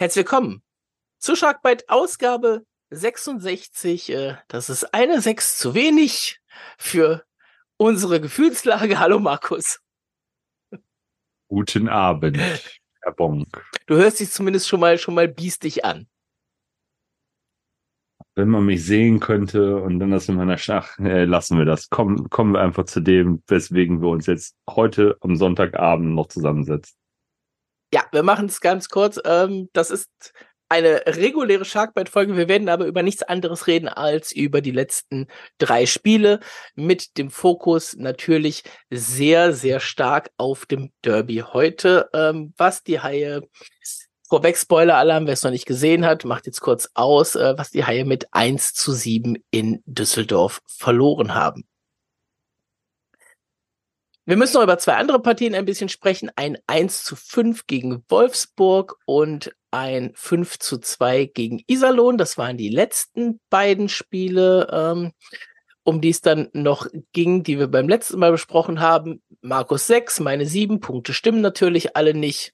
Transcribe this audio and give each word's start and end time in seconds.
Herzlich 0.00 0.26
willkommen 0.26 0.62
zu 1.18 1.34
Sharkbite 1.34 1.86
Ausgabe 1.88 2.64
66. 2.90 4.10
Äh, 4.10 4.36
das 4.46 4.70
ist 4.70 4.94
eine 4.94 5.20
6 5.20 5.58
zu 5.58 5.74
wenig 5.74 6.40
für 6.78 7.24
unsere 7.78 8.20
Gefühlslage. 8.20 9.00
Hallo 9.00 9.18
Markus. 9.18 9.80
Guten 11.48 11.88
Abend, 11.88 12.38
Herr 12.38 13.12
Bonk. 13.12 13.68
Du 13.86 13.96
hörst 13.96 14.20
dich 14.20 14.30
zumindest 14.30 14.68
schon 14.68 14.78
mal 14.78 14.98
schon 14.98 15.16
mal 15.16 15.26
biestig 15.26 15.84
an. 15.84 16.06
Wenn 18.36 18.50
man 18.50 18.66
mich 18.66 18.84
sehen 18.84 19.18
könnte 19.18 19.78
und 19.78 19.98
dann 19.98 20.12
das 20.12 20.28
in 20.28 20.36
meiner 20.36 20.58
Schach, 20.58 20.96
äh, 21.00 21.24
lassen 21.24 21.58
wir 21.58 21.64
das. 21.64 21.90
Kommen, 21.90 22.30
kommen 22.30 22.52
wir 22.52 22.60
einfach 22.60 22.84
zu 22.84 23.00
dem, 23.00 23.42
weswegen 23.48 24.00
wir 24.00 24.10
uns 24.10 24.26
jetzt 24.26 24.54
heute 24.70 25.16
am 25.22 25.34
Sonntagabend 25.34 26.14
noch 26.14 26.28
zusammensetzen. 26.28 26.96
Ja, 27.92 28.04
wir 28.12 28.22
machen 28.22 28.46
es 28.46 28.60
ganz 28.60 28.88
kurz. 28.88 29.18
Ähm, 29.24 29.68
das 29.72 29.90
ist 29.90 30.10
eine 30.68 31.02
reguläre 31.06 31.64
Sharkbite-Folge. 31.64 32.36
Wir 32.36 32.48
werden 32.48 32.68
aber 32.68 32.86
über 32.86 33.02
nichts 33.02 33.22
anderes 33.22 33.66
reden 33.66 33.88
als 33.88 34.32
über 34.32 34.60
die 34.60 34.70
letzten 34.70 35.26
drei 35.56 35.86
Spiele 35.86 36.40
mit 36.74 37.16
dem 37.16 37.30
Fokus 37.30 37.96
natürlich 37.96 38.64
sehr, 38.90 39.54
sehr 39.54 39.80
stark 39.80 40.30
auf 40.36 40.66
dem 40.66 40.92
Derby 41.02 41.42
heute. 41.52 42.10
Ähm, 42.12 42.52
was 42.58 42.82
die 42.82 43.00
Haie, 43.00 43.48
vorweg 44.28 44.58
Spoiler-Alarm, 44.58 45.26
wer 45.26 45.32
es 45.32 45.42
noch 45.42 45.50
nicht 45.50 45.66
gesehen 45.66 46.04
hat, 46.04 46.26
macht 46.26 46.46
jetzt 46.46 46.60
kurz 46.60 46.90
aus, 46.92 47.34
äh, 47.34 47.54
was 47.56 47.70
die 47.70 47.86
Haie 47.86 48.04
mit 48.04 48.26
1 48.32 48.74
zu 48.74 48.92
7 48.92 49.42
in 49.50 49.82
Düsseldorf 49.86 50.60
verloren 50.66 51.34
haben. 51.34 51.66
Wir 54.28 54.36
müssen 54.36 54.56
noch 54.56 54.62
über 54.62 54.76
zwei 54.76 54.96
andere 54.96 55.22
Partien 55.22 55.54
ein 55.54 55.64
bisschen 55.64 55.88
sprechen. 55.88 56.30
Ein 56.36 56.58
1 56.66 57.02
zu 57.02 57.16
5 57.16 57.66
gegen 57.66 58.04
Wolfsburg 58.10 58.98
und 59.06 59.56
ein 59.70 60.12
5 60.14 60.58
zu 60.58 60.76
2 60.76 61.24
gegen 61.32 61.62
Iserlohn. 61.66 62.18
Das 62.18 62.36
waren 62.36 62.58
die 62.58 62.68
letzten 62.68 63.40
beiden 63.48 63.88
Spiele, 63.88 64.68
ähm, 64.70 65.12
um 65.82 66.02
die 66.02 66.10
es 66.10 66.20
dann 66.20 66.50
noch 66.52 66.88
ging, 67.14 67.42
die 67.42 67.58
wir 67.58 67.68
beim 67.68 67.88
letzten 67.88 68.18
Mal 68.18 68.30
besprochen 68.30 68.80
haben. 68.80 69.22
Markus 69.40 69.86
6, 69.86 70.20
meine 70.20 70.44
7 70.44 70.80
Punkte 70.80 71.14
stimmen 71.14 71.40
natürlich 71.40 71.96
alle 71.96 72.12
nicht. 72.12 72.52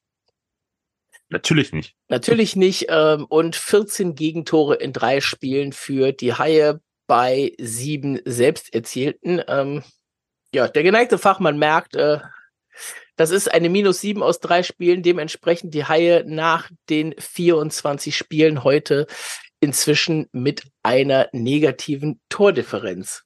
Natürlich 1.28 1.72
nicht. 1.72 1.96
Natürlich 2.06 2.54
nicht. 2.54 2.86
Ähm, 2.88 3.24
und 3.24 3.56
14 3.56 4.14
Gegentore 4.14 4.76
in 4.76 4.92
drei 4.92 5.20
Spielen 5.20 5.72
für 5.72 6.12
die 6.12 6.34
Haie 6.34 6.80
bei 7.08 7.52
sieben 7.58 8.20
selbst 8.24 8.72
erzielten. 8.72 9.42
Ähm, 9.48 9.82
ja, 10.54 10.68
der 10.68 10.82
geneigte 10.82 11.18
Fachmann 11.18 11.58
merkt, 11.58 11.96
äh, 11.96 12.20
das 13.16 13.30
ist 13.30 13.52
eine 13.52 13.68
minus 13.68 14.00
sieben 14.00 14.22
aus 14.22 14.40
drei 14.40 14.62
Spielen. 14.62 15.02
Dementsprechend 15.02 15.74
die 15.74 15.84
Haie 15.84 16.24
nach 16.26 16.70
den 16.88 17.14
24 17.18 18.16
Spielen 18.16 18.64
heute 18.64 19.06
inzwischen 19.60 20.28
mit 20.32 20.64
einer 20.82 21.28
negativen 21.32 22.20
Tordifferenz. 22.28 23.24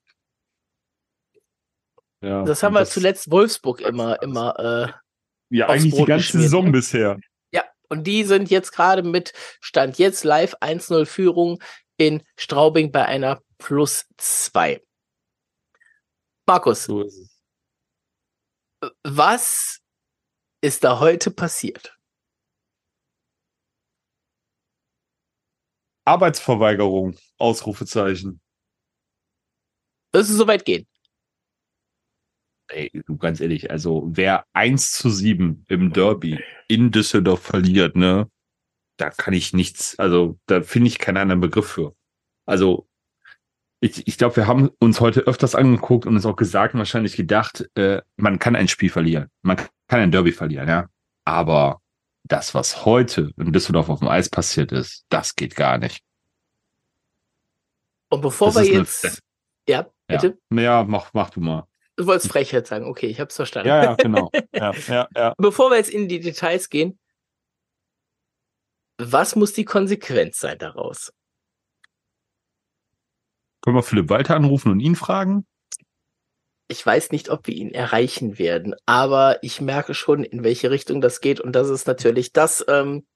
Ja, 2.20 2.42
das 2.44 2.62
haben 2.62 2.74
wir 2.74 2.80
das 2.80 2.90
zuletzt 2.90 3.30
Wolfsburg 3.30 3.80
immer, 3.80 4.20
immer. 4.22 4.58
Äh, 4.58 5.56
ja, 5.56 5.68
eigentlich 5.68 5.94
die 5.94 6.04
ganze 6.04 6.40
Saison 6.40 6.66
ne? 6.66 6.72
bisher. 6.72 7.18
Ja, 7.52 7.64
und 7.88 8.06
die 8.06 8.24
sind 8.24 8.50
jetzt 8.50 8.72
gerade 8.72 9.02
mit 9.02 9.32
Stand 9.60 9.98
jetzt 9.98 10.24
live 10.24 10.54
1-0 10.60 11.06
Führung 11.06 11.62
in 11.96 12.22
Straubing 12.36 12.92
bei 12.92 13.06
einer 13.06 13.40
plus 13.58 14.06
zwei. 14.16 14.82
Markus, 16.48 16.84
so 16.84 17.02
ist 17.02 17.38
was 19.04 19.80
ist 20.62 20.82
da 20.82 20.98
heute 20.98 21.30
passiert? 21.30 21.98
Arbeitsverweigerung, 26.06 27.18
Ausrufezeichen. 27.36 28.40
Wirst 30.12 30.30
du 30.30 30.34
so 30.34 30.46
weit 30.46 30.64
gehen? 30.64 30.86
Ey, 32.70 32.90
du 32.94 33.18
ganz 33.18 33.40
ehrlich, 33.40 33.70
also 33.70 34.04
wer 34.06 34.46
1 34.54 34.92
zu 34.92 35.10
7 35.10 35.66
im 35.68 35.92
Derby 35.92 36.42
in 36.66 36.90
Düsseldorf 36.90 37.42
verliert, 37.42 37.94
ne, 37.94 38.30
da 38.96 39.10
kann 39.10 39.34
ich 39.34 39.52
nichts, 39.52 39.98
also 39.98 40.38
da 40.46 40.62
finde 40.62 40.88
ich 40.88 40.98
keinen 40.98 41.18
anderen 41.18 41.40
Begriff 41.42 41.68
für. 41.68 41.94
Also 42.46 42.87
ich, 43.80 44.06
ich 44.06 44.18
glaube, 44.18 44.36
wir 44.36 44.46
haben 44.46 44.70
uns 44.80 45.00
heute 45.00 45.20
öfters 45.20 45.54
angeguckt 45.54 46.06
und 46.06 46.14
uns 46.14 46.26
auch 46.26 46.36
gesagt 46.36 46.74
und 46.74 46.78
wahrscheinlich 46.78 47.16
gedacht, 47.16 47.68
äh, 47.76 48.02
man 48.16 48.38
kann 48.38 48.56
ein 48.56 48.68
Spiel 48.68 48.90
verlieren. 48.90 49.30
Man 49.42 49.56
kann 49.56 50.00
ein 50.00 50.10
Derby 50.10 50.32
verlieren, 50.32 50.68
ja. 50.68 50.88
Aber 51.24 51.80
das, 52.24 52.54
was 52.54 52.84
heute 52.84 53.32
in 53.36 53.52
Düsseldorf 53.52 53.88
auf 53.88 54.00
dem 54.00 54.08
Eis 54.08 54.28
passiert 54.28 54.72
ist, 54.72 55.04
das 55.08 55.36
geht 55.36 55.54
gar 55.54 55.78
nicht. 55.78 56.02
Und 58.10 58.22
bevor 58.22 58.52
das 58.52 58.62
wir 58.62 58.72
jetzt. 58.72 59.04
Eine, 59.04 59.14
ja, 59.68 59.86
bitte? 60.06 60.38
Ja, 60.50 60.60
ja 60.60 60.84
mach, 60.84 61.12
mach 61.12 61.30
du 61.30 61.40
mal. 61.40 61.66
Du 61.96 62.06
wolltest 62.06 62.30
Frechheit 62.30 62.66
sagen, 62.66 62.86
okay, 62.86 63.06
ich 63.06 63.20
hab's 63.20 63.36
verstanden. 63.36 63.68
Ja, 63.68 63.82
ja, 63.82 63.94
genau. 63.94 64.30
ja, 64.54 64.72
ja, 64.86 65.08
ja. 65.16 65.34
Bevor 65.38 65.70
wir 65.70 65.78
jetzt 65.78 65.90
in 65.90 66.08
die 66.08 66.20
Details 66.20 66.68
gehen, 66.68 66.98
was 68.98 69.34
muss 69.34 69.52
die 69.52 69.64
Konsequenz 69.64 70.38
sein 70.38 70.58
daraus? 70.58 71.12
Können 73.60 73.76
wir 73.76 73.82
Philipp 73.82 74.08
Walter 74.08 74.36
anrufen 74.36 74.72
und 74.72 74.80
ihn 74.80 74.96
fragen? 74.96 75.46
Ich 76.70 76.84
weiß 76.84 77.12
nicht, 77.12 77.30
ob 77.30 77.46
wir 77.46 77.54
ihn 77.54 77.72
erreichen 77.72 78.38
werden, 78.38 78.74
aber 78.84 79.42
ich 79.42 79.60
merke 79.60 79.94
schon, 79.94 80.22
in 80.22 80.44
welche 80.44 80.70
Richtung 80.70 81.00
das 81.00 81.20
geht. 81.20 81.40
Und 81.40 81.52
das 81.52 81.70
ist 81.70 81.86
natürlich 81.86 82.32
das, 82.32 82.64
ähm, 82.68 83.06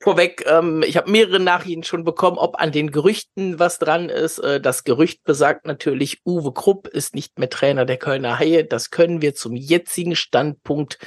vorweg, 0.00 0.44
ähm, 0.46 0.82
ich 0.86 0.96
habe 0.96 1.10
mehrere 1.10 1.40
Nachrichten 1.40 1.82
schon 1.82 2.04
bekommen, 2.04 2.38
ob 2.38 2.60
an 2.60 2.72
den 2.72 2.90
Gerüchten 2.90 3.58
was 3.58 3.78
dran 3.78 4.08
ist. 4.08 4.38
Äh, 4.38 4.60
das 4.60 4.84
Gerücht 4.84 5.24
besagt 5.24 5.66
natürlich, 5.66 6.20
Uwe 6.24 6.52
Krupp 6.52 6.88
ist 6.88 7.14
nicht 7.14 7.38
mehr 7.38 7.50
Trainer 7.50 7.84
der 7.84 7.96
Kölner 7.96 8.38
Haie. 8.38 8.64
Das 8.64 8.90
können 8.90 9.22
wir 9.22 9.34
zum 9.34 9.56
jetzigen 9.56 10.16
Standpunkt 10.16 10.98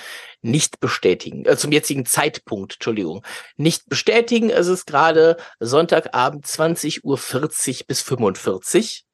nicht 0.41 0.79
bestätigen, 0.79 1.45
äh, 1.45 1.57
zum 1.57 1.71
jetzigen 1.71 2.05
Zeitpunkt, 2.05 2.73
Entschuldigung, 2.75 3.25
nicht 3.57 3.87
bestätigen. 3.89 4.49
Es 4.49 4.67
ist 4.67 4.85
gerade 4.85 5.37
Sonntagabend 5.59 6.45
20.40 6.45 7.03
Uhr 7.03 7.85
bis 7.87 8.01
45. 8.01 9.05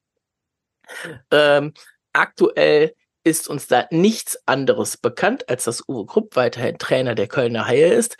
Ähm, 1.30 1.74
aktuell 2.12 2.94
ist 3.24 3.48
uns 3.48 3.66
da 3.66 3.86
nichts 3.90 4.38
anderes 4.46 4.96
bekannt, 4.96 5.48
als 5.48 5.64
dass 5.64 5.88
Uwe 5.88 6.06
Krupp 6.06 6.36
weiterhin 6.36 6.78
Trainer 6.78 7.16
der 7.16 7.26
Kölner 7.26 7.66
Haie 7.66 7.92
ist. 7.92 8.16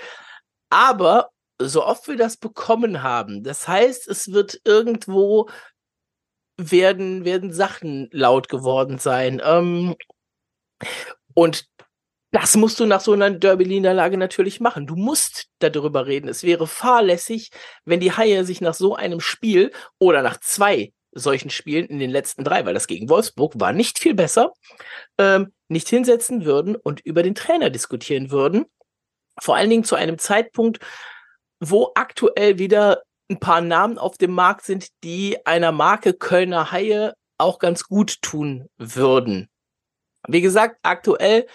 Aber 0.71 1.31
so 1.61 1.85
oft 1.85 2.09
wir 2.09 2.17
das 2.17 2.37
bekommen 2.37 3.03
haben, 3.03 3.43
das 3.43 3.67
heißt, 3.67 4.09
es 4.09 4.33
wird 4.33 4.61
irgendwo 4.65 5.49
werden, 6.59 7.25
werden 7.25 7.53
Sachen 7.53 8.09
laut 8.13 8.49
geworden 8.49 8.99
sein. 8.99 9.41
Ähm, 9.45 9.97
und 11.35 11.67
das 12.33 12.57
musst 12.57 12.81
du 12.81 12.87
nach 12.87 13.01
so 13.01 13.13
einer 13.13 13.31
Derby-Niederlage 13.31 14.19
natürlich 14.19 14.61
machen. 14.61 14.87
Du 14.87 14.97
musst 14.97 15.47
darüber 15.61 16.07
reden. 16.07 16.29
Es 16.29 16.43
wäre 16.43 16.67
fahrlässig, 16.67 17.51
wenn 17.85 18.01
die 18.01 18.13
Haie 18.13 18.45
sich 18.45 18.61
nach 18.61 18.75
so 18.75 18.95
einem 18.95 19.21
Spiel 19.21 19.73
oder 19.99 20.23
nach 20.23 20.39
zwei 20.41 20.93
solchen 21.13 21.51
Spielen 21.51 21.87
in 21.87 21.99
den 21.99 22.11
letzten 22.11 22.45
drei, 22.45 22.67
weil 22.67 22.75
das 22.75 22.89
gegen 22.89 23.09
Wolfsburg 23.09 23.59
war 23.59 23.73
nicht 23.73 23.99
viel 23.99 24.15
besser, 24.15 24.53
ähm, 25.19 25.53
nicht 25.69 25.89
hinsetzen 25.89 26.45
würden 26.45 26.77
und 26.77 27.01
über 27.01 27.23
den 27.23 27.35
Trainer 27.35 27.71
diskutieren 27.71 28.31
würden. 28.31 28.67
Vor 29.41 29.57
allen 29.57 29.71
Dingen 29.71 29.85
zu 29.85 29.97
einem 29.97 30.19
Zeitpunkt, 30.19 30.81
wo 31.61 31.93
aktuell 31.95 32.59
wieder 32.59 33.03
ein 33.31 33.41
paar 33.41 33.61
Namen 33.61 33.99
auf 33.99 34.19
dem 34.19 34.33
Markt 34.33 34.65
sind, 34.65 34.89
die 35.03 35.45
einer 35.47 35.73
Marke 35.73 36.13
Kölner 36.15 36.71
Haie 36.71 37.15
auch 37.39 37.59
ganz 37.59 37.85
gut 37.85 38.23
tun 38.23 38.69
würden. 38.79 39.49
Wie 40.29 40.41
gesagt, 40.41 40.79
aktuell 40.83 41.47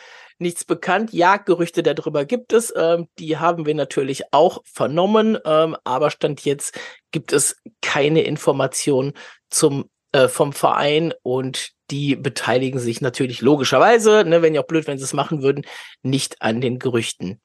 nichts 0.42 0.66
bekannt. 0.66 1.14
Jagdgerüchte 1.14 1.84
darüber 1.84 2.26
gibt 2.26 2.52
es. 2.52 2.74
Ähm, 2.76 3.08
die 3.20 3.38
haben 3.38 3.66
wir 3.66 3.76
natürlich 3.76 4.24
auch 4.32 4.62
vernommen. 4.66 5.38
Ähm, 5.46 5.78
aber 5.84 6.10
Stand 6.10 6.44
jetzt 6.44 6.78
gibt 7.12 7.32
es 7.32 7.58
keine 7.82 8.24
Informationen 8.24 9.14
zum, 9.50 9.90
äh, 10.12 10.28
vom 10.28 10.52
Verein 10.52 11.14
und 11.22 11.72
die 11.92 12.16
beteiligen 12.16 12.80
sich 12.80 13.02
natürlich 13.02 13.42
logischerweise, 13.42 14.24
ne, 14.26 14.42
wenn 14.42 14.56
ja 14.56 14.62
auch 14.62 14.68
blöd, 14.68 14.88
wenn 14.88 14.98
sie 14.98 15.04
es 15.04 15.14
machen 15.14 15.42
würden, 15.42 15.66
nicht 16.02 16.42
an 16.42 16.62
den 16.62 16.80
Gerüchten. 16.80 17.42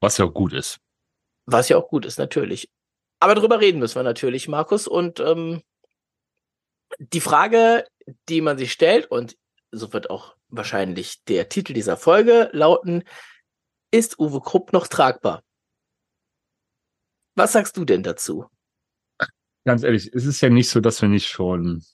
Was 0.00 0.18
ja 0.18 0.24
auch 0.24 0.34
gut 0.34 0.52
ist. 0.52 0.78
Was 1.46 1.68
ja 1.68 1.76
auch 1.76 1.88
gut 1.88 2.04
ist, 2.04 2.18
natürlich. 2.18 2.68
Aber 3.20 3.34
darüber 3.34 3.60
reden 3.60 3.80
müssen 3.80 3.96
wir 3.96 4.02
natürlich, 4.02 4.48
Markus. 4.48 4.86
Und 4.86 5.18
ähm, 5.20 5.62
die 6.98 7.20
Frage, 7.20 7.84
die 8.28 8.40
man 8.40 8.58
sich 8.58 8.72
stellt, 8.72 9.10
und 9.10 9.36
so 9.70 9.92
wird 9.92 10.10
auch 10.10 10.36
wahrscheinlich 10.48 11.22
der 11.24 11.48
Titel 11.48 11.72
dieser 11.72 11.96
Folge 11.96 12.48
lauten, 12.52 13.04
ist 13.90 14.18
Uwe 14.18 14.40
Krupp 14.40 14.72
noch 14.72 14.86
tragbar? 14.86 15.42
Was 17.34 17.52
sagst 17.52 17.76
du 17.76 17.84
denn 17.84 18.02
dazu? 18.02 18.46
Ganz 19.64 19.82
ehrlich, 19.82 20.12
es 20.12 20.24
ist 20.24 20.40
ja 20.40 20.50
nicht 20.50 20.70
so, 20.70 20.80
dass 20.80 21.02
wir 21.02 21.08
nicht 21.08 21.28
schon 21.28 21.84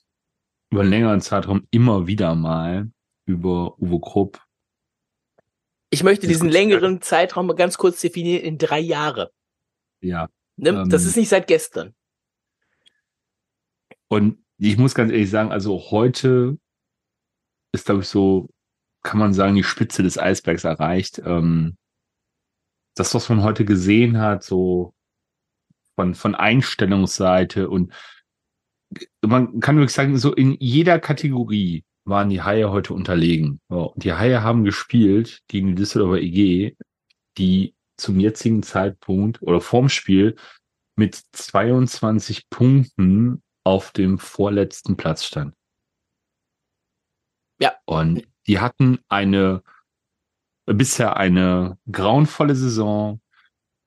über 0.71 0.81
einen 0.81 0.89
längeren 0.89 1.21
Zeitraum 1.21 1.67
immer 1.71 2.07
wieder 2.07 2.35
mal 2.35 2.89
über 3.25 3.77
Uwe 3.79 3.99
Krupp 3.99 4.44
Ich 5.95 6.03
möchte 6.03 6.27
diesen 6.27 6.49
längeren 6.49 7.01
Zeitraum 7.01 7.47
mal 7.47 7.55
ganz 7.55 7.77
kurz 7.77 8.01
definieren 8.01 8.43
in 8.43 8.57
drei 8.57 8.79
Jahre. 8.79 9.31
Ja. 10.01 10.27
Ne? 10.57 10.71
Ähm, 10.71 10.89
das 10.89 11.05
ist 11.05 11.15
nicht 11.15 11.29
seit 11.29 11.47
gestern. 11.47 11.95
Und 14.09 14.43
ich 14.57 14.77
muss 14.77 14.93
ganz 14.93 15.13
ehrlich 15.13 15.29
sagen, 15.29 15.53
also 15.53 15.89
heute 15.91 16.57
ist, 17.71 17.85
glaube 17.85 18.01
ich, 18.01 18.09
so, 18.09 18.49
kann 19.03 19.19
man 19.19 19.33
sagen, 19.33 19.55
die 19.55 19.63
Spitze 19.63 20.03
des 20.03 20.17
Eisbergs 20.17 20.65
erreicht. 20.65 21.21
Ähm, 21.23 21.77
das, 22.95 23.15
was 23.15 23.29
man 23.29 23.41
heute 23.41 23.63
gesehen 23.63 24.19
hat, 24.19 24.43
so 24.43 24.93
von, 25.95 26.13
von 26.13 26.35
Einstellungsseite 26.35 27.69
und 27.69 27.93
man 29.21 29.61
kann 29.61 29.77
wirklich 29.77 29.93
sagen, 29.93 30.17
so 30.17 30.33
in 30.33 30.57
jeder 30.59 30.99
Kategorie 30.99 31.85
waren 32.05 32.29
die 32.29 32.41
Haie 32.41 32.71
heute 32.71 32.93
unterlegen. 32.93 33.59
Und 33.67 33.91
die 33.95 34.13
Haie 34.13 34.43
haben 34.43 34.63
gespielt 34.63 35.41
gegen 35.47 35.69
die 35.69 35.75
Düsseldorfer 35.75 36.21
EG, 36.21 36.75
die 37.37 37.75
zum 37.97 38.19
jetzigen 38.19 38.63
Zeitpunkt 38.63 39.41
oder 39.41 39.61
vorm 39.61 39.89
Spiel 39.89 40.35
mit 40.95 41.21
22 41.33 42.49
Punkten 42.49 43.41
auf 43.63 43.91
dem 43.91 44.19
vorletzten 44.19 44.95
Platz 44.95 45.25
stand. 45.25 45.55
Ja. 47.59 47.73
Und 47.85 48.27
die 48.47 48.59
hatten 48.59 48.99
eine 49.09 49.63
bisher 50.65 51.17
eine 51.17 51.77
grauenvolle 51.91 52.55
Saison. 52.55 53.21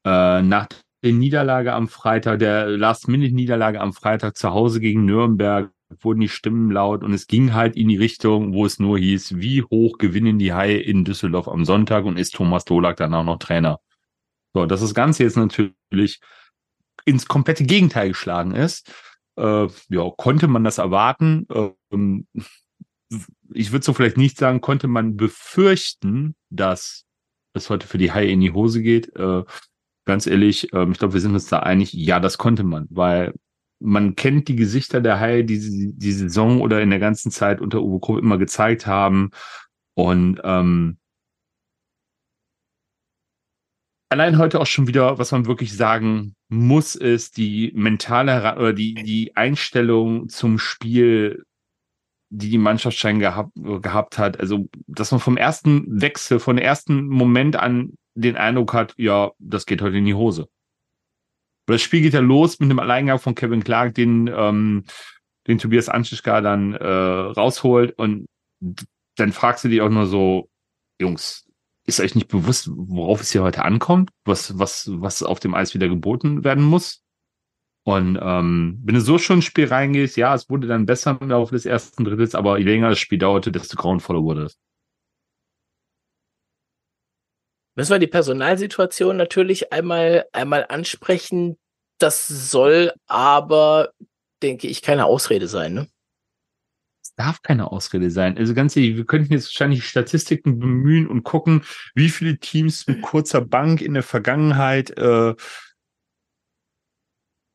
Äh, 0.05 0.43
nach 0.43 0.69
der 1.03 1.13
Niederlage 1.13 1.73
am 1.73 1.89
Freitag, 1.89 2.39
der 2.39 2.69
Last-Minute-Niederlage 2.69 3.81
am 3.81 3.93
Freitag 3.93 4.37
zu 4.37 4.51
Hause 4.51 4.81
gegen 4.81 5.05
Nürnberg, 5.05 5.71
wurden 6.01 6.21
die 6.21 6.29
Stimmen 6.29 6.71
laut 6.71 7.03
und 7.03 7.13
es 7.13 7.27
ging 7.27 7.55
halt 7.55 7.77
in 7.77 7.89
die 7.89 7.97
Richtung, 7.97 8.53
wo 8.53 8.67
es 8.67 8.79
nur 8.79 8.99
hieß, 8.99 9.39
wie 9.39 9.63
hoch 9.63 9.99
gewinnen 9.99 10.39
die 10.39 10.53
Haie 10.53 10.79
in 10.79 11.05
Düsseldorf 11.05 11.49
am 11.49 11.65
Sonntag 11.65 12.05
und 12.05 12.19
ist 12.19 12.35
Thomas 12.35 12.65
Dolak 12.65 12.97
dann 12.97 13.15
auch 13.15 13.25
noch 13.25 13.39
Trainer. 13.39 13.81
So, 14.55 14.67
dass 14.67 14.81
das 14.81 14.95
Ganze 14.95 15.25
jetzt 15.25 15.37
natürlich 15.37 16.21
ins 17.05 17.27
komplette 17.27 17.65
Gegenteil 17.65 18.09
geschlagen 18.09 18.55
ist, 18.55 18.93
äh, 19.37 19.67
ja, 19.89 20.11
konnte 20.17 20.49
man 20.49 20.65
das 20.65 20.79
erwarten. 20.79 21.47
Ähm, 21.91 22.27
ich 23.55 23.73
würde 23.73 23.85
so 23.85 23.95
vielleicht 23.95 24.17
nicht 24.17 24.37
sagen, 24.37 24.61
konnte 24.61 24.89
man 24.89 25.17
befürchten, 25.17 26.35
dass 26.51 27.05
es 27.55 27.71
heute 27.71 27.87
für 27.87 27.99
die 27.99 28.13
Haie 28.13 28.31
in 28.31 28.41
die 28.41 28.53
Hose 28.53 28.83
geht. 28.83 29.15
Äh, 29.17 29.45
ganz 30.05 30.27
ehrlich, 30.27 30.73
äh, 30.73 30.91
ich 30.91 30.99
glaube, 30.99 31.15
wir 31.15 31.21
sind 31.21 31.35
uns 31.35 31.47
da 31.47 31.61
einig, 31.61 31.93
ja, 31.93 32.21
das 32.21 32.39
konnte 32.39 32.65
man, 32.65 32.87
weil 32.91 33.33
man 33.81 34.17
kennt 34.17 34.49
die 34.49 34.57
Gesichter 34.57 35.01
der 35.01 35.21
Haie, 35.21 35.45
die 35.45 35.57
sie 35.57 35.93
die 35.95 36.13
Saison 36.13 36.61
oder 36.61 36.83
in 36.83 36.91
der 36.91 36.99
ganzen 36.99 37.31
Zeit 37.31 37.61
unter 37.61 37.83
Uwe 37.83 38.01
Krupp 38.01 38.19
immer 38.19 38.39
gezeigt 38.39 38.87
haben. 38.87 39.31
Und 39.95 40.41
ähm, 40.45 40.99
allein 44.09 44.39
heute 44.39 44.61
auch 44.61 44.67
schon 44.67 44.87
wieder, 44.87 45.19
was 45.19 45.33
man 45.33 45.47
wirklich 45.47 45.77
sagen 45.77 46.35
muss, 46.49 46.95
ist 46.95 47.37
die 47.37 47.73
mentale 47.75 48.57
oder 48.57 48.73
die, 48.73 48.95
die 48.95 49.37
Einstellung 49.37 50.29
zum 50.29 50.59
Spiel, 50.59 51.45
die 52.31 52.51
die 52.51 52.59
Mannschaft 52.59 52.99
schon 52.99 53.19
gehabt, 53.21 53.53
gehabt 53.55 54.19
hat. 54.19 54.41
Also, 54.41 54.69
dass 54.87 55.11
man 55.11 55.21
vom 55.21 55.37
ersten 55.37 56.01
Wechsel, 56.01 56.41
von 56.41 56.57
dem 56.57 56.65
ersten 56.65 57.07
Moment 57.07 57.57
an 57.57 57.95
den 58.15 58.37
Eindruck 58.37 58.75
hat, 58.75 58.95
ja, 58.97 59.31
das 59.39 59.67
geht 59.67 59.83
heute 59.83 59.99
in 59.99 60.05
die 60.05 60.15
Hose. 60.15 60.49
Das 61.73 61.83
Spiel 61.83 62.01
geht 62.01 62.15
ja 62.15 62.21
los 62.21 62.59
mit 62.61 62.71
einem 62.71 62.79
Alleingang 62.79 63.19
von 63.19 63.35
Kevin 63.35 63.65
Clark, 63.65 63.95
den, 63.95 64.31
ähm, 64.35 64.85
den 65.47 65.59
Tobias 65.59 65.89
Anschischka 65.89 66.41
dann 66.41 66.75
äh, 66.75 66.87
rausholt 66.87 67.99
und 67.99 68.27
dann 69.17 69.33
fragst 69.33 69.65
du 69.65 69.69
dich 69.69 69.81
auch 69.81 69.91
nur 69.91 70.07
so, 70.07 70.49
Jungs, 71.01 71.47
ist 71.85 72.01
euch 72.01 72.15
nicht 72.15 72.29
bewusst, 72.29 72.69
worauf 72.71 73.21
es 73.21 73.33
hier 73.33 73.43
heute 73.43 73.65
ankommt, 73.65 74.11
was, 74.25 74.59
was, 74.59 74.91
was 74.93 75.23
auf 75.23 75.41
dem 75.41 75.55
Eis 75.55 75.75
wieder 75.75 75.89
geboten 75.89 76.45
werden 76.45 76.65
muss? 76.65 77.03
Und 77.85 78.19
ähm, 78.21 78.79
wenn 78.85 78.95
du 78.95 79.01
so 79.01 79.17
schon 79.17 79.37
ins 79.37 79.47
Spiel 79.47 79.67
reingehst, 79.67 80.19
ja, 80.19 80.35
es 80.35 80.51
wurde 80.51 80.69
dann 80.69 80.85
besser 80.85 81.17
im 81.21 81.31
Laufe 81.31 81.55
des 81.55 81.65
ersten 81.65 82.05
Drittels, 82.05 82.35
aber 82.35 82.59
je 82.59 82.65
länger 82.65 82.91
das 82.91 82.99
Spiel 82.99 83.19
dauerte, 83.19 83.51
desto 83.51 83.77
grauenvoller 83.77 84.23
wurde 84.23 84.43
es. 84.45 84.59
Müssen 87.79 87.93
wir 87.93 88.01
die 88.01 88.09
Personalsituation 88.09 89.17
natürlich 89.17 89.73
einmal, 89.73 90.25
einmal 90.33 90.67
ansprechen. 90.69 91.59
Das 91.99 92.27
soll 92.27 92.93
aber, 93.07 93.91
denke 94.43 94.67
ich, 94.67 94.83
keine 94.83 95.05
Ausrede 95.05 95.47
sein, 95.47 95.75
ne? 95.75 95.89
Es 97.01 97.15
darf 97.15 97.41
keine 97.41 97.71
Ausrede 97.71 98.11
sein. 98.11 98.37
Also 98.37 98.53
ganz 98.53 98.77
ehrlich, 98.77 98.97
wir 98.97 99.05
könnten 99.05 99.33
jetzt 99.33 99.47
wahrscheinlich 99.47 99.85
Statistiken 99.85 100.59
bemühen 100.59 101.07
und 101.07 101.23
gucken, 101.23 101.63
wie 101.95 102.09
viele 102.09 102.39
Teams 102.39 102.85
mit 102.89 103.01
kurzer 103.01 103.43
Bank 103.43 103.81
in 103.81 103.95
der 103.95 104.03
Vergangenheit 104.03 104.99
äh, 104.99 105.37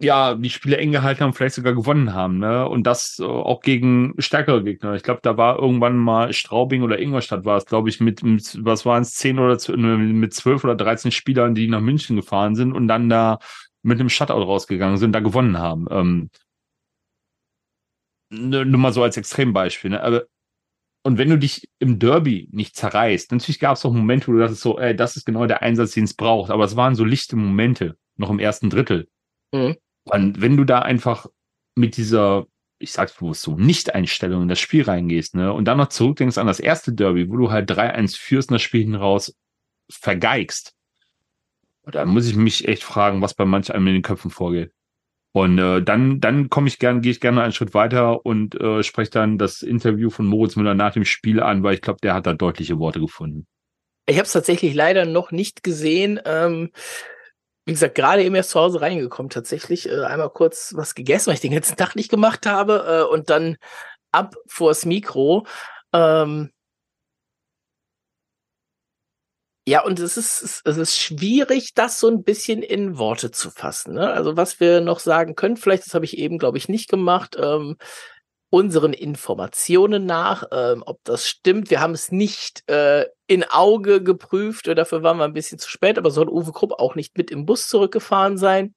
ja, 0.01 0.35
die 0.35 0.49
Spiele 0.49 0.77
eng 0.77 0.91
gehalten 0.91 1.21
haben, 1.21 1.33
vielleicht 1.33 1.55
sogar 1.55 1.73
gewonnen 1.73 2.13
haben, 2.13 2.37
ne? 2.39 2.67
Und 2.67 2.83
das 2.83 3.19
äh, 3.19 3.23
auch 3.23 3.61
gegen 3.61 4.13
stärkere 4.17 4.63
Gegner. 4.63 4.95
Ich 4.95 5.03
glaube, 5.03 5.21
da 5.23 5.37
war 5.37 5.59
irgendwann 5.59 5.97
mal 5.97 6.33
Straubing 6.33 6.83
oder 6.83 6.99
Ingolstadt 6.99 7.45
war 7.45 7.57
es, 7.57 7.65
glaube 7.65 7.89
ich, 7.89 7.99
mit, 7.99 8.23
mit 8.23 8.57
was 8.63 8.85
waren 8.85 9.03
es, 9.03 9.13
zehn 9.15 9.39
oder 9.39 9.57
mit 9.77 10.33
zwölf 10.33 10.63
oder 10.63 10.75
dreizehn 10.75 11.11
Spielern, 11.11 11.55
die 11.55 11.67
nach 11.67 11.79
München 11.81 12.15
gefahren 12.15 12.55
sind 12.55 12.73
und 12.73 12.87
dann 12.87 13.09
da 13.09 13.39
mit 13.81 13.99
einem 13.99 14.09
Shutout 14.09 14.33
rausgegangen 14.33 14.97
sind, 14.97 15.13
da 15.13 15.19
gewonnen 15.19 15.57
haben. 15.57 15.87
Ähm, 15.89 16.29
nur 18.31 18.65
mal 18.65 18.93
so 18.93 19.03
als 19.03 19.17
Extrembeispiel, 19.17 19.91
ne? 19.91 20.03
Aber 20.03 20.23
und 21.05 21.17
wenn 21.17 21.29
du 21.29 21.37
dich 21.37 21.69
im 21.79 21.99
Derby 21.99 22.47
nicht 22.51 22.77
zerreißt, 22.77 23.31
natürlich 23.33 23.59
gab 23.59 23.75
es 23.75 23.85
auch 23.85 23.91
Momente, 23.91 24.27
wo 24.27 24.31
du 24.31 24.39
dachtest 24.39 24.61
so, 24.61 24.79
ey, 24.79 24.95
das 24.95 25.17
ist 25.17 25.25
genau 25.25 25.45
der 25.45 25.61
Einsatz, 25.61 25.91
den 25.91 26.05
es 26.05 26.13
braucht. 26.13 26.49
Aber 26.49 26.63
es 26.63 26.77
waren 26.77 26.95
so 26.95 27.03
lichte 27.03 27.35
Momente 27.35 27.97
noch 28.15 28.29
im 28.29 28.39
ersten 28.39 28.69
Drittel. 28.69 29.09
Mhm. 29.53 29.75
Und 30.05 30.41
wenn 30.41 30.57
du 30.57 30.63
da 30.63 30.79
einfach 30.79 31.27
mit 31.75 31.97
dieser, 31.97 32.45
ich 32.79 32.91
sag's 32.91 33.13
bewusst 33.13 33.41
so, 33.41 33.55
Nicht-Einstellung 33.55 34.43
in 34.43 34.47
das 34.49 34.59
Spiel 34.59 34.83
reingehst, 34.83 35.35
ne, 35.35 35.53
und 35.53 35.65
dann 35.65 35.77
noch 35.77 35.89
zurückdenkst 35.89 36.37
an 36.37 36.47
das 36.47 36.59
erste 36.59 36.93
Derby, 36.93 37.29
wo 37.29 37.37
du 37.37 37.51
halt 37.51 37.71
3-1 37.71 38.17
führst 38.17 38.49
und 38.49 38.55
das 38.55 38.61
Spiel 38.61 38.81
hinten 38.81 38.95
raus 38.95 39.35
vergeigst, 39.89 40.73
da 41.83 42.05
muss 42.05 42.27
ich 42.27 42.35
mich 42.35 42.67
echt 42.67 42.83
fragen, 42.83 43.21
was 43.21 43.33
bei 43.33 43.45
manch 43.45 43.73
einem 43.73 43.87
in 43.87 43.93
den 43.93 44.01
Köpfen 44.03 44.31
vorgeht. 44.31 44.71
Und 45.35 45.57
äh, 45.57 45.81
dann, 45.81 46.19
dann 46.19 46.49
komme 46.49 46.67
ich 46.67 46.77
gern, 46.77 47.01
gehe 47.01 47.11
ich 47.11 47.19
gerne 47.19 47.41
einen 47.41 47.53
Schritt 47.53 47.73
weiter 47.73 48.23
und 48.25 48.59
äh, 48.61 48.83
spreche 48.83 49.09
dann 49.09 49.39
das 49.39 49.63
Interview 49.63 50.11
von 50.11 50.27
Moritz 50.27 50.55
Müller 50.55 50.75
nach 50.75 50.93
dem 50.93 51.05
Spiel 51.05 51.41
an, 51.41 51.63
weil 51.63 51.73
ich 51.73 51.81
glaube, 51.81 51.99
der 52.03 52.13
hat 52.13 52.27
da 52.27 52.33
deutliche 52.33 52.77
Worte 52.77 52.99
gefunden. 52.99 53.47
Ich 54.05 54.17
habe 54.17 54.25
es 54.25 54.31
tatsächlich 54.31 54.75
leider 54.75 55.05
noch 55.05 55.31
nicht 55.31 55.63
gesehen. 55.63 56.19
Ähm, 56.25 56.69
wie 57.65 57.71
gesagt, 57.71 57.95
gerade 57.95 58.23
eben 58.23 58.35
erst 58.35 58.51
zu 58.51 58.59
Hause 58.59 58.81
reingekommen, 58.81 59.29
tatsächlich. 59.29 59.87
Äh, 59.89 60.03
einmal 60.03 60.29
kurz 60.29 60.73
was 60.75 60.95
gegessen, 60.95 61.27
weil 61.27 61.35
ich 61.35 61.41
den 61.41 61.53
ganzen 61.53 61.77
Tag 61.77 61.95
nicht 61.95 62.09
gemacht 62.09 62.45
habe. 62.45 63.05
Äh, 63.09 63.13
und 63.13 63.29
dann 63.29 63.57
ab 64.11 64.35
vors 64.47 64.85
Mikro. 64.85 65.45
Ähm, 65.93 66.51
ja, 69.65 69.81
und 69.83 69.97
es 69.99 70.17
ist, 70.17 70.61
es 70.65 70.77
ist 70.77 70.97
schwierig, 70.97 71.73
das 71.73 71.97
so 71.97 72.09
ein 72.09 72.23
bisschen 72.23 72.61
in 72.61 72.97
Worte 72.97 73.31
zu 73.31 73.49
fassen. 73.49 73.93
Ne? 73.93 74.11
Also 74.11 74.35
was 74.35 74.59
wir 74.59 74.81
noch 74.81 74.99
sagen 74.99 75.35
können, 75.35 75.55
vielleicht, 75.55 75.85
das 75.85 75.93
habe 75.93 76.03
ich 76.03 76.17
eben, 76.17 76.37
glaube 76.37 76.57
ich, 76.57 76.67
nicht 76.67 76.89
gemacht, 76.89 77.37
ähm, 77.39 77.77
unseren 78.53 78.93
Informationen 78.93 80.05
nach, 80.05 80.43
ähm, 80.51 80.83
ob 80.85 81.03
das 81.05 81.27
stimmt. 81.27 81.71
Wir 81.71 81.81
haben 81.81 81.95
es 81.95 82.11
nicht 82.11 82.61
äh, 82.69 83.07
in 83.25 83.43
Auge 83.43 84.03
geprüft, 84.03 84.67
oder 84.67 84.75
dafür 84.75 85.01
waren 85.01 85.17
wir 85.17 85.23
ein 85.23 85.33
bisschen 85.33 85.57
zu 85.57 85.67
spät, 85.67 85.97
aber 85.97 86.11
soll 86.11 86.29
Uwe 86.29 86.51
Krupp 86.51 86.73
auch 86.73 86.93
nicht 86.93 87.17
mit 87.17 87.31
im 87.31 87.47
Bus 87.47 87.67
zurückgefahren 87.67 88.37
sein 88.37 88.75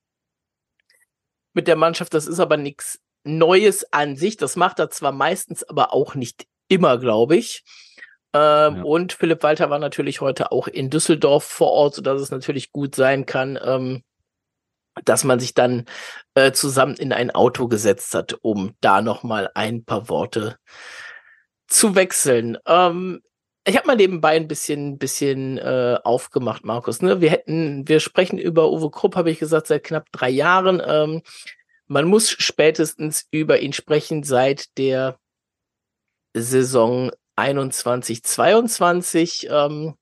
mit 1.53 1.69
der 1.69 1.77
Mannschaft. 1.77 2.15
Das 2.15 2.27
ist 2.27 2.41
aber 2.41 2.57
nichts 2.57 3.01
Neues 3.23 3.93
an 3.93 4.17
sich. 4.17 4.39
Das 4.39 4.57
macht 4.57 4.79
er 4.79 4.89
zwar 4.89 5.13
meistens, 5.13 5.63
aber 5.63 5.93
auch 5.93 6.15
nicht 6.15 6.47
immer, 6.69 6.97
glaube 6.97 7.37
ich. 7.37 7.63
Ähm, 8.33 8.77
ja. 8.77 8.83
Und 8.83 9.13
Philipp 9.13 9.43
Walter 9.43 9.69
war 9.69 9.79
natürlich 9.79 10.23
heute 10.23 10.53
auch 10.53 10.69
in 10.69 10.89
Düsseldorf 10.89 11.45
vor 11.45 11.73
Ort, 11.73 11.97
sodass 11.97 12.23
es 12.23 12.31
natürlich 12.31 12.73
gut 12.73 12.95
sein 12.95 13.27
kann, 13.27 13.59
ähm, 13.63 14.05
dass 15.05 15.25
man 15.25 15.41
sich 15.41 15.55
dann 15.55 15.85
äh, 16.35 16.53
zusammen 16.53 16.95
in 16.95 17.13
ein 17.13 17.31
Auto 17.31 17.69
gesetzt 17.69 18.15
hat, 18.15 18.39
um 18.43 18.75
da 18.81 19.03
noch 19.03 19.23
mal 19.23 19.51
ein 19.55 19.85
paar 19.85 20.09
Worte 20.09 20.59
zu 21.67 21.95
wechseln. 21.95 22.59
Ähm, 22.67 23.23
ich 23.67 23.77
habe 23.77 23.89
mal 23.89 23.97
nebenbei 23.97 24.37
ein 24.37 24.47
bisschen, 24.47 24.97
bisschen 24.99 25.59
äh, 25.59 25.99
aufgemacht, 26.05 26.65
Markus. 26.65 27.03
Ne? 27.03 27.21
Wir 27.21 27.31
hätten, 27.31 27.89
wir 27.89 27.99
sprechen 27.99 28.39
über 28.39 28.71
Uwe 28.71 28.91
Krupp, 28.91 29.17
habe 29.17 29.31
ich 29.31 29.41
gesagt, 29.41 29.67
seit 29.67 29.83
knapp 29.83 30.07
drei 30.13 30.31
Jahren. 30.31 30.81
Ähm, 30.87 31.23
man 31.89 32.05
muss 32.07 32.31
spätestens 32.31 33.27
über 33.31 33.59
ihn 33.59 33.73
sprechen 33.73 34.23
seit 34.23 34.77
der 34.79 35.19
Saison 36.33 37.11
21, 37.35 38.23
22. 38.23 39.49
Ähm, 39.51 39.95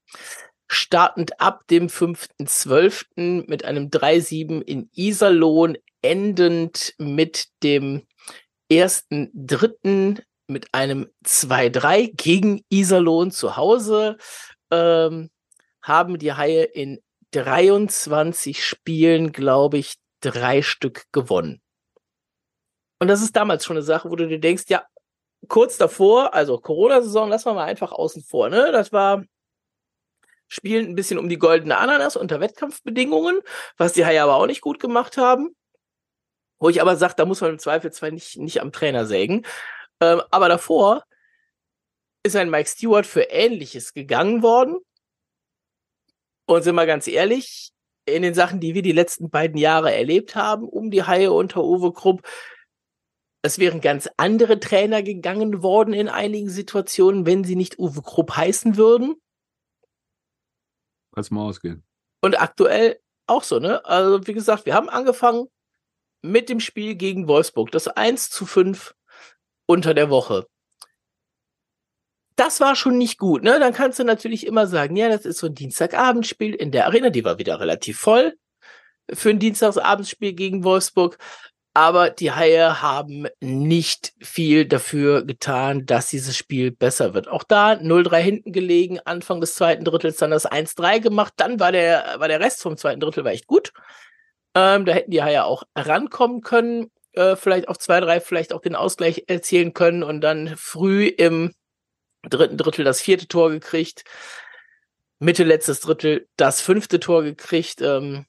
startend 0.67 1.41
ab 1.41 1.67
dem 1.69 1.89
5.12. 1.89 3.47
mit 3.49 3.65
einem 3.65 3.89
3-7 3.89 4.63
in 4.63 4.91
Iserlohn, 4.95 5.77
endend 6.03 6.95
mit 6.99 7.49
dem 7.63 8.07
1.3. 8.71 10.23
mit 10.47 10.67
einem 10.73 11.09
2-3 11.25 12.13
gegen 12.15 12.65
Iserlohn 12.69 13.31
zu 13.31 13.57
Hause. 13.57 14.17
Ähm, 14.71 15.31
haben 15.83 16.19
die 16.19 16.33
Haie 16.33 16.65
in 16.65 17.01
23 17.33 18.65
Spielen, 18.65 19.33
glaube 19.33 19.79
ich, 19.79 19.95
drei 20.21 20.63
Stück 20.63 21.05
gewonnen. 21.13 21.61
Und 23.01 23.09
das 23.09 23.23
ist 23.23 23.37
damals 23.37 23.65
schon 23.65 23.77
eine 23.77 23.85
Sache, 23.85 24.11
wo 24.11 24.17
du 24.17 24.27
dir 24.27 24.39
denkst, 24.39 24.65
ja, 24.69 24.85
kurz 25.49 25.77
davor, 25.77 26.33
also 26.33 26.59
Corona-Saison, 26.59 27.29
lassen 27.29 27.47
wir 27.47 27.55
mal 27.55 27.65
einfach 27.65 27.93
außen 27.93 28.23
vor, 28.23 28.49
ne? 28.49 28.73
Das 28.73 28.93
war 28.93 29.25
spielen 30.49 30.87
ein 30.87 30.95
bisschen 30.95 31.19
um 31.19 31.29
die 31.29 31.39
goldene 31.39 31.79
Ananas 31.79 32.17
unter 32.17 32.41
Wettkampfbedingungen, 32.41 33.41
was 33.77 33.93
die 33.93 34.05
Haie 34.05 34.23
aber 34.23 34.37
auch 34.37 34.47
nicht 34.47 34.61
gut 34.61 34.81
gemacht 34.81 35.17
haben. 35.17 35.55
Wo 36.59 36.69
ich 36.69 36.81
aber 36.81 36.97
sage, 36.97 37.15
da 37.17 37.25
muss 37.25 37.41
man 37.41 37.51
im 37.51 37.59
Zweifel 37.59 37.93
zwar 37.93 38.11
nicht, 38.11 38.39
nicht 38.39 38.61
am 38.61 38.73
Trainer 38.73 39.07
sägen. 39.07 39.45
Ähm, 40.01 40.23
aber 40.31 40.49
davor 40.49 41.05
ist 42.23 42.37
ein 42.37 42.51
Mike 42.51 42.69
Stewart 42.69 43.07
für 43.07 43.23
Ähnliches 43.23 43.93
gegangen 43.93 44.43
worden. 44.43 44.79
Und 46.47 46.63
sind 46.63 46.75
wir 46.75 46.87
ganz 46.87 47.07
ehrlich, 47.07 47.73
in 48.07 48.23
den 48.23 48.35
Sachen, 48.35 48.61
die 48.61 48.75
wir 48.75 48.83
die 48.83 48.93
letzten 48.93 49.31
beiden 49.31 49.57
Jahre 49.57 49.95
erlebt 49.95 50.35
haben, 50.35 50.69
um 50.69 50.91
die 50.91 51.05
Haie 51.05 51.33
unter 51.33 51.65
Uwe 51.65 51.93
Krupp, 51.93 52.23
es 53.43 53.59
wären 53.59 53.81
ganz 53.81 54.09
andere 54.17 54.59
Trainer 54.59 55.03
gegangen 55.03 55.63
worden 55.63 55.93
in 55.93 56.09
einigen 56.09 56.49
Situationen, 56.49 57.27
wenn 57.27 57.45
sie 57.45 57.57
nicht 57.57 57.79
Uwe 57.79 58.03
Krupp 58.03 58.37
heißen 58.37 58.77
würden. 58.77 59.17
Lass 61.17 61.31
mal 61.31 61.43
ausgehen. 61.43 61.85
Und 62.21 62.41
aktuell 62.41 63.01
auch 63.27 63.43
so, 63.43 63.59
ne? 63.59 63.85
Also, 63.85 64.27
wie 64.27 64.35
gesagt, 64.35 64.67
wir 64.67 64.75
haben 64.75 64.89
angefangen 64.89 65.47
mit 66.23 66.49
dem 66.49 66.61
Spiel 66.61 66.95
gegen 66.95 67.29
Wolfsburg, 67.29 67.71
das 67.71 67.89
1 67.89 68.31
zu 68.31 68.47
5 68.47 68.95
unter 69.67 69.95
der 69.95 70.11
Woche. 70.11 70.47
Das 72.37 72.61
war 72.61 72.75
schon 72.75 72.99
nicht 72.99 73.19
gut, 73.19 73.43
ne? 73.43 73.61
Dann 73.61 73.73
kannst 73.73 73.99
du 73.99 74.05
natürlich 74.05 74.47
immer 74.47 74.67
sagen, 74.67 74.97
ja, 74.97 75.09
das 75.09 75.25
ist 75.25 75.39
so 75.39 75.47
ein 75.47 75.55
Dienstagabendspiel 75.55 76.55
in 76.55 76.73
der 76.73 76.87
Arena, 76.87 77.11
die 77.11 77.25
war 77.25 77.39
wieder 77.39 77.61
relativ 77.61 77.99
voll 77.99 78.35
für 79.13 79.31
ein 79.31 79.39
Dienstagsabendspiel 79.39 80.33
gegen 80.33 80.65
Wolfsburg 80.65 81.19
aber 81.75 82.11
die 82.11 82.31
Haie 82.31 82.81
haben 82.81 83.27
nicht 83.41 84.13
viel 84.23 84.65
dafür 84.65 85.25
getan, 85.25 85.87
dass 85.87 86.09
dieses 86.09 86.37
Spiel 86.37 86.71
besser 86.71 87.15
wird. 87.15 87.27
Auch 87.27 87.43
da 87.43 87.73
0-3 87.73 88.19
hinten 88.19 88.53
gelegen, 88.53 89.01
Anfang 89.01 89.41
des 89.41 89.57
zweiten 89.57 89.85
Drittels 89.85 90.17
dann 90.17 90.31
das 90.31 90.51
1-3 90.51 91.01
gemacht, 91.01 91.35
dann 91.37 91.59
war 91.59 91.73
der, 91.73 92.15
war 92.19 92.29
der 92.29 92.39
Rest 92.39 92.63
vom 92.63 92.77
zweiten 92.77 93.01
Drittel 93.01 93.25
war 93.25 93.33
echt 93.33 93.49
gut. 93.49 93.73
Ähm, 94.55 94.85
da 94.85 94.93
hätten 94.93 95.11
die 95.11 95.23
Haie 95.23 95.45
auch 95.45 95.65
rankommen 95.75 96.43
können, 96.43 96.93
äh, 97.13 97.35
vielleicht 97.35 97.67
auf 97.67 97.79
2-3, 97.79 98.21
vielleicht 98.21 98.53
auch 98.53 98.61
den 98.61 98.77
Ausgleich 98.77 99.25
erzielen 99.27 99.75
können 99.75 100.05
und 100.05 100.21
dann 100.21 100.55
früh 100.57 101.07
im 101.07 101.55
dritten 102.23 102.57
Drittel 102.57 102.85
das 102.85 103.01
vierte 103.01 103.27
Tor 103.27 103.51
gekriegt. 103.51 104.05
Mitte 105.19 105.43
letztes 105.43 105.81
Drittel 105.81 106.29
das 106.37 106.61
fünfte 106.61 107.01
Tor 107.01 107.25
gekriegt. 107.25 107.81
Ähm, 107.81 108.27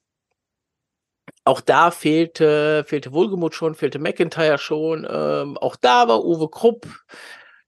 auch 1.44 1.62
da 1.62 1.91
fehlte, 1.91 2.84
fehlte 2.88 3.13
Wohlgemut 3.13 3.55
schon, 3.55 3.75
fehlte 3.75 4.00
McIntyre 4.00 4.58
schon. 4.58 5.08
Ähm, 5.10 5.58
auch 5.58 5.75
da 5.75 6.08
war 6.08 6.24
Uwe 6.25 6.50
Krupp 6.50 6.88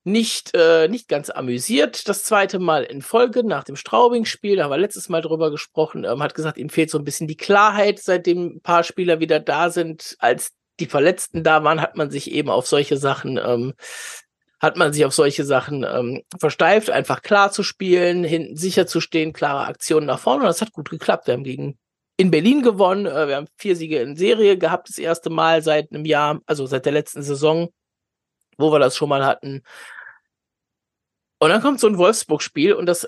nicht, 0.08 0.56
äh, 0.56 0.88
nicht 0.88 1.10
ganz 1.10 1.30
amüsiert. 1.30 2.08
Das 2.08 2.24
zweite 2.24 2.60
Mal 2.60 2.84
in 2.84 3.02
Folge 3.02 3.44
nach 3.44 3.66
dem 3.66 3.76
Straubing-Spiel, 3.76 4.56
da 4.56 4.64
haben 4.64 4.72
wir 4.72 4.78
letztes 4.78 5.10
Mal 5.10 5.22
drüber 5.22 5.52
gesprochen, 5.52 6.06
ähm, 6.06 6.24
hat 6.24 6.34
gesagt, 6.34 6.58
ihm 6.58 6.70
fehlt 6.70 6.90
so 6.90 6.98
ein 6.98 7.04
bisschen 7.04 7.28
die 7.28 7.36
Klarheit, 7.36 8.00
seitdem 8.00 8.56
ein 8.56 8.62
paar 8.62 8.84
Spieler 8.84 9.20
wieder 9.20 9.42
da 9.42 9.70
sind. 9.70 10.16
Als 10.20 10.54
die 10.80 10.86
Verletzten 10.86 11.44
da 11.44 11.64
waren, 11.64 11.82
hat 11.82 11.98
man 11.98 12.10
sich 12.10 12.32
eben 12.32 12.50
auf 12.50 12.68
solche 12.68 12.96
Sachen, 12.96 13.38
ähm, 13.38 13.74
hat 14.62 14.78
man 14.78 14.94
sich 14.94 15.06
auf 15.06 15.14
solche 15.14 15.44
Sachen 15.44 15.84
ähm, 15.84 16.24
versteift, 16.40 16.90
einfach 16.90 17.22
klar 17.22 17.52
zu 17.52 17.62
spielen, 17.64 18.24
hinten 18.24 18.56
sicher 18.56 18.88
zu 18.88 19.02
stehen, 19.02 19.34
klare 19.34 19.68
Aktionen 19.68 20.08
nach 20.08 20.20
vorne. 20.20 20.44
Und 20.44 20.48
das 20.48 20.62
hat 20.62 20.72
gut 20.72 20.90
geklappt. 20.90 21.28
Wir 21.28 21.34
haben 21.34 21.44
gegen 21.44 21.78
in 22.18 22.32
Berlin 22.32 22.62
gewonnen. 22.62 23.06
Äh, 23.06 23.28
wir 23.28 23.36
haben 23.38 23.48
vier 23.58 23.76
Siege 23.76 24.02
in 24.02 24.16
Serie 24.16 24.58
gehabt, 24.58 24.90
das 24.90 24.98
erste 24.98 25.30
Mal 25.30 25.62
seit 25.62 25.92
einem 25.92 26.06
Jahr, 26.06 26.42
also 26.46 26.66
seit 26.66 26.86
der 26.86 26.94
letzten 26.94 27.22
Saison, 27.24 27.70
wo 28.58 28.72
wir 28.72 28.80
das 28.80 28.98
schon 28.98 29.10
mal 29.10 29.26
hatten. 29.26 29.64
Und 31.40 31.50
dann 31.50 31.62
kommt 31.62 31.80
so 31.80 31.88
ein 31.88 31.98
Wolfsburg-Spiel 31.98 32.74
und 32.74 32.88
das 32.88 33.08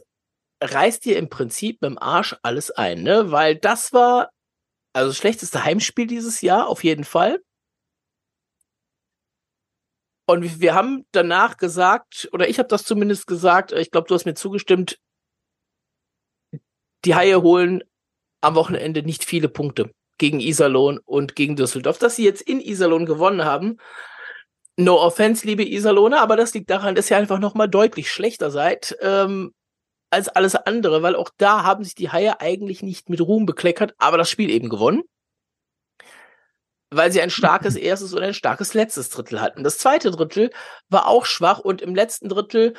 reißt 0.61 1.05
dir 1.05 1.17
im 1.17 1.29
Prinzip 1.29 1.81
mit 1.81 1.91
dem 1.91 1.97
Arsch 1.97 2.35
alles 2.43 2.69
ein, 2.71 3.01
ne? 3.01 3.31
Weil 3.31 3.55
das 3.55 3.91
war 3.93 4.29
also 4.93 5.09
das 5.09 5.17
schlechteste 5.17 5.63
Heimspiel 5.63 6.07
dieses 6.07 6.41
Jahr, 6.41 6.67
auf 6.67 6.83
jeden 6.83 7.03
Fall. 7.03 7.41
Und 10.27 10.61
wir 10.61 10.75
haben 10.75 11.05
danach 11.11 11.57
gesagt, 11.57 12.29
oder 12.33 12.47
ich 12.49 12.59
habe 12.59 12.67
das 12.67 12.83
zumindest 12.83 13.25
gesagt, 13.25 13.71
ich 13.71 13.89
glaube, 13.89 14.07
du 14.07 14.13
hast 14.13 14.25
mir 14.25 14.35
zugestimmt, 14.35 14.99
die 17.05 17.15
Haie 17.15 17.41
holen 17.41 17.83
am 18.41 18.55
Wochenende 18.55 19.03
nicht 19.03 19.23
viele 19.23 19.49
Punkte 19.49 19.91
gegen 20.17 20.39
Iserlohn 20.39 20.99
und 21.05 21.35
gegen 21.35 21.55
Düsseldorf. 21.55 21.97
Dass 21.97 22.15
sie 22.15 22.25
jetzt 22.25 22.41
in 22.41 22.59
Iserlohn 22.59 23.05
gewonnen 23.05 23.45
haben, 23.45 23.77
no 24.77 24.95
offense, 25.01 25.45
liebe 25.45 25.63
Iserlohner, 25.63 26.21
aber 26.21 26.37
das 26.37 26.53
liegt 26.53 26.69
daran, 26.69 26.95
dass 26.95 27.09
ihr 27.11 27.17
einfach 27.17 27.39
noch 27.39 27.53
mal 27.53 27.67
deutlich 27.67 28.11
schlechter 28.11 28.49
seid 28.49 28.97
ähm, 29.01 29.53
als 30.09 30.29
alles 30.29 30.55
andere, 30.55 31.03
weil 31.03 31.15
auch 31.15 31.29
da 31.37 31.63
haben 31.63 31.83
sich 31.83 31.95
die 31.95 32.11
Haie 32.11 32.39
eigentlich 32.39 32.81
nicht 32.81 33.09
mit 33.09 33.21
Ruhm 33.21 33.45
bekleckert, 33.45 33.93
aber 33.97 34.17
das 34.17 34.29
Spiel 34.29 34.49
eben 34.49 34.69
gewonnen. 34.69 35.03
Weil 36.91 37.11
sie 37.11 37.21
ein 37.21 37.29
starkes 37.29 37.75
erstes 37.75 38.13
und 38.13 38.23
ein 38.23 38.33
starkes 38.33 38.73
letztes 38.73 39.09
Drittel 39.09 39.41
hatten. 39.41 39.63
Das 39.63 39.77
zweite 39.77 40.11
Drittel 40.11 40.51
war 40.87 41.07
auch 41.07 41.25
schwach 41.25 41.59
und 41.59 41.81
im 41.81 41.93
letzten 41.93 42.29
Drittel 42.29 42.73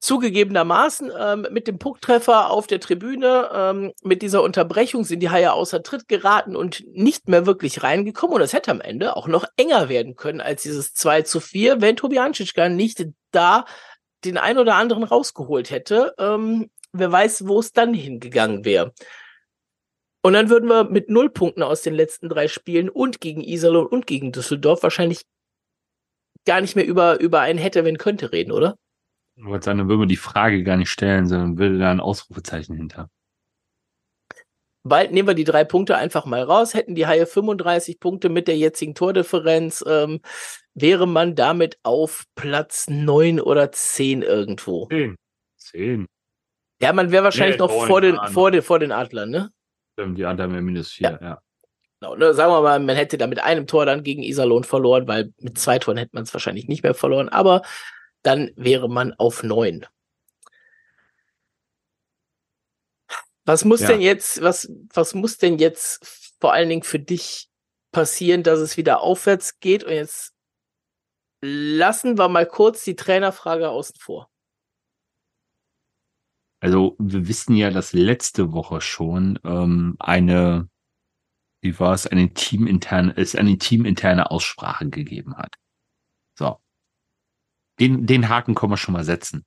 Zugegebenermaßen 0.00 1.12
ähm, 1.18 1.46
mit 1.50 1.68
dem 1.68 1.78
Pucktreffer 1.78 2.50
auf 2.50 2.66
der 2.66 2.80
Tribüne, 2.80 3.50
ähm, 3.54 3.92
mit 4.02 4.22
dieser 4.22 4.42
Unterbrechung 4.42 5.04
sind 5.04 5.20
die 5.20 5.28
Haie 5.28 5.52
außer 5.52 5.82
Tritt 5.82 6.08
geraten 6.08 6.56
und 6.56 6.84
nicht 6.88 7.28
mehr 7.28 7.44
wirklich 7.44 7.82
reingekommen. 7.82 8.36
Und 8.36 8.42
es 8.42 8.54
hätte 8.54 8.70
am 8.70 8.80
Ende 8.80 9.14
auch 9.14 9.28
noch 9.28 9.44
enger 9.56 9.90
werden 9.90 10.16
können 10.16 10.40
als 10.40 10.62
dieses 10.62 10.94
2 10.94 11.22
zu 11.22 11.38
4, 11.38 11.82
wenn 11.82 11.96
Tobi 11.96 12.18
Anschitschka 12.18 12.70
nicht 12.70 13.06
da 13.30 13.66
den 14.24 14.38
ein 14.38 14.58
oder 14.58 14.76
anderen 14.76 15.04
rausgeholt 15.04 15.70
hätte. 15.70 16.14
Ähm, 16.18 16.70
wer 16.92 17.12
weiß, 17.12 17.46
wo 17.46 17.60
es 17.60 17.72
dann 17.72 17.92
hingegangen 17.92 18.64
wäre. 18.64 18.92
Und 20.22 20.32
dann 20.34 20.50
würden 20.50 20.68
wir 20.68 20.84
mit 20.84 21.08
null 21.08 21.30
Punkten 21.30 21.62
aus 21.62 21.82
den 21.82 21.94
letzten 21.94 22.28
drei 22.28 22.48
Spielen 22.48 22.88
und 22.88 23.20
gegen 23.20 23.42
Iserlohn 23.42 23.86
und 23.86 24.06
gegen 24.06 24.32
Düsseldorf 24.32 24.82
wahrscheinlich 24.82 25.22
gar 26.46 26.60
nicht 26.60 26.76
mehr 26.76 26.86
über, 26.86 27.20
über 27.20 27.40
ein 27.40 27.58
hätte, 27.58 27.84
wenn 27.84 27.98
könnte 27.98 28.32
reden, 28.32 28.52
oder? 28.52 28.76
Ich 29.40 29.46
wollte 29.46 29.64
sagen, 29.64 29.78
dann 29.78 29.88
würde 29.88 30.00
man 30.00 30.08
die 30.08 30.16
Frage 30.16 30.62
gar 30.62 30.76
nicht 30.76 30.90
stellen, 30.90 31.26
sondern 31.26 31.58
würde 31.58 31.78
da 31.78 31.90
ein 31.90 32.00
Ausrufezeichen 32.00 32.76
hinter. 32.76 33.08
Bald 34.82 35.12
nehmen 35.12 35.28
wir 35.28 35.34
die 35.34 35.44
drei 35.44 35.64
Punkte 35.64 35.96
einfach 35.96 36.26
mal 36.26 36.42
raus. 36.42 36.74
Hätten 36.74 36.94
die 36.94 37.06
Haie 37.06 37.26
35 37.26 38.00
Punkte 38.00 38.28
mit 38.28 38.48
der 38.48 38.58
jetzigen 38.58 38.94
Tordifferenz, 38.94 39.82
ähm, 39.86 40.20
wäre 40.74 41.06
man 41.06 41.34
damit 41.36 41.78
auf 41.82 42.24
Platz 42.34 42.88
9 42.88 43.40
oder 43.40 43.72
10 43.72 44.22
irgendwo. 44.22 44.88
10. 44.88 45.16
10. 45.56 46.06
Ja, 46.82 46.92
man 46.92 47.10
wäre 47.10 47.24
wahrscheinlich 47.24 47.58
nee, 47.58 47.66
noch 47.66 47.86
vor 47.86 48.00
den, 48.00 48.18
vor, 48.32 48.50
den, 48.50 48.62
vor 48.62 48.78
den 48.78 48.92
Adlern, 48.92 49.30
ne? 49.30 49.50
Stimmt, 49.94 50.18
die 50.18 50.24
Adler 50.24 50.50
wären 50.52 50.64
minus 50.64 50.92
4, 50.92 51.10
ja. 51.10 51.18
ja. 51.20 51.38
Genau, 52.00 52.16
ne, 52.16 52.32
sagen 52.32 52.52
wir 52.52 52.62
mal, 52.62 52.78
man 52.80 52.96
hätte 52.96 53.18
da 53.18 53.26
mit 53.26 53.42
einem 53.42 53.66
Tor 53.66 53.84
dann 53.84 54.02
gegen 54.02 54.22
Iserlohn 54.22 54.64
verloren, 54.64 55.06
weil 55.06 55.32
mit 55.38 55.58
zwei 55.58 55.78
Toren 55.78 55.98
hätte 55.98 56.12
man 56.14 56.22
es 56.22 56.32
wahrscheinlich 56.32 56.68
nicht 56.68 56.82
mehr 56.82 56.94
verloren. 56.94 57.28
Aber 57.28 57.60
dann 58.22 58.50
wäre 58.56 58.88
man 58.88 59.14
auf 59.14 59.42
neun. 59.42 59.86
Was 63.44 63.64
muss 63.64 63.80
ja. 63.80 63.88
denn 63.88 64.00
jetzt, 64.00 64.42
was, 64.42 64.70
was 64.92 65.14
muss 65.14 65.38
denn 65.38 65.58
jetzt 65.58 66.34
vor 66.40 66.52
allen 66.52 66.68
Dingen 66.68 66.82
für 66.82 66.98
dich 66.98 67.48
passieren, 67.90 68.42
dass 68.42 68.60
es 68.60 68.76
wieder 68.76 69.00
aufwärts 69.00 69.58
geht? 69.60 69.84
Und 69.84 69.92
jetzt 69.92 70.34
lassen 71.42 72.18
wir 72.18 72.28
mal 72.28 72.46
kurz 72.46 72.84
die 72.84 72.96
Trainerfrage 72.96 73.70
außen 73.70 73.96
vor. 73.98 74.30
Also 76.60 76.94
wir 76.98 77.26
wissen 77.26 77.56
ja, 77.56 77.70
dass 77.70 77.94
letzte 77.94 78.52
Woche 78.52 78.82
schon 78.82 79.38
ähm, 79.44 79.96
eine, 79.98 80.68
wie 81.62 81.78
war 81.80 81.94
es, 81.94 82.06
eine 82.06 82.34
teaminterne, 82.34 83.16
es 83.16 83.34
eine 83.34 83.56
teaminterne 83.56 84.30
Aussprache 84.30 84.90
gegeben 84.90 85.36
hat. 85.38 85.56
Den, 87.80 88.06
den 88.06 88.28
Haken 88.28 88.54
können 88.54 88.72
wir 88.72 88.76
schon 88.76 88.92
mal 88.92 89.04
setzen. 89.04 89.44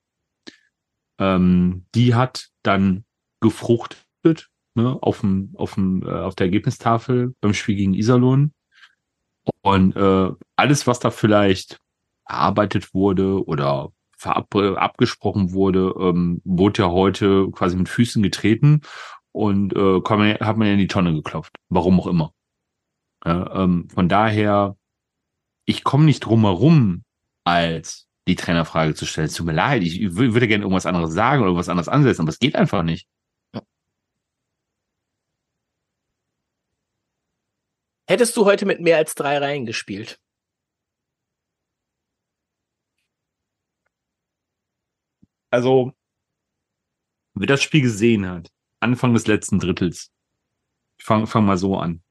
Ähm, 1.20 1.86
die 1.94 2.16
hat 2.16 2.50
dann 2.64 3.06
gefruchtet 3.40 4.50
ne, 4.76 4.98
auf, 5.02 5.22
dem, 5.22 5.54
auf, 5.56 5.76
dem, 5.76 6.04
äh, 6.04 6.12
auf 6.12 6.36
der 6.36 6.48
Ergebnistafel 6.48 7.36
beim 7.40 7.54
Spiel 7.54 7.76
gegen 7.76 7.94
Iserlohn. 7.94 8.54
Und 9.62 9.96
äh, 9.96 10.32
alles, 10.56 10.88
was 10.88 11.00
da 11.00 11.12
vielleicht 11.12 11.80
erarbeitet 12.26 12.94
wurde 12.94 13.46
oder 13.46 13.92
verab 14.18 14.56
abgesprochen 14.56 15.52
wurde, 15.52 15.94
ähm, 16.00 16.42
wurde 16.46 16.84
ja 16.84 16.90
heute 16.90 17.52
quasi 17.52 17.76
mit 17.76 17.90
Füßen 17.90 18.24
getreten 18.24 18.82
und 19.34 19.74
äh, 19.74 20.00
man, 20.10 20.34
hat 20.36 20.58
man 20.58 20.68
ja 20.68 20.74
in 20.74 20.80
die 20.80 20.88
Tonne 20.88 21.14
geklopft. 21.14 21.56
Warum 21.68 22.00
auch 22.00 22.08
immer. 22.08 22.34
Ja, 23.26 23.64
ähm, 23.64 23.90
von 23.94 24.08
daher, 24.08 24.78
ich 25.66 25.84
komme 25.84 26.06
nicht 26.06 26.22
drum 26.22 26.42
herum, 26.42 27.04
als 27.44 28.08
die 28.28 28.36
Trainerfrage 28.36 28.94
zu 28.96 29.06
stellen. 29.06 29.30
Tut 29.30 29.46
mir 29.46 29.54
leid, 29.54 29.84
ich 29.84 30.16
würde 30.16 30.48
gerne 30.48 30.64
irgendwas 30.64 30.86
anderes 30.86 31.14
sagen 31.14 31.42
oder 31.42 31.50
irgendwas 31.50 31.70
anderes 31.70 31.90
ansetzen, 31.90 32.22
aber 32.22 32.30
es 32.30 32.40
geht 32.40 32.56
einfach 32.56 32.84
nicht. 32.84 33.08
Hättest 38.08 38.36
du 38.38 38.46
heute 38.46 38.66
mit 38.66 38.80
mehr 38.82 38.98
als 38.98 39.16
drei 39.16 39.38
Reihen 39.38 39.66
gespielt? 39.66 40.20
Also, 45.52 45.94
wer 47.36 47.48
das 47.48 47.62
Spiel 47.62 47.82
gesehen 47.82 48.28
hat, 48.28 48.52
Anfang 48.80 49.14
des 49.14 49.28
letzten 49.28 49.60
Drittels, 49.60 50.12
ich 50.98 51.06
fang, 51.06 51.28
fang 51.28 51.46
mal 51.46 51.58
so 51.58 51.78
an. 51.78 52.04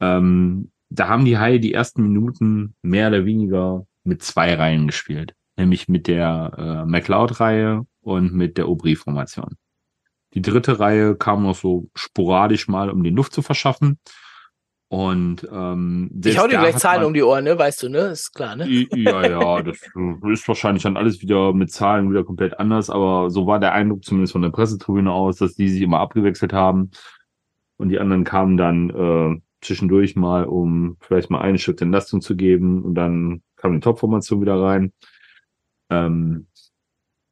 Ähm, 0.00 0.72
da 0.88 1.08
haben 1.08 1.24
die 1.24 1.38
Haie 1.38 1.60
die 1.60 1.74
ersten 1.74 2.02
Minuten 2.02 2.74
mehr 2.82 3.08
oder 3.08 3.24
weniger 3.24 3.86
mit 4.04 4.22
zwei 4.22 4.54
Reihen 4.54 4.86
gespielt. 4.86 5.34
Nämlich 5.56 5.88
mit 5.88 6.06
der 6.06 6.52
äh, 6.56 6.90
McLeod-Reihe 6.90 7.86
und 8.00 8.32
mit 8.32 8.58
der 8.58 8.66
Aubry-Formation. 8.66 9.56
Die 10.34 10.42
dritte 10.42 10.78
Reihe 10.80 11.14
kam 11.14 11.42
noch 11.42 11.56
so 11.56 11.88
sporadisch 11.94 12.68
mal, 12.68 12.90
um 12.90 13.02
den 13.02 13.14
Luft 13.14 13.34
zu 13.34 13.42
verschaffen. 13.42 13.98
Und 14.88 15.48
ähm, 15.50 16.10
ich 16.22 16.38
hau 16.38 16.46
dir 16.46 16.58
gleich 16.58 16.76
Zahlen 16.76 17.04
um 17.04 17.14
die 17.14 17.22
Ohren, 17.22 17.44
ne? 17.44 17.58
Weißt 17.58 17.82
du, 17.82 17.88
ne? 17.88 18.08
Ist 18.08 18.34
klar, 18.34 18.56
ne? 18.56 18.66
Ja, 18.68 19.26
ja, 19.26 19.62
das 19.62 19.78
ist 20.30 20.48
wahrscheinlich 20.48 20.82
dann 20.82 20.98
alles 20.98 21.22
wieder 21.22 21.54
mit 21.54 21.70
Zahlen 21.70 22.10
wieder 22.10 22.24
komplett 22.24 22.60
anders, 22.60 22.90
aber 22.90 23.30
so 23.30 23.46
war 23.46 23.58
der 23.58 23.72
Eindruck 23.72 24.04
zumindest 24.04 24.34
von 24.34 24.42
der 24.42 24.50
Pressetribüne 24.50 25.10
aus, 25.10 25.36
dass 25.36 25.54
die 25.54 25.70
sich 25.70 25.80
immer 25.80 26.00
abgewechselt 26.00 26.52
haben 26.52 26.90
und 27.78 27.88
die 27.88 27.98
anderen 27.98 28.24
kamen 28.24 28.58
dann 28.58 28.90
äh, 28.90 29.40
zwischendurch 29.62 30.14
mal, 30.14 30.44
um 30.44 30.98
vielleicht 31.00 31.30
mal 31.30 31.40
eine 31.40 31.58
Stück 31.58 31.80
Entlastung 31.80 32.20
zu 32.20 32.36
geben 32.36 32.82
und 32.82 32.94
dann 32.94 33.42
kam 33.62 33.72
die 33.72 33.80
Topformation 33.80 34.42
wieder 34.42 34.60
rein. 34.60 34.92
Ähm, 35.90 36.48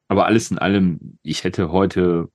aber 0.08 0.26
alles 0.26 0.50
in 0.50 0.58
allem, 0.58 1.18
ich 1.22 1.44
hätte 1.44 1.70
heute 1.72 2.30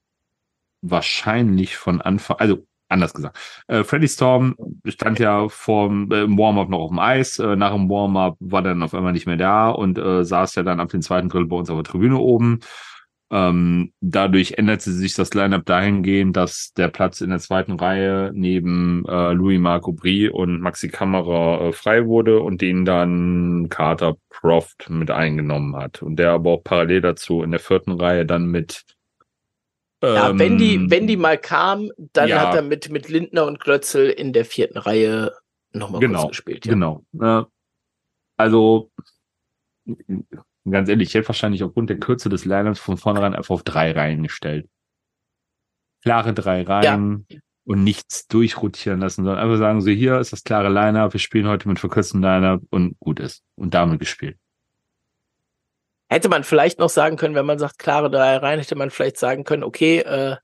wahrscheinlich 0.82 1.78
von 1.78 2.02
Anfang, 2.02 2.38
also 2.38 2.66
anders 2.90 3.14
gesagt, 3.14 3.38
äh, 3.68 3.84
Freddy 3.84 4.08
Storm 4.08 4.56
stand 4.86 5.20
ja 5.20 5.50
vorm 5.50 6.12
äh, 6.12 6.28
Warm-up 6.28 6.70
noch 6.70 6.80
auf 6.80 6.90
dem 6.90 7.00
Eis. 7.00 7.40
Äh, 7.40 7.56
nach 7.56 7.74
dem 7.74 7.90
Warm-up 7.90 8.38
war 8.40 8.62
dann 8.62 8.84
auf 8.84 8.94
einmal 8.94 9.14
nicht 9.14 9.26
mehr 9.26 9.38
da 9.38 9.70
und 9.70 9.98
äh, 9.98 10.24
saß 10.24 10.56
ja 10.56 10.64
dann 10.64 10.80
ab 10.80 10.90
dem 10.90 11.02
zweiten 11.02 11.30
Drittel 11.30 11.48
bei 11.48 11.56
uns 11.56 11.70
auf 11.70 11.78
der 11.78 11.92
Tribüne 11.92 12.18
oben. 12.18 12.60
Ähm, 13.32 13.92
dadurch 14.02 14.54
änderte 14.54 14.92
sich 14.92 15.16
das 15.16 15.34
Lineup 15.34 15.66
dahingehend, 15.66 16.38
dass 16.38 16.74
der 16.74 16.90
Platz 16.90 17.22
in 17.22 17.32
der 17.32 17.40
zweiten 17.40 17.74
Reihe 17.74 18.32
neben 18.34 19.04
äh, 19.08 19.34
Louis 19.34 19.60
Marco 19.60 19.94
Brie 19.94 20.30
und 20.30 20.62
Maxi 20.62 20.90
Kammerer 20.90 21.62
äh, 21.62 21.74
frei 21.74 22.06
wurde 22.06 22.40
und 22.42 22.62
den 22.62 22.86
dann 22.86 23.68
Carter 23.70 24.16
Proft 24.30 24.90
mit 24.90 25.10
eingenommen 25.10 25.76
hat. 25.76 26.04
Und 26.04 26.18
der 26.18 26.32
aber 26.32 26.52
auch 26.52 26.64
parallel 26.64 27.02
dazu 27.02 27.42
in 27.42 27.52
der 27.52 27.60
vierten 27.60 27.94
Reihe 27.94 28.26
dann 28.26 28.46
mit 28.46 28.84
ja, 30.04 30.38
wenn 30.38 30.60
die, 30.60 30.76
ähm, 30.76 30.92
wenn 30.92 31.08
die 31.08 31.18
mal 31.18 31.38
kam, 31.38 31.90
dann 32.14 32.30
ja. 32.30 32.42
hat 32.42 32.56
er 32.56 32.62
mit, 32.62 32.90
mit 32.90 33.10
Lindner 33.10 33.48
und 33.48 33.60
Glötzel 33.60 34.10
in 34.10 34.34
der 34.34 34.46
vierten 34.46 34.78
Reihe 34.78 35.34
nochmal 35.74 36.00
genau, 36.00 36.22
kurz 36.22 36.32
gespielt. 36.32 36.66
Ja. 36.66 36.74
Genau. 36.74 37.04
also 38.38 38.92
ganz 40.72 40.90
ehrlich, 40.90 41.10
ich 41.10 41.16
hätte 41.16 41.28
wahrscheinlich 41.28 41.64
aufgrund 41.64 41.90
der 41.90 42.00
Kürze 42.00 42.30
des 42.30 42.46
Lineups 42.46 42.80
von 42.80 42.98
vornherein 42.98 43.36
einfach 43.36 43.54
auf 43.54 43.64
drei 43.64 43.92
Reihen 43.92 44.24
gestellt. 44.24 44.68
Klare 46.04 46.34
drei 46.34 46.64
Reihen 46.64 47.26
ja. 47.30 47.40
und 47.66 47.84
nichts 47.84 48.28
durchrotieren 48.28 49.00
lassen, 49.00 49.24
sondern 49.24 49.44
einfach 49.44 49.58
sagen, 49.58 49.82
so 49.82 49.90
hier 49.90 50.20
ist 50.20 50.34
das 50.34 50.44
klare 50.44 50.70
Lineup, 50.70 51.14
wir 51.14 51.20
spielen 51.20 51.48
heute 51.48 51.68
mit 51.68 51.80
verkürztem 51.80 52.22
Lineup 52.22 52.62
und 52.70 52.98
gut 53.00 53.20
ist. 53.20 53.44
Und 53.56 53.74
damit 53.74 54.00
gespielt. 54.00 54.38
Hätte 56.10 56.30
man 56.30 56.44
vielleicht 56.44 56.78
noch 56.80 56.90
sagen 56.90 57.18
können, 57.18 57.36
wenn 57.36 57.46
man 57.46 57.58
sagt, 57.58 57.80
klare 57.80 58.12
drei 58.12 58.38
Reihen, 58.38 58.60
hätte 58.60 58.76
man 58.76 58.92
vielleicht 58.92 59.18
sagen 59.18 59.44
können, 59.44 59.64
okay, 59.64 60.00
äh, 60.00 60.36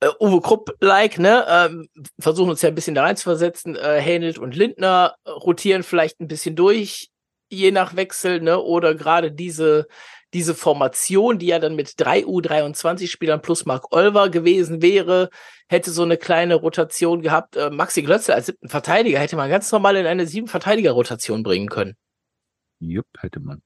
äh, 0.00 0.08
Uwe 0.18 0.40
Krupp-like, 0.40 1.18
ne, 1.18 1.44
ähm, 1.48 1.88
versuchen 2.18 2.50
uns 2.50 2.62
ja 2.62 2.68
ein 2.68 2.74
bisschen 2.74 2.94
da 2.94 3.02
reinzuversetzen, 3.02 3.76
äh, 3.76 4.00
Hänelt 4.00 4.38
und 4.38 4.56
Lindner 4.56 5.14
rotieren 5.26 5.82
vielleicht 5.82 6.20
ein 6.20 6.26
bisschen 6.26 6.56
durch, 6.56 7.10
je 7.50 7.70
nach 7.70 7.96
Wechsel, 7.96 8.40
ne, 8.40 8.58
oder 8.58 8.94
gerade 8.94 9.32
diese, 9.32 9.86
diese 10.32 10.54
Formation, 10.54 11.38
die 11.38 11.46
ja 11.46 11.58
dann 11.58 11.74
mit 11.74 11.94
drei 11.98 12.22
U23-Spielern 12.22 13.42
plus 13.42 13.66
Mark 13.66 13.92
Olver 13.92 14.30
gewesen 14.30 14.80
wäre, 14.80 15.30
hätte 15.68 15.90
so 15.90 16.02
eine 16.02 16.16
kleine 16.16 16.54
Rotation 16.54 17.20
gehabt. 17.20 17.56
Äh, 17.56 17.70
Maxi 17.70 18.02
Glötzel 18.02 18.34
als 18.34 18.46
siebten 18.46 18.68
Verteidiger 18.68 19.18
hätte 19.18 19.36
man 19.36 19.50
ganz 19.50 19.70
normal 19.72 19.96
in 19.96 20.06
eine 20.06 20.26
sieben 20.26 20.46
Verteidiger-Rotation 20.46 21.42
bringen 21.42 21.68
können. 21.68 21.96
Jupp, 22.78 23.06
hätte 23.18 23.40
man. 23.40 23.62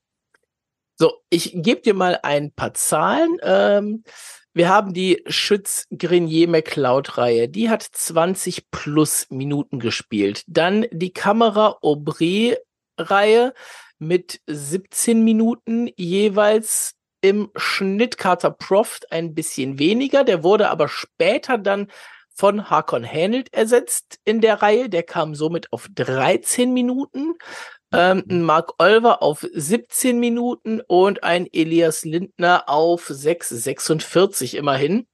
So, 0.96 1.12
ich 1.28 1.52
gebe 1.54 1.82
dir 1.82 1.94
mal 1.94 2.20
ein 2.22 2.52
paar 2.52 2.74
Zahlen. 2.74 3.36
Ähm, 3.42 4.04
wir 4.52 4.68
haben 4.68 4.94
die 4.94 5.22
Schütz 5.26 5.86
Grenier 5.90 6.48
McLeod 6.48 7.18
Reihe. 7.18 7.48
Die 7.48 7.68
hat 7.68 7.82
20 7.82 8.70
plus 8.70 9.26
Minuten 9.30 9.80
gespielt. 9.80 10.44
Dann 10.46 10.86
die 10.92 11.12
Kamera 11.12 11.78
Aubry 11.82 12.56
Reihe 12.98 13.54
mit 13.98 14.40
17 14.46 15.22
Minuten 15.22 15.88
jeweils 15.96 16.94
im 17.20 17.50
Schnitt. 17.56 18.18
Carter 18.18 18.50
Proft 18.50 19.10
ein 19.10 19.34
bisschen 19.34 19.78
weniger. 19.78 20.24
Der 20.24 20.42
wurde 20.42 20.70
aber 20.70 20.88
später 20.88 21.58
dann 21.58 21.88
von 22.34 22.68
Hakon 22.68 23.04
Hänelt 23.04 23.52
ersetzt 23.54 24.18
in 24.24 24.40
der 24.40 24.60
Reihe. 24.60 24.88
Der 24.88 25.04
kam 25.04 25.34
somit 25.34 25.72
auf 25.72 25.88
13 25.94 26.72
Minuten. 26.72 27.34
Ähm, 27.92 28.24
Mark 28.42 28.74
Olver 28.78 29.22
auf 29.22 29.46
17 29.52 30.18
Minuten 30.18 30.80
und 30.80 31.22
ein 31.22 31.46
Elias 31.52 32.04
Lindner 32.04 32.68
auf 32.68 33.08
6,46 33.08 34.56
immerhin. 34.56 35.06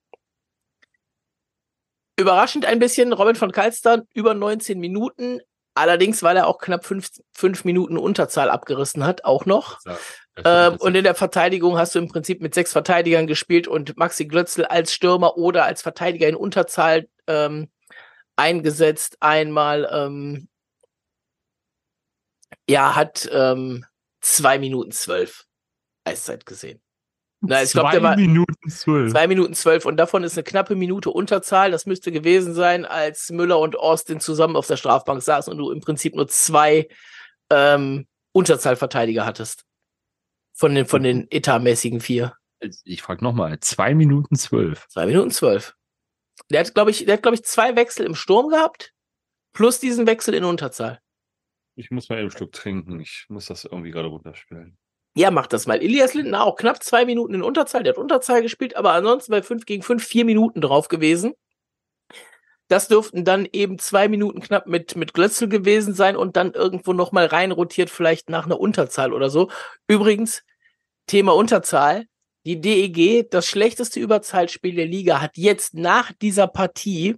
Überraschend 2.19 2.65
ein 2.65 2.79
bisschen 2.79 3.13
Robin 3.13 3.35
von 3.35 3.53
Kalstern 3.53 4.07
über 4.15 4.35
19 4.35 4.79
Minuten, 4.79 5.41
Allerdings, 5.75 6.23
weil 6.23 6.37
er 6.37 6.47
auch 6.47 6.59
knapp 6.59 6.85
fünf, 6.85 7.11
fünf 7.33 7.65
Minuten 7.65 7.97
Unterzahl 7.97 8.51
abgerissen 8.51 9.05
hat, 9.05 9.25
auch 9.25 9.47
noch. 9.47 9.79
Ähm, 10.45 10.77
und 10.79 10.95
in 10.95 11.05
der 11.05 11.15
Verteidigung 11.15 11.79
hast 11.79 11.95
du 11.95 11.99
im 11.99 12.09
Prinzip 12.09 12.41
mit 12.41 12.55
sechs 12.55 12.73
Verteidigern 12.73 13.27
gespielt 13.27 13.69
und 13.69 13.97
Maxi 13.97 14.27
Glötzl 14.27 14.65
als 14.65 14.93
Stürmer 14.93 15.37
oder 15.37 15.65
als 15.65 15.83
Verteidiger 15.83 16.29
in 16.29 16.35
Unterzahl 16.35 17.09
ähm, 17.27 17.71
eingesetzt. 18.37 19.17
Einmal 19.21 19.89
ähm, 19.93 20.49
ja, 22.69 22.97
hat 22.97 23.29
ähm, 23.33 23.85
zwei 24.21 24.59
Minuten 24.59 24.93
zwölf 24.93 25.47
Eiszeit 26.05 26.47
gesehen. 26.47 26.81
Na, 27.43 27.63
ich 27.63 27.73
glaube, 27.73 27.91
der 27.93 28.03
war 28.03 28.17
Minuten 28.17 28.69
zwölf. 28.69 29.13
Zwei 29.13 29.27
Minuten 29.27 29.55
zwölf 29.55 29.87
und 29.87 29.97
davon 29.97 30.25
ist 30.25 30.37
eine 30.37 30.45
knappe 30.45 30.75
Minute 30.75 31.11
Unterzahl. 31.11 31.71
Das 31.71 31.87
müsste 31.87 32.13
gewesen 32.13 32.53
sein, 32.53 32.85
als 32.85 33.31
Müller 33.31 33.59
und 33.59 33.79
Austin 33.79 34.21
zusammen 34.21 34.57
auf 34.57 34.67
der 34.67 34.77
Strafbank 34.77 35.23
saßen 35.23 35.51
und 35.51 35.59
du 35.59 35.71
im 35.71 35.81
Prinzip 35.81 36.15
nur 36.15 36.29
zwei 36.29 36.89
ähm, 37.51 38.07
Unterzahlverteidiger 38.33 39.25
hattest. 39.25 39.65
Von 40.53 40.75
den, 40.75 40.85
von 40.85 41.03
den 41.03 41.27
etatmäßigen 41.31 42.01
vier. 42.01 42.35
Ich 42.85 43.01
frage 43.01 43.25
nochmal, 43.25 43.59
zwei 43.61 43.95
Minuten 43.95 44.37
zwölf. 44.37 44.87
Zwei 44.89 45.07
Minuten 45.07 45.31
zwölf. 45.31 45.75
Der 46.51 46.61
hat, 46.61 46.75
glaube 46.75 46.91
ich, 46.91 47.07
der 47.07 47.15
hat, 47.15 47.23
glaube 47.23 47.37
ich, 47.37 47.45
zwei 47.45 47.75
Wechsel 47.75 48.05
im 48.05 48.15
Sturm 48.15 48.49
gehabt, 48.49 48.93
plus 49.55 49.81
diesen 49.81 50.07
Wechsel 50.07 50.35
in 50.35 50.45
Unterzahl. 50.45 51.01
Ich 51.77 51.91
muss 51.91 52.11
mal 52.11 52.19
eben 52.19 52.29
ein 52.29 52.31
Stück 52.31 52.53
trinken. 52.53 53.01
Ich 53.01 53.25
muss 53.31 53.47
das 53.47 53.65
irgendwie 53.65 53.91
gerade 53.91 54.09
runterspielen. 54.09 54.77
Ja, 55.15 55.31
mach 55.31 55.49
das 55.49 55.67
mal. 55.67 55.83
Elias 55.83 56.15
Lindner 56.15 56.45
auch 56.45 56.57
knapp 56.57 56.83
zwei 56.83 57.05
Minuten 57.05 57.35
in 57.35 57.43
Unterzahl. 57.43 57.83
Der 57.83 57.95
hat 57.95 57.99
Unterzahl 57.99 58.43
gespielt, 58.43 58.77
aber 58.77 58.93
ansonsten 58.93 59.33
bei 59.33 59.43
5 59.43 59.67
gegen 59.67 59.83
5 59.83 60.05
vier 60.05 60.25
Minuten 60.25 60.61
drauf 60.61 60.89
gewesen. 60.89 61.35
Das 62.69 62.87
dürften 62.87 63.25
dann 63.25 63.49
eben 63.53 63.81
zwei 63.81 64.07
Minuten 64.07 64.41
knapp 64.41 64.69
mit, 64.69 64.95
mit 64.95 65.13
Glötzel 65.13 65.49
gewesen 65.49 65.93
sein 65.93 66.17
und 66.17 66.37
dann 66.37 66.53
irgendwo 66.53 66.93
nochmal 66.93 67.27
reinrotiert, 67.27 67.91
vielleicht 67.91 68.31
nach 68.31 68.47
einer 68.47 68.61
Unterzahl 68.61 69.13
oder 69.13 69.29
so. 69.29 69.51
Übrigens, 69.89 70.45
Thema 71.07 71.35
Unterzahl. 71.35 72.07
Die 72.47 72.61
DEG, 72.61 73.29
das 73.31 73.47
schlechteste 73.47 73.99
Überzahlspiel 74.01 74.77
der 74.77 74.87
Liga, 74.87 75.21
hat 75.21 75.37
jetzt 75.37 75.75
nach 75.75 76.13
dieser 76.23 76.47
Partie 76.47 77.17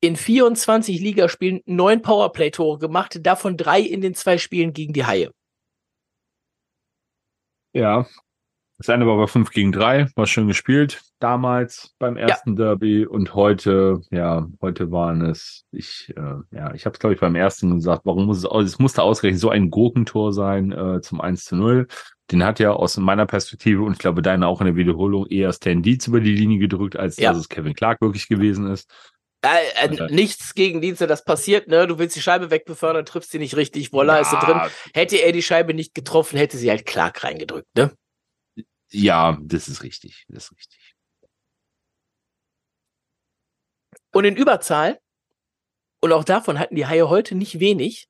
in 0.00 0.16
24 0.16 1.00
Ligaspielen 1.00 1.60
neun 1.66 2.00
Powerplay-Tore 2.00 2.78
gemacht, 2.78 3.18
davon 3.20 3.56
drei 3.56 3.80
in 3.80 4.00
den 4.00 4.14
zwei 4.14 4.38
Spielen 4.38 4.72
gegen 4.72 4.92
die 4.92 5.04
Haie. 5.04 5.32
Ja. 7.76 8.06
Das 8.78 8.90
eine 8.90 9.06
war 9.06 9.16
bei 9.16 9.26
5 9.26 9.50
gegen 9.50 9.72
3, 9.72 10.08
war 10.16 10.26
schön 10.26 10.48
gespielt 10.48 11.02
damals 11.18 11.94
beim 11.98 12.16
ersten 12.16 12.50
ja. 12.50 12.56
Derby 12.56 13.06
und 13.06 13.34
heute, 13.34 14.02
ja, 14.10 14.46
heute 14.60 14.90
waren 14.90 15.22
es, 15.22 15.64
ich, 15.70 16.12
äh, 16.16 16.56
ja, 16.56 16.74
ich 16.74 16.84
habe 16.84 16.94
es 16.94 16.98
glaube 16.98 17.14
ich 17.14 17.20
beim 17.20 17.34
ersten 17.34 17.74
gesagt, 17.74 18.02
warum 18.04 18.26
muss 18.26 18.44
es, 18.44 18.72
es 18.72 18.78
musste 18.78 19.02
ausgerechnet 19.02 19.40
so 19.40 19.48
ein 19.48 19.70
Gurkentor 19.70 20.32
sein 20.32 20.72
äh, 20.72 21.00
zum 21.00 21.20
1 21.20 21.44
zu 21.44 21.56
0. 21.56 21.86
Den 22.30 22.44
hat 22.44 22.58
ja 22.58 22.72
aus 22.72 22.96
meiner 22.96 23.24
Perspektive 23.24 23.82
und 23.82 23.92
ich 23.92 23.98
glaube 23.98 24.20
deine 24.20 24.46
auch 24.46 24.60
in 24.60 24.66
der 24.66 24.76
Wiederholung 24.76 25.26
eher 25.26 25.52
Stan 25.52 25.80
Dietz 25.80 26.06
über 26.06 26.20
die 26.20 26.34
Linie 26.34 26.58
gedrückt, 26.58 26.96
als 26.96 27.16
ja. 27.16 27.30
dass 27.30 27.38
es 27.38 27.48
Kevin 27.48 27.74
Clark 27.74 28.00
wirklich 28.00 28.28
gewesen 28.28 28.66
ist. 28.66 28.90
Äh, 29.46 29.86
äh, 29.86 30.12
nichts 30.12 30.54
gegen 30.54 30.80
Dienste, 30.80 31.06
das 31.06 31.24
passiert, 31.24 31.68
ne? 31.68 31.86
Du 31.86 31.98
willst 31.98 32.16
die 32.16 32.22
Scheibe 32.22 32.50
wegbefördern, 32.50 33.06
triffst 33.06 33.30
sie 33.30 33.38
nicht 33.38 33.54
richtig, 33.56 33.92
voila, 33.92 34.16
ja. 34.16 34.20
ist 34.22 34.30
sie 34.30 34.38
drin. 34.38 34.60
Hätte 34.92 35.16
er 35.16 35.32
die 35.32 35.42
Scheibe 35.42 35.72
nicht 35.72 35.94
getroffen, 35.94 36.36
hätte 36.36 36.58
sie 36.58 36.70
halt 36.70 36.84
Clark 36.86 37.22
reingedrückt, 37.22 37.68
ne? 37.76 37.96
Ja, 38.90 39.38
das 39.40 39.68
ist 39.68 39.82
richtig, 39.82 40.24
das 40.28 40.44
ist 40.44 40.56
richtig. 40.56 40.94
Und 44.12 44.24
in 44.24 44.36
Überzahl 44.36 44.98
Und 46.00 46.12
auch 46.12 46.24
davon 46.24 46.58
hatten 46.58 46.76
die 46.76 46.86
Haie 46.86 47.08
heute 47.08 47.34
nicht 47.34 47.60
wenig. 47.60 48.08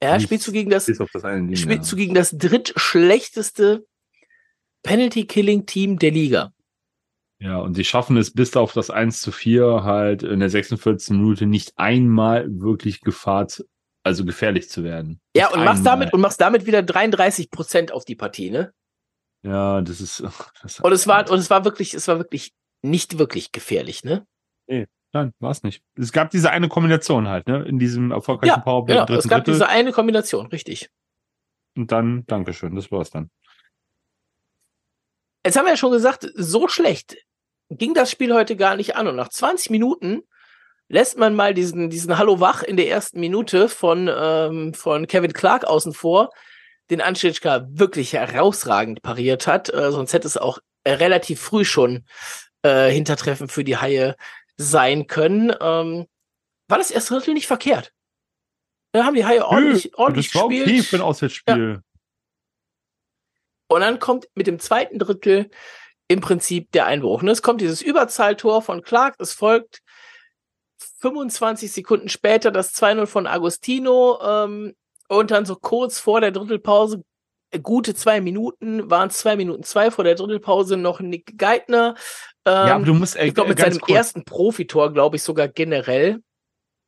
Er 0.00 0.12
Nichts, 0.12 0.24
spielt 0.24 0.42
zu 0.42 0.52
gegen 0.52 0.70
das, 0.70 0.86
das 0.86 0.96
Ding, 0.96 1.56
spielt 1.56 1.78
ja. 1.78 1.82
zu 1.82 1.96
gegen 1.96 2.14
das 2.14 2.30
drittschlechteste 2.30 3.86
Penalty-Killing-Team 4.84 5.98
der 5.98 6.12
Liga. 6.12 6.52
Ja, 7.40 7.58
und 7.58 7.74
sie 7.74 7.84
schaffen 7.84 8.16
es 8.16 8.32
bis 8.32 8.56
auf 8.56 8.72
das 8.72 8.90
1 8.90 9.20
zu 9.20 9.30
4 9.30 9.84
halt 9.84 10.22
in 10.24 10.40
der 10.40 10.50
46. 10.50 11.10
Minute 11.16 11.46
nicht 11.46 11.72
einmal 11.76 12.46
wirklich 12.50 13.00
Gefahr, 13.00 13.46
also 14.02 14.24
gefährlich 14.24 14.68
zu 14.68 14.82
werden. 14.82 15.20
Ja, 15.36 15.46
Nicht 15.46 15.56
und 15.56 15.64
machst 15.64 15.86
damit, 15.86 16.12
und 16.12 16.20
machst 16.20 16.40
damit 16.40 16.66
wieder 16.66 16.82
33 16.82 17.50
Prozent 17.50 17.92
auf 17.92 18.04
die 18.04 18.16
Partie, 18.16 18.50
ne? 18.50 18.72
Ja, 19.42 19.80
das 19.82 20.00
ist. 20.00 20.22
Das 20.62 20.80
Und 20.80 20.92
es 20.92 21.06
war, 21.06 21.30
und 21.30 21.38
es 21.38 21.48
war 21.48 21.64
wirklich, 21.64 21.94
es 21.94 22.08
war 22.08 22.18
wirklich 22.18 22.52
nicht 22.82 23.18
wirklich 23.18 23.52
gefährlich, 23.52 24.02
ne? 24.04 24.26
Nein, 25.14 25.32
war 25.38 25.50
es 25.52 25.62
nicht. 25.62 25.82
Es 25.94 26.12
gab 26.12 26.30
diese 26.30 26.50
eine 26.50 26.68
Kombination 26.68 27.28
halt, 27.28 27.48
ne? 27.48 27.62
In 27.62 27.78
diesem 27.78 28.10
erfolgreichen 28.10 28.56
Ja, 28.56 28.60
Powerplay 28.60 28.94
Genau, 29.06 29.18
es 29.18 29.26
gab 29.26 29.38
Drittel. 29.38 29.54
diese 29.54 29.68
eine 29.68 29.92
Kombination, 29.92 30.48
richtig. 30.48 30.90
Und 31.76 31.90
dann, 31.92 32.26
Dankeschön, 32.26 32.74
das 32.74 32.92
war's 32.92 33.08
dann. 33.08 33.30
Jetzt 35.46 35.56
haben 35.56 35.64
wir 35.64 35.70
ja 35.70 35.76
schon 35.78 35.92
gesagt, 35.92 36.30
so 36.34 36.68
schlecht 36.68 37.16
ging 37.70 37.94
das 37.94 38.10
Spiel 38.10 38.34
heute 38.34 38.56
gar 38.56 38.76
nicht 38.76 38.96
an. 38.96 39.08
Und 39.08 39.16
nach 39.16 39.28
20 39.28 39.70
Minuten 39.70 40.22
lässt 40.88 41.18
man 41.18 41.34
mal 41.34 41.54
diesen, 41.54 41.90
diesen 41.90 42.18
Hallo 42.18 42.40
Wach 42.40 42.62
in 42.62 42.76
der 42.76 42.88
ersten 42.88 43.20
Minute 43.20 43.68
von, 43.68 44.10
ähm, 44.12 44.74
von 44.74 45.06
Kevin 45.06 45.32
Clark 45.32 45.64
außen 45.64 45.92
vor, 45.92 46.30
den 46.90 47.00
Anschitschka 47.00 47.66
wirklich 47.70 48.14
herausragend 48.14 49.02
pariert 49.02 49.46
hat. 49.46 49.72
Äh, 49.72 49.92
sonst 49.92 50.12
hätte 50.12 50.26
es 50.26 50.36
auch 50.36 50.58
relativ 50.86 51.40
früh 51.40 51.64
schon 51.64 52.04
äh, 52.62 52.90
Hintertreffen 52.90 53.48
für 53.48 53.64
die 53.64 53.76
Haie 53.76 54.16
sein 54.56 55.06
können. 55.06 55.54
Ähm, 55.60 56.06
war 56.68 56.78
das 56.78 56.90
erste 56.90 57.14
Drittel 57.14 57.34
nicht 57.34 57.46
verkehrt? 57.46 57.92
Da 58.92 59.04
haben 59.04 59.14
die 59.14 59.26
Haie 59.26 59.44
ordentlich, 59.44 59.96
ordentlich 59.98 60.32
das 60.32 60.40
war 60.40 60.48
gespielt. 60.48 60.68
okay 60.68 60.82
für 60.82 60.96
ein 60.96 61.02
Auswärtsspiel. 61.02 61.82
Und 63.70 63.80
dann 63.82 63.98
kommt 63.98 64.28
mit 64.34 64.46
dem 64.46 64.58
zweiten 64.58 64.98
Drittel 64.98 65.50
im 66.08 66.20
Prinzip 66.20 66.72
der 66.72 66.86
Einbruch. 66.86 67.22
Ne? 67.22 67.30
Es 67.30 67.42
kommt 67.42 67.60
dieses 67.60 67.82
Überzahltor 67.82 68.62
von 68.62 68.82
Clark, 68.82 69.16
es 69.18 69.34
folgt 69.34 69.80
25 71.00 71.70
Sekunden 71.70 72.08
später 72.08 72.50
das 72.50 72.74
2-0 72.74 73.06
von 73.06 73.26
Agostino 73.26 74.18
ähm, 74.22 74.74
und 75.08 75.30
dann 75.30 75.44
so 75.44 75.54
kurz 75.54 75.98
vor 75.98 76.20
der 76.20 76.32
Drittelpause, 76.32 77.04
äh, 77.50 77.60
gute 77.60 77.94
zwei 77.94 78.20
Minuten, 78.20 78.90
waren 78.90 79.08
es 79.08 79.18
zwei 79.18 79.36
Minuten 79.36 79.62
zwei 79.62 79.90
vor 79.90 80.04
der 80.04 80.14
Drittelpause 80.14 80.76
noch 80.76 81.00
Nick 81.00 81.38
Geithner. 81.38 81.94
Ähm, 82.44 82.52
Ja, 82.52 82.74
aber 82.74 82.84
du 82.84 82.94
musst 82.94 83.16
äh, 83.16 83.26
ich 83.26 83.34
glaube, 83.34 83.50
mit 83.50 83.58
ganz 83.58 83.74
seinem 83.74 83.82
kurz, 83.82 83.96
ersten 83.96 84.24
Profitor, 84.24 84.92
glaube 84.92 85.16
ich, 85.16 85.22
sogar 85.22 85.48
generell. 85.48 86.20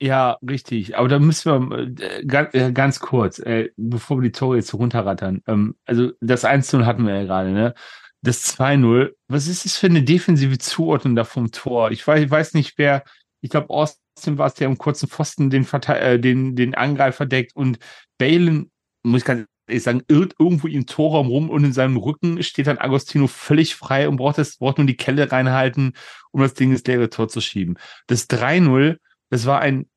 Ja, 0.03 0.39
richtig. 0.49 0.97
Aber 0.97 1.09
da 1.09 1.19
müssen 1.19 1.69
wir 1.69 2.03
äh, 2.03 2.25
ganz, 2.25 2.55
äh, 2.55 2.73
ganz 2.73 3.01
kurz, 3.01 3.39
äh, 3.39 3.69
bevor 3.77 4.17
wir 4.17 4.23
die 4.23 4.33
Tore 4.33 4.57
jetzt 4.57 4.69
so 4.69 4.79
runterrattern. 4.79 5.43
Ähm, 5.47 5.77
also 5.85 6.13
das 6.21 6.45
1-0 6.45 6.87
hatten 6.87 7.07
wir 7.07 7.15
ja 7.15 7.25
gerade, 7.25 7.51
ne? 7.51 7.75
Das 8.23 8.57
2-0, 8.59 9.13
was 9.29 9.47
ist 9.47 9.65
das 9.65 9.77
für 9.77 9.87
eine 9.87 10.03
defensive 10.03 10.59
Zuordnung 10.59 11.17
da 11.17 11.25
vom 11.25 11.53
Tor? 11.53 11.91
Ich 11.91 12.07
weiß, 12.07 12.23
ich 12.23 12.31
weiß 12.31 12.55
nicht, 12.55 12.75
wer, 12.77 13.03
ich 13.41 13.51
glaube, 13.51 13.71
Austin 13.71 14.37
war 14.37 14.47
es, 14.47 14.55
der 14.55 14.69
im 14.69 14.77
kurzen 14.77 15.09
Pfosten 15.09 15.49
den, 15.49 15.67
äh, 15.73 16.19
den, 16.19 16.55
den 16.55 16.75
Angreifer 16.75 17.25
deckt 17.25 17.57
und 17.57 17.79
Balen, 18.19 18.71
muss 19.03 19.23
ich 19.23 19.25
ganz 19.25 19.47
ehrlich 19.71 19.83
sagen, 19.83 20.03
irrt 20.09 20.35
irgendwo 20.39 20.67
im 20.67 20.87
Torraum 20.87 21.29
rum 21.29 21.49
und 21.49 21.65
in 21.65 21.73
seinem 21.73 21.97
Rücken 21.97 22.43
steht 22.43 22.67
dann 22.67 22.79
Agostino 22.79 23.27
völlig 23.27 23.75
frei 23.75 24.09
und 24.09 24.17
braucht, 24.17 24.37
das, 24.37 24.57
braucht 24.59 24.79
nur 24.79 24.87
die 24.87 24.97
Kelle 24.97 25.33
reinhalten, 25.33 25.95
um 26.33 26.43
das 26.43 26.55
Ding 26.55 26.73
ins 26.73 26.85
leere 26.85 27.09
Tor 27.09 27.29
zu 27.29 27.41
schieben. 27.41 27.79
Das 28.07 28.29
3-0, 28.29 28.99
das 29.31 29.47
war 29.47 29.61
ein 29.61 29.89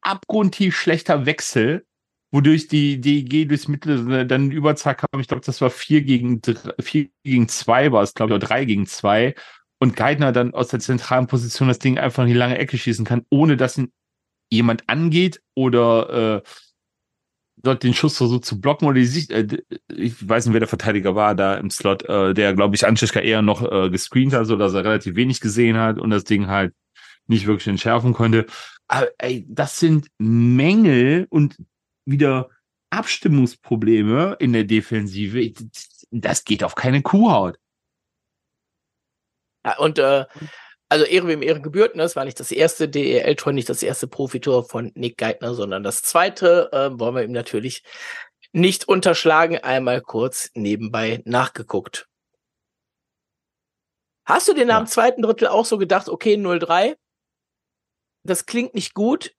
abgrundtief 0.00 0.76
schlechter 0.76 1.26
Wechsel, 1.26 1.84
wodurch 2.30 2.68
die 2.68 3.00
DEG 3.00 3.48
durchs 3.48 3.68
Mittel 3.68 4.26
dann 4.26 4.46
in 4.46 4.52
Überzahl 4.52 4.94
kam. 4.94 5.20
Ich 5.20 5.28
glaube, 5.28 5.44
das 5.44 5.60
war 5.60 5.70
vier 5.70 6.02
gegen 6.02 6.40
vier 6.80 7.08
gegen 7.24 7.48
zwei 7.48 7.90
war 7.92 8.02
es, 8.02 8.14
glaube 8.14 8.32
ich, 8.32 8.36
oder 8.36 8.46
drei 8.46 8.64
gegen 8.64 8.86
zwei. 8.86 9.34
Und 9.80 9.96
Geithner 9.96 10.32
dann 10.32 10.54
aus 10.54 10.68
der 10.68 10.80
zentralen 10.80 11.28
Position 11.28 11.68
das 11.68 11.78
Ding 11.78 11.98
einfach 11.98 12.24
in 12.24 12.28
die 12.28 12.34
lange 12.34 12.58
Ecke 12.58 12.76
schießen 12.76 13.04
kann, 13.04 13.24
ohne 13.30 13.56
dass 13.56 13.78
ihn 13.78 13.92
jemand 14.50 14.88
angeht 14.88 15.40
oder 15.54 16.38
äh, 16.38 16.48
dort 17.62 17.82
den 17.82 17.94
Schuss 17.94 18.16
versucht 18.16 18.44
zu 18.44 18.60
blocken 18.60 18.88
oder 18.88 18.98
die 18.98 19.06
Sicht, 19.06 19.30
äh, 19.30 19.46
ich 19.94 20.28
weiß 20.28 20.46
nicht, 20.46 20.52
wer 20.52 20.60
der 20.60 20.68
Verteidiger 20.68 21.14
war 21.14 21.34
da 21.34 21.54
im 21.54 21.70
Slot, 21.70 22.04
äh, 22.04 22.34
der, 22.34 22.54
glaube 22.54 22.74
ich, 22.74 22.86
Anschishka 22.86 23.20
eher 23.20 23.42
noch 23.42 23.62
äh, 23.62 23.90
gescreent 23.90 24.32
hat, 24.32 24.46
so 24.46 24.56
dass 24.56 24.74
er 24.74 24.84
relativ 24.84 25.14
wenig 25.16 25.40
gesehen 25.40 25.76
hat 25.76 25.98
und 25.98 26.10
das 26.10 26.24
Ding 26.24 26.48
halt 26.48 26.74
nicht 27.26 27.46
wirklich 27.46 27.68
entschärfen 27.68 28.14
konnte. 28.14 28.46
Aber 28.88 29.08
ey, 29.18 29.46
das 29.48 29.78
sind 29.78 30.08
Mängel 30.18 31.26
und 31.30 31.56
wieder 32.08 32.50
Abstimmungsprobleme 32.90 34.36
in 34.40 34.52
der 34.52 34.64
Defensive. 34.64 35.52
Das 36.10 36.44
geht 36.44 36.64
auf 36.64 36.74
keine 36.74 37.02
Kuhhaut. 37.02 37.58
Ja, 39.64 39.76
und 39.78 39.98
äh, 39.98 40.24
also 40.88 41.04
Ehre 41.04 41.28
wem 41.28 41.42
Ehre 41.42 41.60
gebührt, 41.60 41.96
ne? 41.96 42.02
Das 42.02 42.16
war 42.16 42.24
nicht 42.24 42.40
das 42.40 42.50
erste 42.50 42.88
DEL-Tor, 42.88 43.52
nicht 43.52 43.68
das 43.68 43.82
erste 43.82 44.08
Profitor 44.08 44.64
von 44.64 44.90
Nick 44.94 45.18
Geithner, 45.18 45.52
sondern 45.54 45.82
das 45.82 46.02
zweite 46.02 46.70
äh, 46.72 46.98
wollen 46.98 47.14
wir 47.14 47.22
ihm 47.24 47.32
natürlich 47.32 47.82
nicht 48.52 48.88
unterschlagen. 48.88 49.58
Einmal 49.58 50.00
kurz 50.00 50.50
nebenbei 50.54 51.22
nachgeguckt. 51.26 52.08
Hast 54.24 54.48
du 54.48 54.54
dir 54.54 54.64
nach 54.64 54.76
Ja. 54.76 54.84
dem 54.84 54.86
zweiten 54.86 55.22
Drittel 55.22 55.48
auch 55.48 55.66
so 55.66 55.76
gedacht, 55.76 56.08
okay, 56.08 56.34
0-3, 56.36 56.96
das 58.24 58.46
klingt 58.46 58.74
nicht 58.74 58.94
gut, 58.94 59.34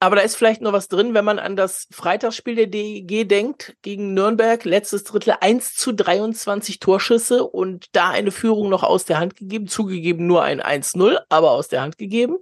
aber 0.00 0.16
da 0.16 0.22
ist 0.22 0.36
vielleicht 0.36 0.60
noch 0.60 0.72
was 0.72 0.88
drin, 0.88 1.14
wenn 1.14 1.24
man 1.24 1.38
an 1.38 1.56
das 1.56 1.88
Freitagsspiel 1.90 2.56
der 2.56 2.66
DEG 2.66 3.28
denkt, 3.28 3.76
gegen 3.82 4.12
Nürnberg, 4.12 4.62
letztes 4.64 5.04
Drittel 5.04 5.34
1 5.40 5.74
zu 5.74 5.92
23 5.92 6.78
Torschüsse 6.78 7.44
und 7.44 7.86
da 7.96 8.10
eine 8.10 8.30
Führung 8.30 8.68
noch 8.68 8.82
aus 8.82 9.04
der 9.04 9.18
Hand 9.18 9.36
gegeben, 9.36 9.66
zugegeben 9.66 10.26
nur 10.26 10.42
ein 10.42 10.60
1-0, 10.60 11.18
aber 11.28 11.52
aus 11.52 11.68
der 11.68 11.82
Hand 11.82 11.96
gegeben. 11.96 12.36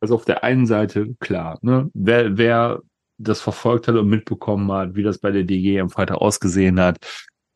Also 0.00 0.16
auf 0.16 0.24
der 0.24 0.42
einen 0.42 0.66
Seite, 0.66 1.14
klar, 1.20 1.58
ne, 1.62 1.88
wer, 1.94 2.36
wer 2.36 2.82
das 3.18 3.40
verfolgt 3.40 3.86
hat 3.86 3.94
und 3.94 4.08
mitbekommen 4.08 4.70
hat, 4.72 4.96
wie 4.96 5.04
das 5.04 5.18
bei 5.18 5.30
der 5.30 5.44
DG 5.44 5.78
am 5.78 5.90
Freitag 5.90 6.16
ausgesehen 6.16 6.80
hat, 6.80 6.98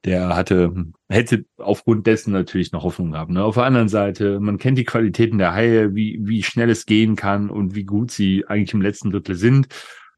der 0.05 0.37
hatte, 0.37 0.73
hätte 1.09 1.45
aufgrund 1.59 2.07
dessen 2.07 2.33
natürlich 2.33 2.73
noch 2.73 2.85
Hoffnung 2.85 3.13
gehabt. 3.13 3.31
Ne? 3.31 3.43
Auf 3.43 3.55
der 3.55 3.65
anderen 3.65 3.89
Seite, 3.89 4.39
man 4.41 4.59
kennt 4.59 4.79
die 4.79 4.85
Qualitäten 4.85 5.39
der 5.39 5.53
Haie, 5.53 5.95
wie, 5.95 6.19
wie 6.23 6.43
schnell 6.43 6.71
es 6.71 6.87
gehen 6.87 7.17
kann 7.17 7.51
und 7.51 7.75
wie 7.75 7.85
gut 7.85 8.11
sie 8.11 8.47
eigentlich 8.47 8.75
im 8.75 8.83
letzten 8.83 9.11
Drittel 9.11 9.35
sind. 9.35 9.69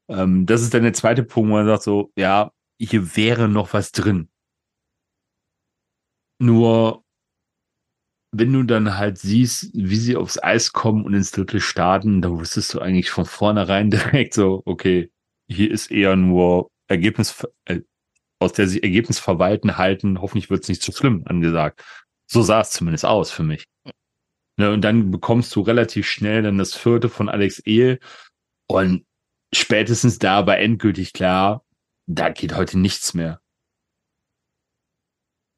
Ähm, 0.07 0.45
das 0.45 0.61
ist 0.61 0.73
dann 0.73 0.83
der 0.83 0.93
zweite 0.93 1.23
Punkt, 1.23 1.49
wo 1.49 1.53
man 1.53 1.65
sagt 1.65 1.83
so, 1.83 2.11
ja, 2.17 2.51
hier 2.79 3.15
wäre 3.15 3.49
noch 3.49 3.73
was 3.73 3.91
drin. 3.91 4.29
Nur, 6.41 7.03
wenn 8.31 8.53
du 8.53 8.63
dann 8.63 8.97
halt 8.97 9.17
siehst, 9.17 9.71
wie 9.73 9.95
sie 9.95 10.15
aufs 10.15 10.41
Eis 10.41 10.71
kommen 10.71 11.03
und 11.03 11.13
ins 11.13 11.31
Drittel 11.31 11.59
starten, 11.59 12.21
da 12.21 12.29
wusstest 12.29 12.73
du 12.73 12.79
eigentlich 12.79 13.09
von 13.09 13.25
vornherein 13.25 13.89
direkt 13.91 14.33
so, 14.33 14.61
okay, 14.65 15.11
hier 15.47 15.71
ist 15.71 15.91
eher 15.91 16.15
nur 16.15 16.69
Ergebnis, 16.87 17.45
äh, 17.65 17.81
aus 18.39 18.53
der 18.53 18.67
sie 18.67 18.81
Ergebnis 18.81 19.19
verwalten, 19.19 19.77
halten, 19.77 20.21
hoffentlich 20.21 20.49
wird 20.49 20.63
es 20.63 20.69
nicht 20.69 20.81
zu 20.81 20.91
schlimm 20.91 21.23
angesagt. 21.25 21.83
So 22.27 22.41
sah 22.41 22.61
es 22.61 22.71
zumindest 22.71 23.05
aus 23.05 23.31
für 23.31 23.43
mich. 23.43 23.65
Ne, 24.57 24.71
und 24.71 24.81
dann 24.81 25.11
bekommst 25.11 25.55
du 25.55 25.61
relativ 25.61 26.07
schnell 26.07 26.43
dann 26.43 26.57
das 26.57 26.75
vierte 26.75 27.09
von 27.09 27.29
Alex 27.29 27.59
Ehl 27.65 27.99
und 28.67 29.05
spätestens 29.53 30.19
da 30.19 30.45
war 30.45 30.57
endgültig 30.57 31.13
klar, 31.13 31.63
da 32.07 32.29
geht 32.29 32.55
heute 32.55 32.77
nichts 32.77 33.13
mehr. 33.13 33.41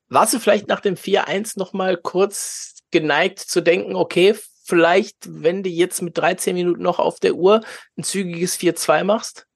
Warst 0.10 0.34
du 0.34 0.40
vielleicht 0.40 0.68
nach 0.68 0.82
dem 0.82 0.96
4-1 0.96 1.58
noch 1.58 1.74
mal 1.74 1.98
kurz 1.98 2.80
geneigt 2.92 3.40
zu 3.40 3.62
denken, 3.62 3.96
okay, 3.96 4.36
vielleicht, 4.66 5.18
wenn 5.28 5.64
du 5.64 5.70
jetzt 5.70 6.02
mit 6.02 6.18
13 6.18 6.54
Minuten 6.54 6.84
noch 6.84 7.00
auf 7.00 7.20
der 7.20 7.36
Uhr 7.36 7.62
ein 7.98 8.04
zügiges 8.04 8.58
4-2 8.60 9.04
machst? 9.04 9.48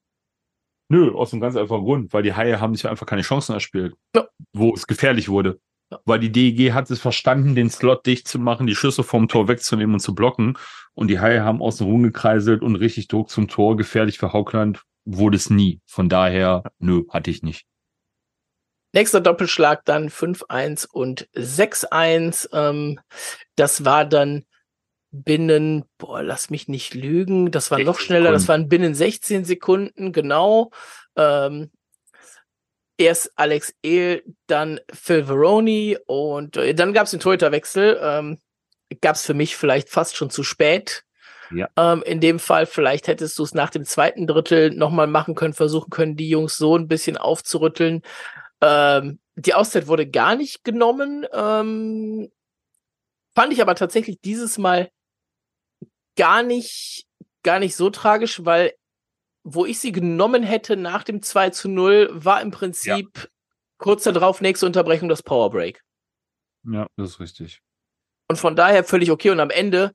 Nö, 0.88 1.12
aus 1.12 1.32
einem 1.32 1.40
ganz 1.40 1.56
einfachen 1.56 1.84
Grund, 1.84 2.12
weil 2.12 2.22
die 2.22 2.34
Haie 2.34 2.60
haben 2.60 2.74
sich 2.74 2.88
einfach 2.88 3.06
keine 3.06 3.22
Chancen 3.22 3.52
erspielt, 3.54 3.94
Ja. 4.14 4.28
wo 4.52 4.72
es 4.74 4.86
gefährlich 4.86 5.28
wurde. 5.28 5.60
Ja. 5.90 6.00
Weil 6.04 6.18
die 6.20 6.32
DEG 6.32 6.72
hat 6.72 6.90
es 6.90 7.00
verstanden, 7.00 7.54
den 7.54 7.70
Slot 7.70 8.06
dicht 8.06 8.26
zu 8.28 8.38
machen, 8.38 8.66
die 8.66 8.74
Schüsse 8.74 9.02
vom 9.04 9.28
Tor 9.28 9.48
wegzunehmen 9.48 9.94
und 9.94 10.00
zu 10.00 10.14
blocken. 10.14 10.56
Und 10.94 11.08
die 11.08 11.20
Haie 11.20 11.44
haben 11.44 11.60
außen 11.62 11.86
rumgekreiselt 11.86 12.62
und 12.62 12.76
richtig 12.76 13.08
Druck 13.08 13.30
zum 13.30 13.48
Tor. 13.48 13.76
Gefährlich 13.76 14.18
für 14.18 14.32
Haugland 14.32 14.82
wurde 15.04 15.36
es 15.36 15.50
nie. 15.50 15.80
Von 15.86 16.08
daher, 16.08 16.64
nö, 16.78 17.04
hatte 17.10 17.30
ich 17.30 17.42
nicht. 17.42 17.66
Nächster 18.92 19.20
Doppelschlag 19.20 19.84
dann 19.84 20.08
5-1 20.08 20.86
und 20.90 21.28
6-1. 21.34 22.48
Ähm, 22.52 22.98
das 23.56 23.84
war 23.84 24.04
dann 24.04 24.44
binnen, 25.22 25.84
boah, 25.98 26.22
lass 26.22 26.50
mich 26.50 26.68
nicht 26.68 26.94
lügen, 26.94 27.50
das 27.50 27.70
war 27.70 27.78
noch 27.78 27.94
16 27.94 28.06
schneller, 28.06 28.32
das 28.32 28.42
Sekunden. 28.42 28.62
waren 28.62 28.68
binnen 28.68 28.94
16 28.94 29.44
Sekunden, 29.44 30.12
genau. 30.12 30.70
Ähm, 31.16 31.70
erst 32.98 33.32
Alex 33.36 33.74
Ehl, 33.82 34.24
dann 34.46 34.80
Phil 34.92 35.24
Veroni 35.24 35.98
und 36.06 36.56
äh, 36.56 36.74
dann 36.74 36.92
gab 36.92 37.04
es 37.04 37.10
den 37.10 37.20
Torhüterwechsel. 37.20 37.98
Ähm, 38.02 38.38
gab 39.00 39.16
es 39.16 39.24
für 39.24 39.34
mich 39.34 39.56
vielleicht 39.56 39.88
fast 39.88 40.16
schon 40.16 40.30
zu 40.30 40.42
spät. 40.42 41.04
Ja. 41.50 41.68
Ähm, 41.76 42.02
in 42.04 42.20
dem 42.20 42.38
Fall, 42.38 42.66
vielleicht 42.66 43.08
hättest 43.08 43.38
du 43.38 43.44
es 43.44 43.54
nach 43.54 43.70
dem 43.70 43.84
zweiten 43.84 44.26
Drittel 44.26 44.70
nochmal 44.70 45.06
machen 45.06 45.34
können, 45.34 45.54
versuchen 45.54 45.90
können, 45.90 46.16
die 46.16 46.28
Jungs 46.28 46.56
so 46.56 46.76
ein 46.76 46.88
bisschen 46.88 47.16
aufzurütteln. 47.16 48.02
Ähm, 48.60 49.20
die 49.36 49.54
Auszeit 49.54 49.86
wurde 49.86 50.08
gar 50.08 50.34
nicht 50.34 50.64
genommen. 50.64 51.26
Ähm, 51.32 52.30
fand 53.34 53.52
ich 53.52 53.60
aber 53.60 53.74
tatsächlich 53.74 54.20
dieses 54.20 54.58
Mal 54.58 54.88
gar 56.16 56.42
nicht, 56.42 57.06
gar 57.42 57.58
nicht 57.58 57.76
so 57.76 57.90
tragisch, 57.90 58.44
weil 58.44 58.72
wo 59.48 59.64
ich 59.64 59.78
sie 59.78 59.92
genommen 59.92 60.42
hätte 60.42 60.76
nach 60.76 61.04
dem 61.04 61.22
2 61.22 61.50
zu 61.50 61.68
0, 61.68 62.10
war 62.12 62.42
im 62.42 62.50
Prinzip 62.50 63.10
ja. 63.16 63.24
kurz 63.78 64.02
darauf 64.02 64.40
nächste 64.40 64.66
Unterbrechung 64.66 65.08
das 65.08 65.22
Powerbreak. 65.22 65.82
Ja, 66.64 66.88
das 66.96 67.10
ist 67.10 67.20
richtig. 67.20 67.60
Und 68.28 68.36
von 68.36 68.56
daher 68.56 68.82
völlig 68.82 69.12
okay. 69.12 69.30
Und 69.30 69.38
am 69.38 69.50
Ende 69.50 69.92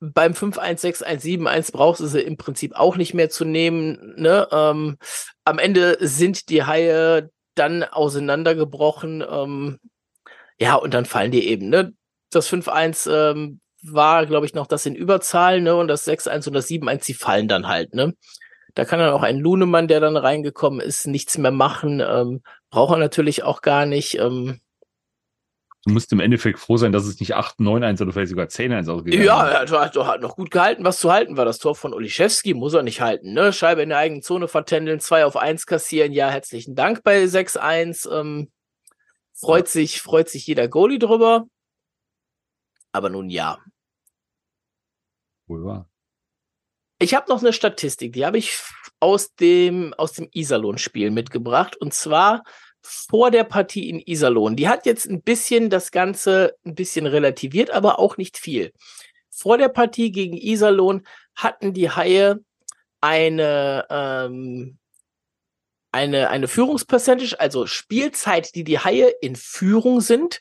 beim 0.00 0.32
5-1-6-1-7-1 0.32 1.72
brauchst 1.72 2.00
du 2.00 2.06
sie 2.06 2.22
im 2.22 2.38
Prinzip 2.38 2.74
auch 2.74 2.96
nicht 2.96 3.12
mehr 3.12 3.28
zu 3.28 3.44
nehmen. 3.44 4.14
Ne? 4.16 4.48
Ähm, 4.50 4.96
am 5.44 5.58
Ende 5.58 5.98
sind 6.00 6.48
die 6.48 6.64
Haie 6.64 7.30
dann 7.54 7.84
auseinandergebrochen. 7.84 9.22
Ähm, 9.28 9.78
ja, 10.58 10.74
und 10.76 10.94
dann 10.94 11.04
fallen 11.04 11.32
die 11.32 11.46
eben. 11.46 11.68
Ne? 11.68 11.92
Das 12.30 12.50
5-1 12.50 13.10
ähm, 13.10 13.60
war, 13.82 14.26
glaube 14.26 14.46
ich, 14.46 14.54
noch 14.54 14.66
das 14.66 14.86
in 14.86 14.94
Überzahl, 14.94 15.60
ne? 15.60 15.76
Und 15.76 15.88
das 15.88 16.06
6-1 16.06 16.48
und 16.48 16.54
das 16.54 16.68
7-1, 16.68 17.06
die 17.06 17.14
fallen 17.14 17.48
dann 17.48 17.66
halt, 17.66 17.94
ne? 17.94 18.14
Da 18.74 18.84
kann 18.84 19.00
dann 19.00 19.12
auch 19.12 19.22
ein 19.22 19.38
Lunemann, 19.38 19.88
der 19.88 20.00
dann 20.00 20.16
reingekommen 20.16 20.80
ist, 20.80 21.06
nichts 21.06 21.36
mehr 21.38 21.50
machen. 21.50 22.00
Ähm, 22.00 22.42
braucht 22.70 22.94
er 22.94 22.98
natürlich 22.98 23.42
auch 23.42 23.62
gar 23.62 23.86
nicht. 23.86 24.18
Ähm, 24.18 24.60
Du 25.86 25.94
musst 25.94 26.12
im 26.12 26.20
Endeffekt 26.20 26.58
froh 26.58 26.76
sein, 26.76 26.92
dass 26.92 27.06
es 27.06 27.18
nicht 27.20 27.34
8, 27.34 27.58
9, 27.58 27.82
1 27.82 28.02
oder 28.02 28.12
vielleicht 28.12 28.28
sogar 28.28 28.48
10, 28.48 28.70
1 28.70 28.88
ausgegangen 28.90 29.24
Ja, 29.24 29.48
er 29.48 30.06
hat, 30.06 30.20
noch 30.20 30.36
gut 30.36 30.50
gehalten, 30.50 30.84
was 30.84 31.00
zu 31.00 31.10
halten 31.10 31.38
war. 31.38 31.46
Das 31.46 31.58
Tor 31.58 31.74
von 31.74 31.94
Oliszewski 31.94 32.52
muss 32.52 32.74
er 32.74 32.82
nicht 32.82 33.00
halten, 33.00 33.32
ne? 33.32 33.50
Scheibe 33.54 33.80
in 33.80 33.88
der 33.88 33.98
eigenen 33.98 34.20
Zone 34.20 34.46
vertändeln, 34.46 35.00
2 35.00 35.24
auf 35.24 35.38
1 35.38 35.64
kassieren. 35.64 36.12
Ja, 36.12 36.28
herzlichen 36.28 36.74
Dank 36.74 37.02
bei 37.02 37.24
6-1. 37.24 38.10
Ähm, 38.12 38.50
freut 39.32 39.68
sich, 39.68 40.02
freut 40.02 40.28
sich 40.28 40.46
jeder 40.46 40.68
Goalie 40.68 40.98
drüber. 40.98 41.46
Aber 42.92 43.08
nun 43.08 43.30
ja. 43.30 43.58
Wohl 45.50 45.64
wahr. 45.64 45.90
Ich 47.00 47.14
habe 47.14 47.28
noch 47.28 47.40
eine 47.40 47.52
Statistik, 47.52 48.12
die 48.12 48.24
habe 48.24 48.38
ich 48.38 48.58
aus 49.00 49.34
dem, 49.34 49.94
aus 49.94 50.12
dem 50.12 50.28
Iserlohn-Spiel 50.32 51.10
mitgebracht. 51.10 51.76
Und 51.76 51.92
zwar 51.92 52.44
vor 52.82 53.30
der 53.30 53.44
Partie 53.44 53.88
in 53.88 54.00
Iserlohn. 54.00 54.54
Die 54.54 54.68
hat 54.68 54.86
jetzt 54.86 55.08
ein 55.08 55.22
bisschen 55.22 55.68
das 55.70 55.90
Ganze 55.90 56.54
ein 56.64 56.74
bisschen 56.74 57.06
relativiert, 57.06 57.70
aber 57.70 57.98
auch 57.98 58.16
nicht 58.16 58.38
viel. 58.38 58.72
Vor 59.30 59.58
der 59.58 59.68
Partie 59.68 60.12
gegen 60.12 60.36
Iserlohn 60.36 61.06
hatten 61.34 61.72
die 61.72 61.90
Haie 61.90 62.38
eine, 63.00 63.86
ähm, 63.90 64.78
eine, 65.90 66.30
eine 66.30 66.48
Führungspercentage, 66.48 67.40
also 67.40 67.66
Spielzeit, 67.66 68.54
die 68.54 68.64
die 68.64 68.78
Haie 68.78 69.08
in 69.20 69.36
Führung 69.36 70.00
sind, 70.00 70.38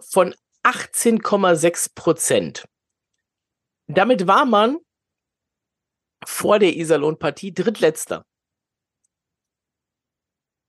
von 0.00 0.34
18,6 0.62 1.94
Prozent. 1.94 2.64
Damit 3.88 4.26
war 4.26 4.44
man 4.44 4.78
vor 6.24 6.58
der 6.58 6.76
Iserlohn-Partie 6.76 7.54
drittletzter 7.54 8.24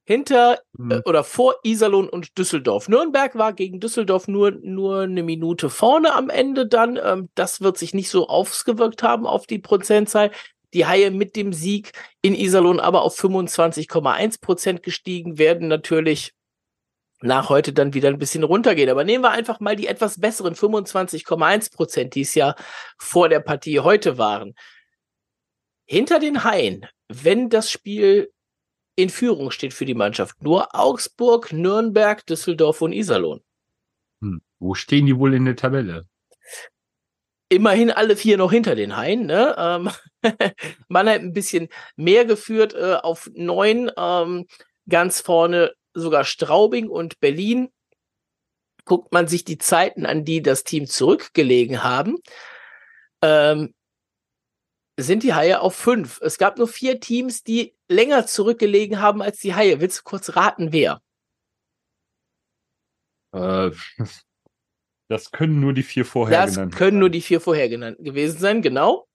hinter 0.10 0.60
mhm. 0.74 0.92
äh, 0.92 1.02
oder 1.06 1.24
vor 1.24 1.56
Iserlohn 1.64 2.10
und 2.10 2.36
Düsseldorf. 2.38 2.90
Nürnberg 2.90 3.36
war 3.36 3.54
gegen 3.54 3.80
Düsseldorf 3.80 4.28
nur, 4.28 4.52
nur 4.52 5.02
eine 5.02 5.22
Minute 5.22 5.70
vorne 5.70 6.16
am 6.16 6.32
Ende 6.32 6.66
dann. 6.66 6.98
Ähm, 7.02 7.30
das 7.36 7.62
wird 7.62 7.78
sich 7.78 7.94
nicht 7.94 8.10
so 8.10 8.28
ausgewirkt 8.28 9.04
haben 9.04 9.28
auf 9.28 9.46
die 9.46 9.60
Prozentzahl. 9.60 10.32
Die 10.74 10.88
Haie 10.88 11.12
mit 11.12 11.36
dem 11.36 11.54
Sieg 11.54 11.92
in 12.24 12.34
Iserlohn 12.34 12.80
aber 12.80 13.04
auf 13.04 13.20
25,1 13.20 14.42
Prozent 14.42 14.82
gestiegen 14.82 15.38
werden 15.38 15.68
natürlich 15.68 16.34
nach 17.22 17.50
heute 17.50 17.74
dann 17.74 17.94
wieder 17.94 18.10
ein 18.10 18.18
bisschen 18.18 18.44
runtergehen. 18.44 18.90
Aber 18.90 19.04
nehmen 19.04 19.24
wir 19.24 19.32
einfach 19.32 19.60
mal 19.60 19.76
die 19.76 19.88
etwas 19.88 20.20
besseren 20.20 20.56
25,1 20.56 21.74
Prozent, 21.74 22.16
die 22.16 22.22
es 22.22 22.36
ja 22.36 22.56
vor 22.98 23.30
der 23.30 23.40
Partie 23.40 23.80
heute 23.80 24.18
waren. 24.18 24.54
Hinter 25.86 26.20
den 26.20 26.44
Haien, 26.44 26.86
wenn 27.08 27.50
das 27.50 27.72
Spiel 27.72 28.32
in 28.96 29.10
Führung 29.10 29.50
steht 29.52 29.74
für 29.74 29.86
die 29.86 29.96
Mannschaft. 29.96 30.42
Nur 30.44 30.76
Augsburg, 30.76 31.54
Nürnberg, 31.54 32.26
Düsseldorf 32.26 32.82
und 32.82 32.92
Iserlohn. 32.92 33.42
Hm. 34.22 34.42
Wo 34.60 34.74
stehen 34.74 35.06
die 35.06 35.18
wohl 35.18 35.34
in 35.34 35.46
der 35.46 35.56
Tabelle? 35.56 36.06
Immerhin 37.48 37.92
alle 37.92 38.16
vier 38.16 38.38
noch 38.38 38.52
hinter 38.52 38.76
den 38.76 38.96
Haien. 38.96 39.26
Ne? 39.26 39.56
Ähm, 39.58 39.90
Mannheim 40.90 41.22
ein 41.24 41.34
bisschen 41.34 41.70
mehr 41.96 42.26
geführt 42.26 42.74
äh, 42.76 42.96
auf 42.96 43.30
neun. 43.34 43.90
Ähm, 43.98 44.48
ganz 44.88 45.22
vorne 45.22 45.74
sogar 45.94 46.26
Straubing 46.26 46.90
und 46.90 47.20
Berlin. 47.20 47.70
Guckt 48.86 49.14
man 49.14 49.28
sich 49.28 49.44
die 49.44 49.58
Zeiten 49.58 50.06
an, 50.06 50.26
die 50.26 50.42
das 50.42 50.64
Team 50.64 50.88
zurückgelegen 50.88 51.84
haben, 51.84 52.18
ähm, 53.22 53.74
sind 54.98 55.24
die 55.24 55.34
Haie 55.34 55.62
auf 55.62 55.76
fünf. 55.76 56.20
Es 56.22 56.38
gab 56.38 56.58
nur 56.58 56.68
vier 56.68 57.00
Teams, 57.00 57.44
die 57.44 57.76
länger 57.88 58.26
zurückgelegen 58.26 59.00
haben 59.00 59.22
als 59.22 59.40
die 59.40 59.56
Haie. 59.56 59.80
Willst 59.80 60.00
du 60.00 60.04
kurz 60.04 60.36
raten, 60.36 60.72
wer? 60.72 61.02
Äh, 63.34 63.72
das 65.10 65.32
können 65.32 65.60
nur 65.60 65.74
die 65.74 65.84
vier 65.84 66.06
vorher 66.06 66.42
das 66.42 66.56
genannten. 66.56 66.72
Das 66.72 66.78
können 66.78 67.00
nur 67.00 67.10
die 67.10 67.22
vier 67.22 67.42
vorher 67.42 67.70
genannten 67.70 68.04
gewesen 68.04 68.40
sein, 68.40 68.62
genau. 68.62 69.09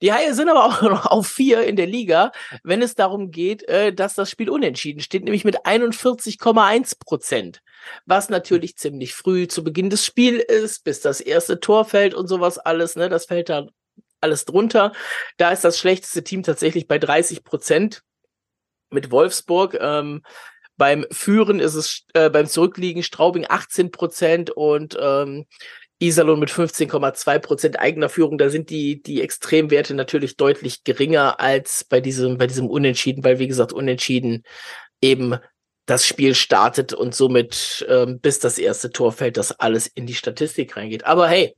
Die 0.00 0.12
Haie 0.12 0.34
sind 0.34 0.48
aber 0.48 0.64
auch 0.64 0.82
noch 0.82 1.06
auf 1.06 1.26
vier 1.26 1.62
in 1.62 1.76
der 1.76 1.86
Liga, 1.86 2.32
wenn 2.62 2.82
es 2.82 2.94
darum 2.94 3.30
geht, 3.30 3.62
äh, 3.68 3.92
dass 3.92 4.14
das 4.14 4.30
Spiel 4.30 4.50
unentschieden 4.50 5.00
steht, 5.00 5.24
nämlich 5.24 5.44
mit 5.44 5.66
41,1 5.66 6.98
Prozent. 6.98 7.62
Was 8.06 8.28
natürlich 8.28 8.76
ziemlich 8.76 9.14
früh 9.14 9.48
zu 9.48 9.64
Beginn 9.64 9.90
des 9.90 10.04
Spiels 10.04 10.44
ist, 10.44 10.84
bis 10.84 11.00
das 11.00 11.20
erste 11.20 11.60
Tor 11.60 11.84
fällt 11.84 12.14
und 12.14 12.26
sowas 12.26 12.58
alles, 12.58 12.96
ne? 12.96 13.08
Das 13.08 13.26
fällt 13.26 13.48
da 13.48 13.66
alles 14.20 14.44
drunter. 14.44 14.92
Da 15.36 15.52
ist 15.52 15.64
das 15.64 15.78
schlechteste 15.78 16.24
Team 16.24 16.42
tatsächlich 16.42 16.88
bei 16.88 16.98
30 16.98 17.44
Prozent 17.44 18.02
mit 18.90 19.10
Wolfsburg. 19.10 19.78
Ähm, 19.80 20.22
beim 20.76 21.06
Führen 21.10 21.60
ist 21.60 21.74
es 21.74 22.04
äh, 22.14 22.30
beim 22.30 22.46
Zurückliegen 22.46 23.02
Straubing 23.02 23.46
18 23.48 23.90
Prozent 23.90 24.50
und 24.50 24.96
ähm, 25.00 25.46
Iserlohn 26.00 26.38
mit 26.38 26.50
15,2 26.50 27.38
Prozent 27.40 27.78
eigener 27.80 28.08
Führung. 28.08 28.38
Da 28.38 28.50
sind 28.50 28.70
die, 28.70 29.02
die 29.02 29.20
Extremwerte 29.20 29.94
natürlich 29.94 30.36
deutlich 30.36 30.84
geringer 30.84 31.40
als 31.40 31.84
bei 31.84 32.00
diesem, 32.00 32.38
bei 32.38 32.46
diesem 32.46 32.68
Unentschieden, 32.68 33.24
weil 33.24 33.38
wie 33.38 33.48
gesagt, 33.48 33.72
Unentschieden 33.72 34.44
eben 35.00 35.38
das 35.86 36.06
Spiel 36.06 36.34
startet 36.34 36.92
und 36.92 37.14
somit 37.14 37.86
ähm, 37.88 38.20
bis 38.20 38.38
das 38.38 38.58
erste 38.58 38.90
Tor 38.90 39.10
fällt, 39.10 39.36
das 39.36 39.52
alles 39.52 39.86
in 39.86 40.06
die 40.06 40.14
Statistik 40.14 40.76
reingeht. 40.76 41.04
Aber 41.04 41.28
hey, 41.28 41.56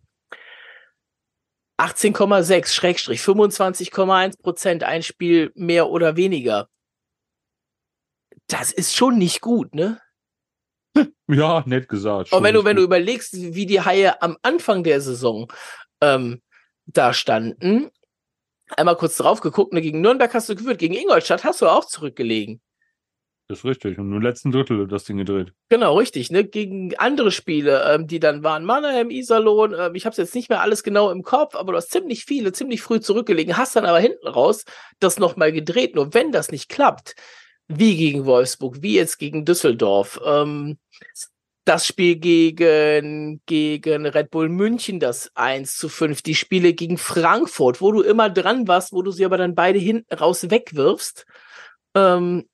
18,6 1.78 2.68
Schrägstrich 2.68 3.20
25,1 3.20 4.40
Prozent 4.40 4.84
ein 4.84 5.02
Spiel 5.02 5.50
mehr 5.54 5.88
oder 5.88 6.16
weniger. 6.16 6.68
Das 8.46 8.70
ist 8.70 8.94
schon 8.94 9.18
nicht 9.18 9.40
gut, 9.40 9.74
ne? 9.74 10.00
Ja, 11.28 11.62
nett 11.66 11.88
gesagt. 11.88 12.32
Und 12.32 12.42
wenn 12.42 12.54
du, 12.54 12.64
wenn 12.64 12.76
du 12.76 12.82
überlegst, 12.82 13.34
wie 13.54 13.66
die 13.66 13.80
Haie 13.80 14.20
am 14.20 14.36
Anfang 14.42 14.82
der 14.82 15.00
Saison 15.00 15.50
ähm, 16.00 16.42
da 16.86 17.12
standen, 17.12 17.90
einmal 18.76 18.96
kurz 18.96 19.16
drauf 19.16 19.40
geguckt, 19.40 19.72
ne, 19.72 19.80
gegen 19.80 20.00
Nürnberg 20.00 20.32
hast 20.34 20.48
du 20.48 20.56
geführt, 20.56 20.78
gegen 20.78 20.94
Ingolstadt 20.94 21.44
hast 21.44 21.62
du 21.62 21.68
auch 21.68 21.84
zurückgelegen. 21.84 22.60
Das 23.50 23.58
ist 23.58 23.64
richtig. 23.64 23.98
Und 23.98 24.10
nur 24.10 24.22
letzten 24.22 24.52
Drittel 24.52 24.86
das 24.86 25.02
Ding 25.02 25.16
gedreht. 25.16 25.52
Genau, 25.70 25.98
richtig. 25.98 26.30
Ne? 26.30 26.44
Gegen 26.44 26.96
andere 26.98 27.32
Spiele, 27.32 27.82
ähm, 27.92 28.06
die 28.06 28.20
dann 28.20 28.44
waren 28.44 28.64
Mannheim, 28.64 29.10
Iserlohn. 29.10 29.74
Ähm, 29.76 29.96
ich 29.96 30.06
habe 30.06 30.12
es 30.12 30.18
jetzt 30.18 30.36
nicht 30.36 30.50
mehr 30.50 30.60
alles 30.60 30.84
genau 30.84 31.10
im 31.10 31.24
Kopf, 31.24 31.56
aber 31.56 31.72
du 31.72 31.78
hast 31.78 31.90
ziemlich 31.90 32.24
viele, 32.24 32.52
ziemlich 32.52 32.80
früh 32.80 33.00
zurückgelegen, 33.00 33.56
hast 33.56 33.74
dann 33.74 33.86
aber 33.86 33.98
hinten 33.98 34.28
raus 34.28 34.64
das 35.00 35.18
nochmal 35.18 35.50
gedreht. 35.50 35.96
Nur 35.96 36.14
wenn 36.14 36.30
das 36.30 36.52
nicht 36.52 36.68
klappt, 36.68 37.16
wie 37.70 37.96
gegen 37.96 38.26
Wolfsburg, 38.26 38.82
wie 38.82 38.96
jetzt 38.96 39.18
gegen 39.18 39.44
Düsseldorf, 39.44 40.20
ähm, 40.24 40.78
das 41.64 41.86
Spiel 41.86 42.16
gegen, 42.16 43.40
gegen 43.46 44.06
Red 44.06 44.30
Bull 44.30 44.48
München, 44.48 44.98
das 44.98 45.30
1 45.36 45.76
zu 45.76 45.88
5, 45.88 46.20
die 46.22 46.34
Spiele 46.34 46.72
gegen 46.72 46.98
Frankfurt, 46.98 47.80
wo 47.80 47.92
du 47.92 48.00
immer 48.00 48.28
dran 48.28 48.66
warst, 48.66 48.92
wo 48.92 49.02
du 49.02 49.12
sie 49.12 49.24
aber 49.24 49.38
dann 49.38 49.54
beide 49.54 49.78
hinten 49.78 50.12
raus 50.14 50.50
wegwirfst. 50.50 51.26
Ähm, 51.94 52.48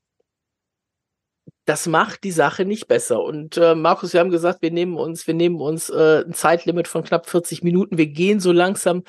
das 1.64 1.86
macht 1.86 2.24
die 2.24 2.32
Sache 2.32 2.66
nicht 2.66 2.88
besser. 2.88 3.22
Und 3.22 3.56
äh, 3.56 3.74
Markus, 3.74 4.12
wir 4.12 4.20
haben 4.20 4.30
gesagt, 4.30 4.60
wir 4.60 4.70
nehmen 4.70 4.96
uns, 4.96 5.26
wir 5.26 5.34
nehmen 5.34 5.60
uns 5.60 5.88
äh, 5.88 6.24
ein 6.26 6.34
Zeitlimit 6.34 6.86
von 6.86 7.02
knapp 7.02 7.28
40 7.28 7.62
Minuten. 7.62 7.96
Wir 7.96 8.06
gehen 8.06 8.38
so 8.38 8.52
langsam 8.52 9.02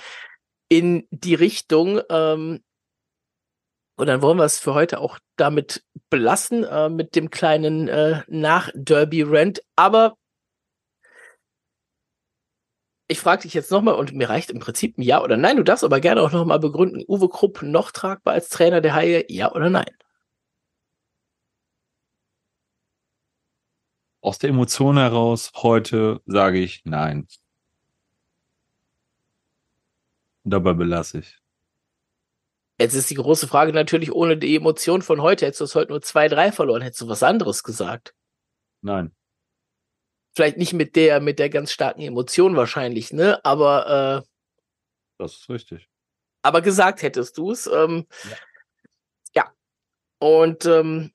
in 0.69 1.05
die 1.11 1.35
Richtung. 1.35 2.01
Ähm, 2.09 2.61
und 3.97 4.07
dann 4.07 4.21
wollen 4.21 4.38
wir 4.38 4.45
es 4.45 4.60
für 4.60 4.75
heute 4.75 4.99
auch 4.99 5.17
damit 5.38 5.83
belassen, 6.10 6.63
äh, 6.63 6.88
mit 6.88 7.15
dem 7.15 7.31
kleinen 7.31 7.88
äh, 7.88 8.21
Nach-Derby-Rant. 8.27 9.63
Aber 9.75 10.15
ich 13.07 13.19
frage 13.19 13.41
dich 13.43 13.55
jetzt 13.55 13.71
nochmal 13.71 13.95
und 13.95 14.13
mir 14.13 14.29
reicht 14.29 14.51
im 14.51 14.60
Prinzip 14.60 14.97
ein 14.97 15.01
Ja 15.01 15.23
oder 15.23 15.36
Nein. 15.36 15.57
Du 15.57 15.63
darfst 15.63 15.83
aber 15.83 15.99
gerne 15.99 16.21
auch 16.21 16.31
nochmal 16.31 16.60
begründen, 16.60 17.03
Uwe 17.07 17.27
Krupp 17.27 17.63
noch 17.63 17.91
tragbar 17.91 18.36
als 18.36 18.49
Trainer 18.49 18.81
der 18.81 18.93
Haie, 18.93 19.25
ja 19.29 19.51
oder 19.51 19.69
nein? 19.69 19.89
Aus 24.21 24.38
der 24.38 24.51
Emotion 24.51 24.97
heraus, 24.97 25.51
heute 25.55 26.21
sage 26.25 26.60
ich 26.60 26.81
nein. 26.86 27.27
Dabei 30.43 30.73
belasse 30.73 31.19
ich. 31.19 31.39
Jetzt 32.79 32.93
ist 32.93 33.09
die 33.09 33.15
große 33.15 33.47
Frage 33.47 33.73
natürlich, 33.73 34.11
ohne 34.11 34.37
die 34.37 34.55
Emotion 34.55 35.01
von 35.01 35.21
heute, 35.21 35.45
hättest 35.45 35.61
du 35.61 35.65
es 35.65 35.75
heute 35.75 35.91
nur 35.91 36.01
2-3 36.01 36.51
verloren, 36.51 36.81
hättest 36.83 37.01
du 37.01 37.07
was 37.07 37.23
anderes 37.23 37.63
gesagt? 37.63 38.13
Nein. 38.81 39.15
Vielleicht 40.35 40.57
nicht 40.57 40.73
mit 40.73 40.95
der, 40.95 41.19
mit 41.19 41.39
der 41.39 41.49
ganz 41.49 41.71
starken 41.71 42.01
Emotion 42.01 42.55
wahrscheinlich, 42.55 43.11
ne? 43.11 43.43
Aber 43.43 44.23
äh, 44.23 44.27
das 45.17 45.33
ist 45.33 45.49
richtig. 45.49 45.89
Aber 46.43 46.61
gesagt 46.61 47.01
hättest 47.01 47.37
du 47.39 47.51
es. 47.51 47.65
Ähm, 47.65 48.05
ja. 48.23 48.37
ja. 49.33 49.53
Und 50.19 50.65
ähm, 50.67 51.11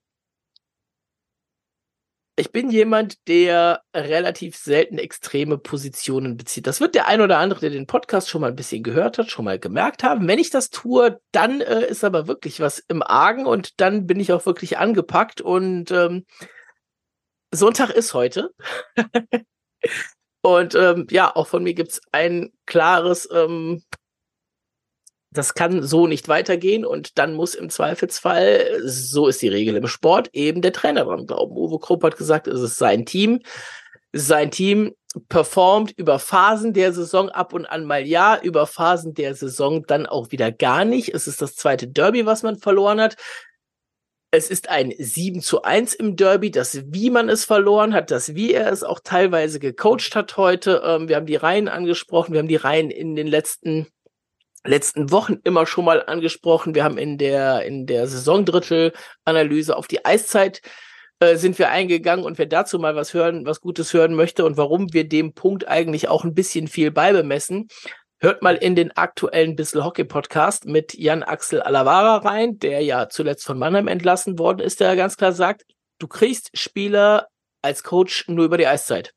ich 2.36 2.50
bin 2.50 2.70
jemand, 2.70 3.28
der 3.28 3.82
relativ 3.94 4.56
selten 4.56 4.98
extreme 4.98 5.58
Positionen 5.58 6.36
bezieht. 6.36 6.66
Das 6.66 6.80
wird 6.80 6.94
der 6.94 7.06
ein 7.06 7.20
oder 7.20 7.38
andere, 7.38 7.60
der 7.60 7.70
den 7.70 7.86
Podcast 7.86 8.30
schon 8.30 8.40
mal 8.40 8.48
ein 8.48 8.56
bisschen 8.56 8.82
gehört 8.82 9.18
hat, 9.18 9.30
schon 9.30 9.44
mal 9.44 9.58
gemerkt 9.58 10.02
haben. 10.02 10.26
Wenn 10.26 10.38
ich 10.38 10.48
das 10.50 10.70
tue, 10.70 11.20
dann 11.32 11.60
äh, 11.60 11.86
ist 11.86 12.04
aber 12.04 12.26
wirklich 12.28 12.60
was 12.60 12.78
im 12.88 13.02
Argen 13.02 13.44
und 13.44 13.80
dann 13.80 14.06
bin 14.06 14.18
ich 14.18 14.32
auch 14.32 14.46
wirklich 14.46 14.78
angepackt 14.78 15.42
und 15.42 15.90
ähm, 15.90 16.24
Sonntag 17.50 17.90
ist 17.90 18.14
heute. 18.14 18.54
und 20.40 20.74
ähm, 20.74 21.06
ja, 21.10 21.36
auch 21.36 21.48
von 21.48 21.62
mir 21.62 21.74
gibt's 21.74 22.00
ein 22.12 22.52
klares 22.64 23.28
ähm, 23.30 23.82
das 25.32 25.54
kann 25.54 25.82
so 25.82 26.06
nicht 26.06 26.28
weitergehen 26.28 26.84
und 26.84 27.18
dann 27.18 27.34
muss 27.34 27.54
im 27.54 27.70
Zweifelsfall, 27.70 28.82
so 28.84 29.28
ist 29.28 29.40
die 29.40 29.48
Regel 29.48 29.76
im 29.76 29.86
Sport, 29.86 30.28
eben 30.32 30.60
der 30.60 30.72
Trainer 30.72 31.04
dran 31.04 31.26
glauben. 31.26 31.56
Uwe 31.56 31.78
Krupp 31.78 32.04
hat 32.04 32.16
gesagt, 32.16 32.46
es 32.46 32.60
ist 32.60 32.76
sein 32.76 33.06
Team. 33.06 33.40
Sein 34.12 34.50
Team 34.50 34.94
performt 35.28 35.92
über 35.96 36.18
Phasen 36.18 36.74
der 36.74 36.92
Saison 36.92 37.30
ab 37.30 37.54
und 37.54 37.64
an 37.64 37.86
mal 37.86 38.06
ja, 38.06 38.38
über 38.42 38.66
Phasen 38.66 39.14
der 39.14 39.34
Saison 39.34 39.84
dann 39.86 40.06
auch 40.06 40.32
wieder 40.32 40.52
gar 40.52 40.84
nicht. 40.84 41.14
Es 41.14 41.26
ist 41.26 41.40
das 41.40 41.56
zweite 41.56 41.88
Derby, 41.88 42.26
was 42.26 42.42
man 42.42 42.58
verloren 42.58 43.00
hat. 43.00 43.16
Es 44.30 44.50
ist 44.50 44.68
ein 44.68 44.94
7 44.98 45.40
zu 45.40 45.62
1 45.62 45.94
im 45.94 46.16
Derby, 46.16 46.50
das 46.50 46.82
wie 46.86 47.10
man 47.10 47.28
es 47.28 47.44
verloren 47.44 47.94
hat, 47.94 48.10
das 48.10 48.34
wie 48.34 48.52
er 48.52 48.70
es 48.70 48.82
auch 48.82 49.00
teilweise 49.00 49.60
gecoacht 49.60 50.14
hat 50.14 50.36
heute. 50.36 50.82
Ähm, 50.84 51.08
wir 51.08 51.16
haben 51.16 51.26
die 51.26 51.36
Reihen 51.36 51.68
angesprochen, 51.68 52.32
wir 52.32 52.38
haben 52.38 52.48
die 52.48 52.56
Reihen 52.56 52.90
in 52.90 53.14
den 53.14 53.26
letzten 53.26 53.88
letzten 54.64 55.10
Wochen 55.10 55.38
immer 55.44 55.66
schon 55.66 55.84
mal 55.84 56.04
angesprochen. 56.04 56.74
Wir 56.74 56.84
haben 56.84 56.98
in 56.98 57.18
der, 57.18 57.64
in 57.64 57.86
der 57.86 58.06
Saisondrittel-Analyse 58.06 59.76
auf 59.76 59.88
die 59.88 60.04
Eiszeit 60.04 60.60
äh, 61.20 61.36
sind 61.36 61.58
wir 61.58 61.70
eingegangen 61.70 62.24
und 62.24 62.38
wer 62.38 62.46
dazu 62.46 62.78
mal 62.78 62.96
was 62.96 63.14
hören, 63.14 63.46
was 63.46 63.60
Gutes 63.60 63.92
hören 63.92 64.14
möchte 64.14 64.44
und 64.44 64.56
warum 64.56 64.92
wir 64.92 65.08
dem 65.08 65.34
Punkt 65.34 65.68
eigentlich 65.68 66.08
auch 66.08 66.24
ein 66.24 66.34
bisschen 66.34 66.68
viel 66.68 66.90
beibemessen, 66.90 67.68
hört 68.18 68.42
mal 68.42 68.56
in 68.56 68.76
den 68.76 68.90
aktuellen 68.96 69.56
Bissel 69.56 69.84
Hockey 69.84 70.04
Podcast 70.04 70.64
mit 70.66 70.94
Jan 70.94 71.22
Axel 71.22 71.60
Alavara 71.60 72.16
rein, 72.18 72.58
der 72.58 72.82
ja 72.82 73.08
zuletzt 73.08 73.44
von 73.44 73.58
Mannheim 73.58 73.88
entlassen 73.88 74.38
worden 74.38 74.60
ist, 74.60 74.80
der 74.80 74.96
ganz 74.96 75.16
klar 75.16 75.32
sagt, 75.32 75.64
du 75.98 76.06
kriegst 76.06 76.50
Spieler 76.54 77.26
als 77.62 77.82
Coach 77.82 78.28
nur 78.28 78.44
über 78.44 78.58
die 78.58 78.66
Eiszeit. 78.66 79.12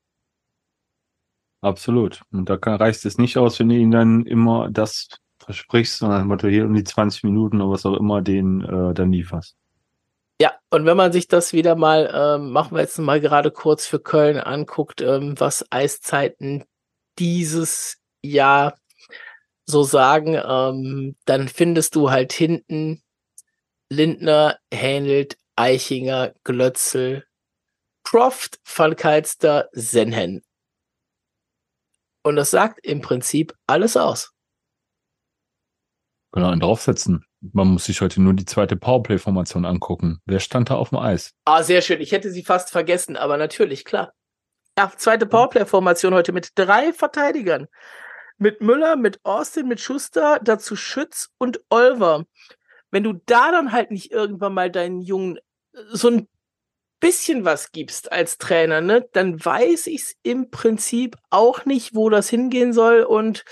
Absolut. 1.62 2.22
Und 2.32 2.50
da 2.50 2.58
kann, 2.58 2.76
reicht 2.76 3.06
es 3.06 3.18
nicht 3.18 3.38
aus, 3.38 3.60
wenn 3.60 3.70
du 3.70 3.76
ihnen 3.76 3.92
dann 3.92 4.26
immer 4.26 4.70
das 4.70 5.10
versprichst, 5.46 6.00
sondern 6.00 6.28
Motto 6.28 6.48
hier 6.48 6.66
um 6.66 6.74
die 6.74 6.84
20 6.84 7.24
Minuten 7.24 7.62
oder 7.62 7.72
was 7.72 7.86
auch 7.86 7.96
immer 7.96 8.22
den 8.22 8.62
äh, 8.62 8.94
dann 8.94 9.12
lieferst. 9.12 9.56
Ja, 10.42 10.54
und 10.70 10.86
wenn 10.86 10.98
man 10.98 11.14
sich 11.14 11.28
das 11.28 11.54
wieder 11.54 11.76
mal, 11.76 12.12
ähm, 12.14 12.52
machen 12.52 12.76
wir 12.76 12.82
jetzt 12.82 12.98
mal 12.98 13.22
gerade 13.22 13.52
kurz 13.52 13.86
für 13.86 14.00
Köln 14.00 14.38
anguckt, 14.38 15.02
ähm, 15.02 15.40
was 15.40 15.66
Eiszeiten 15.72 16.66
dieses 17.18 18.02
Jahr 18.22 18.78
so 19.66 19.84
sagen, 19.84 20.40
ähm, 20.46 21.16
dann 21.26 21.48
findest 21.48 21.96
du 21.96 22.12
halt 22.12 22.34
hinten 22.34 23.02
Lindner, 23.90 24.58
Händelt, 24.74 25.38
Eichinger, 25.56 26.34
Glötzel, 26.44 27.26
Croft, 28.04 28.60
Van 28.66 28.96
Kalster, 28.96 29.70
Senhen. 29.72 30.44
Und 32.24 32.36
das 32.36 32.52
sagt 32.52 32.86
im 32.86 33.02
Prinzip 33.02 33.54
alles 33.68 33.96
aus. 33.96 34.35
Genau, 36.36 36.50
einen 36.50 36.60
draufsetzen. 36.60 37.26
Man 37.54 37.70
muss 37.70 37.86
sich 37.86 38.02
heute 38.02 38.22
nur 38.22 38.34
die 38.34 38.44
zweite 38.44 38.76
Powerplay-Formation 38.76 39.64
angucken. 39.64 40.20
Wer 40.26 40.42
stand 40.42 40.70
da 40.70 40.76
auf 40.76 40.90
dem 40.90 40.98
Eis? 40.98 41.32
Ah, 41.46 41.64
sehr 41.64 41.82
schön. 41.82 42.02
Ich 42.02 42.12
hätte 42.12 42.30
sie 42.30 42.44
fast 42.44 42.72
vergessen, 42.72 43.16
aber 43.16 43.38
natürlich, 43.38 43.86
klar. 43.86 44.12
Ja, 44.78 44.92
zweite 44.98 45.28
Powerplay-Formation 45.28 46.14
heute 46.14 46.34
mit 46.34 46.50
drei 46.56 46.92
Verteidigern. 46.92 47.68
Mit 48.38 48.60
Müller, 48.60 48.98
mit 48.98 49.22
Austin, 49.24 49.70
mit 49.70 49.80
Schuster, 49.80 50.42
dazu 50.44 50.76
Schütz 50.76 51.30
und 51.38 51.62
Olver. 51.70 52.26
Wenn 52.92 53.04
du 53.04 53.14
da 53.26 53.52
dann 53.52 53.72
halt 53.72 53.92
nicht 53.92 54.12
irgendwann 54.12 54.54
mal 54.54 54.70
deinen 54.70 55.00
Jungen 55.00 55.40
so 55.94 56.10
ein 56.10 56.28
bisschen 57.00 57.46
was 57.46 57.72
gibst 57.72 58.12
als 58.12 58.38
Trainer, 58.38 58.82
ne, 58.82 59.08
dann 59.14 59.44
weiß 59.44 59.88
ich's 59.88 60.16
im 60.22 60.52
Prinzip 60.52 61.16
auch 61.30 61.64
nicht, 61.64 61.96
wo 61.96 62.10
das 62.10 62.28
hingehen 62.28 62.74
soll 62.74 63.04
und 63.04 63.46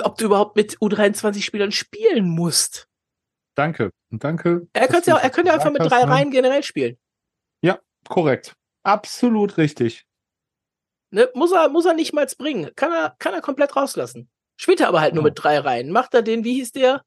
ob 0.00 0.16
du 0.16 0.26
überhaupt 0.26 0.56
mit 0.56 0.78
U23-Spielern 0.78 1.72
spielen 1.72 2.28
musst. 2.28 2.88
Danke, 3.54 3.90
danke. 4.10 4.66
Er 4.72 4.88
könnte 4.88 5.10
ja, 5.10 5.18
er 5.18 5.30
könnte 5.30 5.48
ja 5.48 5.54
einfach 5.54 5.72
mit 5.72 5.82
drei 5.82 6.04
Reihen 6.04 6.30
generell 6.30 6.62
spielen. 6.62 6.96
Ja, 7.60 7.78
korrekt. 8.08 8.54
Absolut 8.82 9.58
richtig. 9.58 10.06
Ne, 11.10 11.28
muss 11.34 11.52
er, 11.52 11.68
muss 11.68 11.84
er 11.84 11.92
nicht 11.92 12.14
mal 12.14 12.26
bringen. 12.38 12.70
Kann 12.74 12.92
er, 12.92 13.14
kann 13.18 13.34
er 13.34 13.42
komplett 13.42 13.76
rauslassen. 13.76 14.30
Spielt 14.56 14.80
er 14.80 14.88
aber 14.88 15.00
halt 15.00 15.14
nur 15.14 15.22
mit 15.22 15.34
drei 15.36 15.58
Reihen. 15.58 15.90
Macht 15.90 16.14
er 16.14 16.22
den, 16.22 16.44
wie 16.44 16.54
hieß 16.54 16.72
der? 16.72 17.02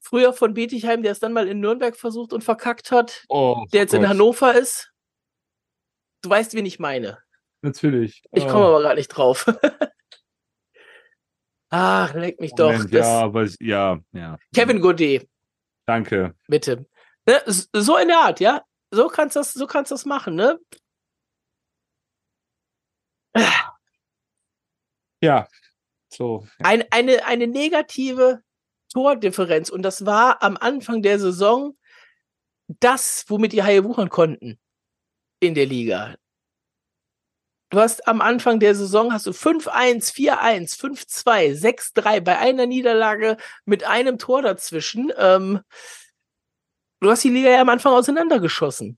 Früher 0.00 0.32
von 0.32 0.54
Bietigheim, 0.54 1.02
der 1.02 1.12
es 1.12 1.18
dann 1.18 1.32
mal 1.32 1.48
in 1.48 1.60
Nürnberg 1.60 1.96
versucht 1.96 2.32
und 2.32 2.44
verkackt 2.44 2.90
hat. 2.90 3.24
Oh, 3.28 3.66
der 3.72 3.82
jetzt 3.82 3.92
Gott. 3.92 4.00
in 4.00 4.08
Hannover 4.08 4.54
ist. 4.54 4.92
Du 6.22 6.30
weißt, 6.30 6.54
wen 6.54 6.66
ich 6.66 6.78
meine. 6.78 7.18
Natürlich. 7.62 8.22
Ich 8.32 8.46
komme 8.46 8.64
oh. 8.64 8.68
aber 8.68 8.82
gar 8.82 8.94
nicht 8.94 9.08
drauf. 9.08 9.46
Ach, 11.76 12.14
leck 12.14 12.40
mich 12.40 12.52
Moment, 12.56 12.84
doch. 12.84 12.98
ja, 13.00 13.20
aber 13.20 13.48
ja, 13.58 13.98
ja. 14.12 14.38
Kevin 14.54 14.80
Godet. 14.80 15.28
Danke. 15.86 16.36
Bitte. 16.46 16.86
Ne? 17.26 17.42
So 17.46 17.96
in 17.96 18.06
der 18.06 18.18
Art, 18.18 18.38
ja? 18.38 18.64
So 18.92 19.08
kannst 19.08 19.34
du 19.34 19.40
das, 19.40 19.54
so 19.54 19.66
kannst 19.66 19.90
das 19.90 20.04
machen, 20.04 20.36
ne? 20.36 20.60
Ja. 25.20 25.48
So. 26.10 26.46
Ja. 26.60 26.66
Ein, 26.66 26.84
eine, 26.92 27.26
eine 27.26 27.48
negative 27.48 28.44
Tordifferenz. 28.92 29.68
Und 29.68 29.82
das 29.82 30.06
war 30.06 30.44
am 30.44 30.56
Anfang 30.56 31.02
der 31.02 31.18
Saison 31.18 31.76
das, 32.68 33.24
womit 33.26 33.52
die 33.52 33.64
Haie 33.64 33.82
wuchern 33.82 34.10
konnten 34.10 34.60
in 35.40 35.54
der 35.54 35.66
Liga. 35.66 36.14
Du 37.74 37.80
hast 37.80 38.06
am 38.06 38.20
Anfang 38.20 38.60
der 38.60 38.76
Saison 38.76 39.12
hast 39.12 39.26
du 39.26 39.32
5-1, 39.32 40.14
4-1, 40.14 40.78
5-2, 40.78 41.60
6-3 41.60 42.20
bei 42.20 42.38
einer 42.38 42.66
Niederlage 42.66 43.36
mit 43.64 43.82
einem 43.82 44.16
Tor 44.16 44.42
dazwischen. 44.42 45.10
Ähm, 45.18 45.58
du 47.00 47.10
hast 47.10 47.24
die 47.24 47.30
Liga 47.30 47.50
ja 47.50 47.60
am 47.60 47.68
Anfang 47.68 47.92
auseinandergeschossen. 47.94 48.96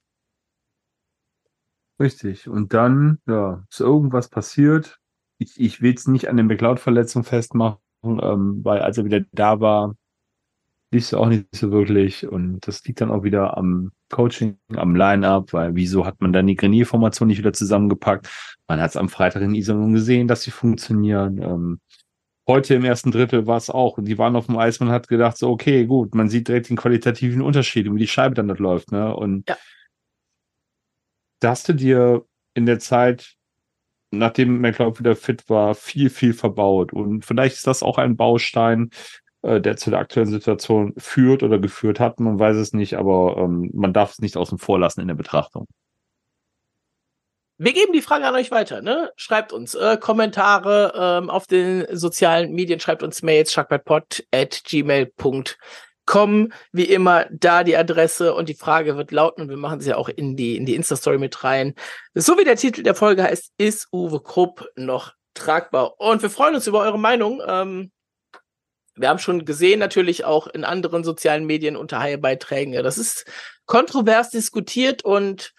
Richtig. 1.99 2.51
Und 2.51 2.75
dann, 2.75 3.19
ja, 3.27 3.65
ist 3.71 3.81
irgendwas 3.81 4.29
passiert. 4.29 5.01
Ich, 5.39 5.59
ich 5.59 5.81
will 5.81 5.95
es 5.95 6.07
nicht 6.07 6.29
an 6.29 6.37
der 6.37 6.45
McLeod-Verletzung 6.45 7.25
festmachen, 7.25 7.79
ähm, 8.05 8.61
weil 8.63 8.81
als 8.81 8.99
er 8.99 9.07
wieder 9.07 9.23
da 9.33 9.59
war, 9.59 9.95
lief 10.91 11.05
es 11.05 11.15
auch 11.15 11.29
nicht 11.29 11.47
so 11.55 11.71
wirklich. 11.71 12.29
Und 12.29 12.61
das 12.69 12.85
liegt 12.85 13.01
dann 13.01 13.11
auch 13.11 13.23
wieder 13.23 13.57
am 13.57 13.93
Coaching, 14.11 14.59
am 14.75 14.95
Line-Up, 14.95 15.53
weil 15.53 15.75
wieso 15.75 16.07
hat 16.07 16.21
man 16.21 16.33
dann 16.33 16.47
die 16.47 16.57
Grenier-Formation 16.57 17.29
nicht 17.29 17.39
wieder 17.39 17.53
zusammengepackt? 17.53 18.29
Man 18.69 18.81
hat 18.81 18.91
es 18.91 18.97
am 18.97 19.09
Freitag 19.09 19.43
in 19.43 19.55
Iserlohn 19.55 19.93
gesehen, 19.93 20.29
dass 20.29 20.43
sie 20.43 20.51
funktionieren. 20.51 21.43
Ähm, 21.43 21.81
heute 22.47 22.75
im 22.75 22.85
ersten 22.85 23.11
Drittel 23.11 23.47
war 23.47 23.57
es 23.57 23.71
auch. 23.71 23.99
Die 24.01 24.19
waren 24.19 24.37
auf 24.37 24.47
dem 24.47 24.57
Eis, 24.57 24.81
man 24.81 24.91
hat 24.91 25.09
gedacht, 25.09 25.37
so, 25.37 25.51
okay, 25.51 25.87
gut, 25.87 26.15
man 26.15 26.29
sieht 26.29 26.49
direkt 26.49 26.69
den 26.69 26.77
qualitativen 26.77 27.43
Unterschied, 27.43 27.93
wie 27.93 27.99
die 27.99 28.09
Scheibe 28.09 28.35
dann 28.35 28.49
dort 28.49 28.61
läuft. 28.61 28.93
Ne? 28.93 29.15
Und 29.15 29.49
ja. 29.49 29.57
da 31.41 31.51
hast 31.51 31.69
du 31.69 31.73
dir 31.73 32.25
in 32.55 32.67
der 32.67 32.79
Zeit, 32.79 33.35
nachdem 34.13 34.61
McLeod 34.61 34.99
wieder 34.99 35.17
fit 35.17 35.49
war, 35.49 35.75
viel, 35.75 36.11
viel 36.11 36.33
verbaut. 36.33 36.93
Und 36.93 37.25
vielleicht 37.25 37.57
ist 37.57 37.67
das 37.67 37.83
auch 37.83 37.99
ein 37.99 38.17
Baustein, 38.17 38.91
äh, 39.47 39.61
der 39.61 39.77
zu 39.77 39.91
der 39.91 40.01
aktuellen 40.01 40.29
Situation 40.29 40.93
führt 40.97 41.45
oder 41.45 41.59
geführt 41.61 42.01
hat. 42.01 42.19
Man 42.19 42.39
weiß 42.39 42.57
es 42.57 42.73
nicht, 42.73 42.95
aber 42.95 43.37
ähm, 43.39 43.71
man 43.75 43.93
darf 43.93 44.13
es 44.13 44.19
nicht 44.19 44.37
außen 44.37 44.59
vor 44.59 44.79
lassen 44.81 45.01
in 45.01 45.09
der 45.09 45.15
Betrachtung. 45.15 45.67
wir 47.57 47.73
geben 47.73 47.93
die 47.93 48.03
Frage 48.03 48.27
an 48.27 48.35
euch 48.35 48.51
weiter. 48.51 48.83
Ne? 48.83 49.13
Schreibt 49.15 49.53
uns 49.53 49.75
äh, 49.77 49.99
Kommentare 49.99 50.93
ähm, 50.97 51.31
auf 51.31 51.47
den 51.47 51.87
sozialen 51.93 52.53
Medien, 52.53 52.81
schreibt 52.81 53.05
uns 53.05 53.23
Mails, 53.23 53.53
sharkbadpod 53.53 54.25
at 54.35 54.63
gmail.com. 54.65 56.53
Wie 56.73 56.85
immer, 56.85 57.27
da 57.31 57.63
die 57.63 57.77
Adresse 57.77 58.35
und 58.35 58.49
die 58.49 58.55
Frage 58.55 58.97
wird 58.97 59.13
lauten 59.13 59.43
und 59.43 59.49
wir 59.49 59.57
machen 59.57 59.81
sie 59.81 59.91
ja 59.91 59.97
auch 59.97 60.09
in 60.09 60.37
die, 60.37 60.57
in 60.57 60.67
die 60.67 60.75
Insta-Story 60.75 61.19
mit 61.19 61.45
rein. 61.45 61.75
So 62.15 62.37
wie 62.37 62.45
der 62.45 62.57
Titel 62.57 62.83
der 62.83 62.97
Folge 62.97 63.23
heißt, 63.23 63.53
ist 63.59 63.89
Uwe 63.93 64.21
Krupp 64.21 64.69
noch 64.75 65.13
tragbar? 65.35 66.01
Und 66.01 66.23
wir 66.23 66.31
freuen 66.31 66.57
uns 66.57 66.67
über 66.67 66.81
eure 66.81 66.99
Meinung. 66.99 67.41
Ähm, 67.47 67.93
wir 68.97 69.09
haben 69.09 69.19
schon 69.19 69.45
gesehen, 69.45 69.79
natürlich 69.79 70.25
auch 70.25 70.47
in 70.47 70.65
anderen 70.65 71.05
sozialen 71.05 71.47
Medien 71.47 71.77
unter 71.77 72.01
Haie-Beiträgen. 72.01 72.73
Ja, 72.73 72.83
das 72.83 72.99
ist 72.99 73.27
kontrovers 73.67 74.31
diskutiert 74.31 75.05
und 75.05 75.53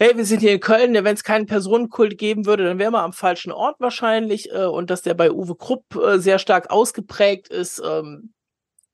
hey, 0.00 0.16
wir 0.16 0.24
sind 0.24 0.40
hier 0.40 0.52
in 0.52 0.60
Köln, 0.60 0.94
wenn 0.94 1.14
es 1.14 1.24
keinen 1.24 1.46
Personenkult 1.46 2.16
geben 2.16 2.46
würde, 2.46 2.64
dann 2.64 2.78
wären 2.78 2.94
wir 2.94 3.02
am 3.02 3.12
falschen 3.12 3.52
Ort 3.52 3.76
wahrscheinlich. 3.80 4.50
Äh, 4.50 4.64
und 4.64 4.88
dass 4.90 5.02
der 5.02 5.14
bei 5.14 5.30
Uwe 5.30 5.54
Krupp 5.54 5.94
äh, 5.94 6.18
sehr 6.18 6.38
stark 6.38 6.70
ausgeprägt 6.70 7.48
ist, 7.48 7.82
ähm, 7.84 8.32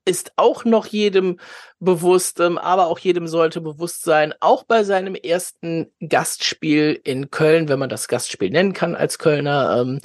ist 0.05 0.33
auch 0.37 0.65
noch 0.65 0.87
jedem 0.87 1.39
bewusst, 1.79 2.41
ähm, 2.41 2.59
aber 2.59 2.87
auch 2.87 2.99
jedem 2.99 3.29
sollte 3.29 3.61
bewusst 3.61 4.03
sein, 4.03 4.35
auch 4.41 4.65
bei 4.65 4.85
seinem 4.85 5.15
ersten 5.15 5.93
Gastspiel 6.09 7.01
in 7.05 7.31
Köln, 7.31 7.69
wenn 7.69 7.79
man 7.79 7.89
das 7.89 8.09
Gastspiel 8.09 8.51
nennen 8.51 8.73
kann 8.73 8.97
als 8.97 9.19
Kölner, 9.19 9.81
ähm, 9.81 10.01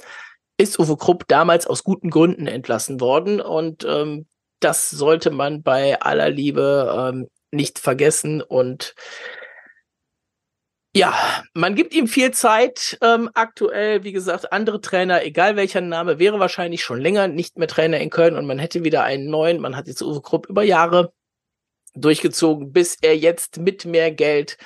ist 0.58 0.78
Uwe 0.78 0.96
Krupp 0.96 1.26
damals 1.28 1.66
aus 1.66 1.84
guten 1.84 2.10
Gründen 2.10 2.46
entlassen 2.46 3.00
worden 3.00 3.40
und 3.40 3.84
ähm, 3.84 4.26
das 4.60 4.90
sollte 4.90 5.30
man 5.30 5.62
bei 5.62 6.00
aller 6.00 6.30
Liebe 6.30 7.12
ähm, 7.12 7.28
nicht 7.50 7.78
vergessen 7.78 8.42
und 8.42 8.94
ja, 10.94 11.14
man 11.54 11.74
gibt 11.74 11.94
ihm 11.94 12.06
viel 12.06 12.32
Zeit. 12.32 12.98
Ähm, 13.00 13.30
aktuell, 13.32 14.04
wie 14.04 14.12
gesagt, 14.12 14.52
andere 14.52 14.82
Trainer, 14.82 15.24
egal 15.24 15.56
welcher 15.56 15.80
Name, 15.80 16.18
wäre 16.18 16.38
wahrscheinlich 16.38 16.84
schon 16.84 17.00
länger 17.00 17.28
nicht 17.28 17.56
mehr 17.56 17.68
Trainer 17.68 17.98
in 17.98 18.10
Köln 18.10 18.36
und 18.36 18.44
man 18.44 18.58
hätte 18.58 18.84
wieder 18.84 19.02
einen 19.02 19.30
neuen. 19.30 19.60
Man 19.60 19.74
hat 19.74 19.86
jetzt 19.86 20.02
Uwe 20.02 20.20
Krupp 20.20 20.50
über 20.50 20.62
Jahre 20.62 21.14
durchgezogen, 21.94 22.72
bis 22.72 22.98
er 23.00 23.16
jetzt 23.16 23.58
mit 23.58 23.86
mehr 23.86 24.12
Geld 24.12 24.58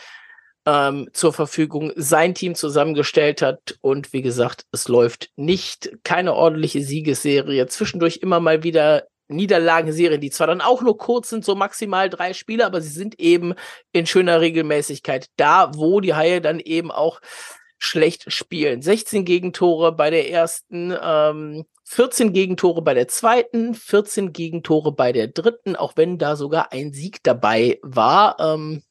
ähm, 0.67 1.09
zur 1.13 1.33
Verfügung 1.33 1.93
sein 1.97 2.35
Team 2.35 2.55
zusammengestellt 2.55 3.41
hat. 3.41 3.79
Und 3.81 4.13
wie 4.13 4.23
gesagt, 4.23 4.67
es 4.73 4.89
läuft 4.89 5.31
nicht 5.37 5.99
keine 6.03 6.35
ordentliche 6.35 6.83
Siegesserie. 6.83 7.67
Zwischendurch 7.69 8.19
immer 8.19 8.41
mal 8.41 8.63
wieder 8.63 9.05
Niederlagenserien, 9.29 10.21
die 10.21 10.31
zwar 10.31 10.47
dann 10.47 10.61
auch 10.61 10.83
nur 10.83 10.99
kurz 10.99 11.31
sind, 11.31 11.45
so 11.45 11.55
maximal 11.55 12.11
drei 12.11 12.33
Spiele, 12.33 12.67
aber 12.67 12.81
sie 12.81 12.91
sind 12.91 13.19
eben 13.19 13.55
in 13.93 14.07
schöner 14.07 14.41
Regelmäßigkeit 14.41 15.29
da, 15.37 15.73
wo 15.75 16.01
die 16.01 16.15
Haie 16.15 16.41
dann 16.41 16.61
eben 16.61 16.91
auch 16.91 17.21
schlecht 17.79 18.33
spielen. 18.33 18.83
16 18.83 19.25
Gegentore 19.25 19.93
bei 19.93 20.11
der 20.11 20.31
ersten, 20.31 20.97
ähm, 21.01 21.65
14 21.85 22.33
Gegentore 22.33 22.83
bei 22.83 22.95
der 22.95 23.09
zweiten, 23.09 23.75
14 23.75 24.33
Gegentore 24.33 24.93
bei 24.93 25.13
der 25.13 25.29
dritten, 25.29 25.77
auch 25.77 25.93
wenn 25.97 26.19
da 26.19 26.35
sogar 26.37 26.73
ein 26.73 26.93
Sieg 26.93 27.23
dabei 27.23 27.79
war. 27.83 28.41
Ähm, 28.41 28.83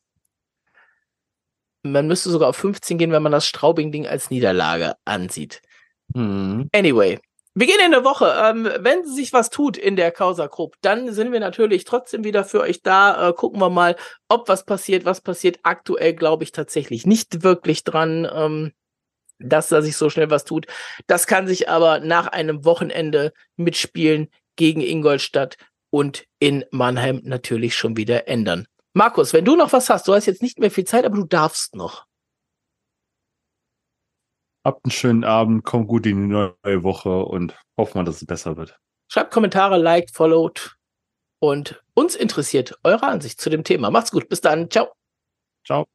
man 1.92 2.08
müsste 2.08 2.30
sogar 2.30 2.50
auf 2.50 2.58
15 2.58 2.98
gehen, 2.98 3.12
wenn 3.12 3.24
man 3.24 3.32
das 3.32 3.48
Straubing-Ding 3.48 4.08
als 4.08 4.30
Niederlage 4.30 4.96
ansieht. 5.06 5.62
Mhm. 6.14 6.70
Anyway, 6.74 7.20
wir 7.54 7.68
gehen 7.68 7.80
in 7.86 7.92
der 7.92 8.04
Woche. 8.04 8.36
Ähm, 8.38 8.70
wenn 8.80 9.06
sich 9.06 9.32
was 9.32 9.50
tut 9.50 9.78
in 9.78 9.96
der 9.96 10.12
Causa 10.12 10.48
Krupp, 10.48 10.76
dann 10.82 11.14
sind 11.14 11.32
wir 11.32 11.40
natürlich 11.40 11.86
trotzdem 11.86 12.24
wieder 12.24 12.44
für 12.44 12.62
euch 12.62 12.82
da. 12.82 13.30
Äh, 13.30 13.34
gucken 13.34 13.62
wir 13.62 13.70
mal, 13.70 13.96
ob 14.28 14.50
was 14.50 14.66
passiert. 14.66 15.06
Was 15.06 15.22
passiert 15.22 15.60
aktuell, 15.64 16.14
glaube 16.14 16.44
ich, 16.44 16.52
tatsächlich 16.52 17.06
nicht 17.06 17.44
wirklich 17.44 17.84
dran, 17.84 18.28
ähm, 18.32 18.74
dass 19.40 19.70
da 19.70 19.82
sich 19.82 19.96
so 19.96 20.10
schnell 20.10 20.30
was 20.30 20.44
tut. 20.44 20.68
Das 21.08 21.28
kann 21.28 21.48
sich 21.48 21.70
aber 21.70 22.00
nach 22.00 22.28
einem 22.28 22.66
Wochenende 22.66 23.32
mitspielen 23.56 24.30
gegen 24.56 24.82
Ingolstadt 24.82 25.58
und 25.90 26.26
in 26.40 26.66
Mannheim 26.72 27.22
natürlich 27.24 27.76
schon 27.76 27.96
wieder 27.96 28.28
ändern. 28.28 28.68
Markus, 28.98 29.34
wenn 29.34 29.43
du 29.43 29.58
noch 29.58 29.74
was 29.74 29.89
hast, 29.89 30.08
du 30.08 30.14
hast 30.14 30.26
jetzt 30.26 30.41
nicht 30.41 30.58
mehr 30.58 30.72
viel 30.72 30.86
Zeit, 30.86 31.04
aber 31.04 31.18
du 31.18 31.26
darfst 31.26 31.76
noch. 31.76 32.06
Habt 34.64 34.86
einen 34.86 34.91
schönen 34.91 35.24
Abend, 35.26 35.66
kommt 35.66 35.89
gut 35.89 36.06
in 36.06 36.30
die 36.30 36.34
neue 36.34 36.84
Woche 36.84 37.26
und 37.26 37.60
hoffen 37.78 38.00
wir, 38.00 38.04
dass 38.06 38.22
es 38.22 38.26
besser 38.26 38.56
wird. 38.56 38.80
Schreibt 39.12 39.32
Kommentare, 39.32 39.78
liked, 39.78 40.12
followed 40.16 40.78
und 41.39 41.84
uns 41.93 42.16
interessiert 42.16 42.80
eure 42.84 43.04
Ansicht 43.04 43.41
zu 43.41 43.50
dem 43.50 43.66
Thema. 43.66 43.91
Macht's 43.91 44.12
gut, 44.12 44.30
bis 44.30 44.39
dann, 44.39 44.72
ciao. 44.72 44.93
Ciao. 45.66 45.86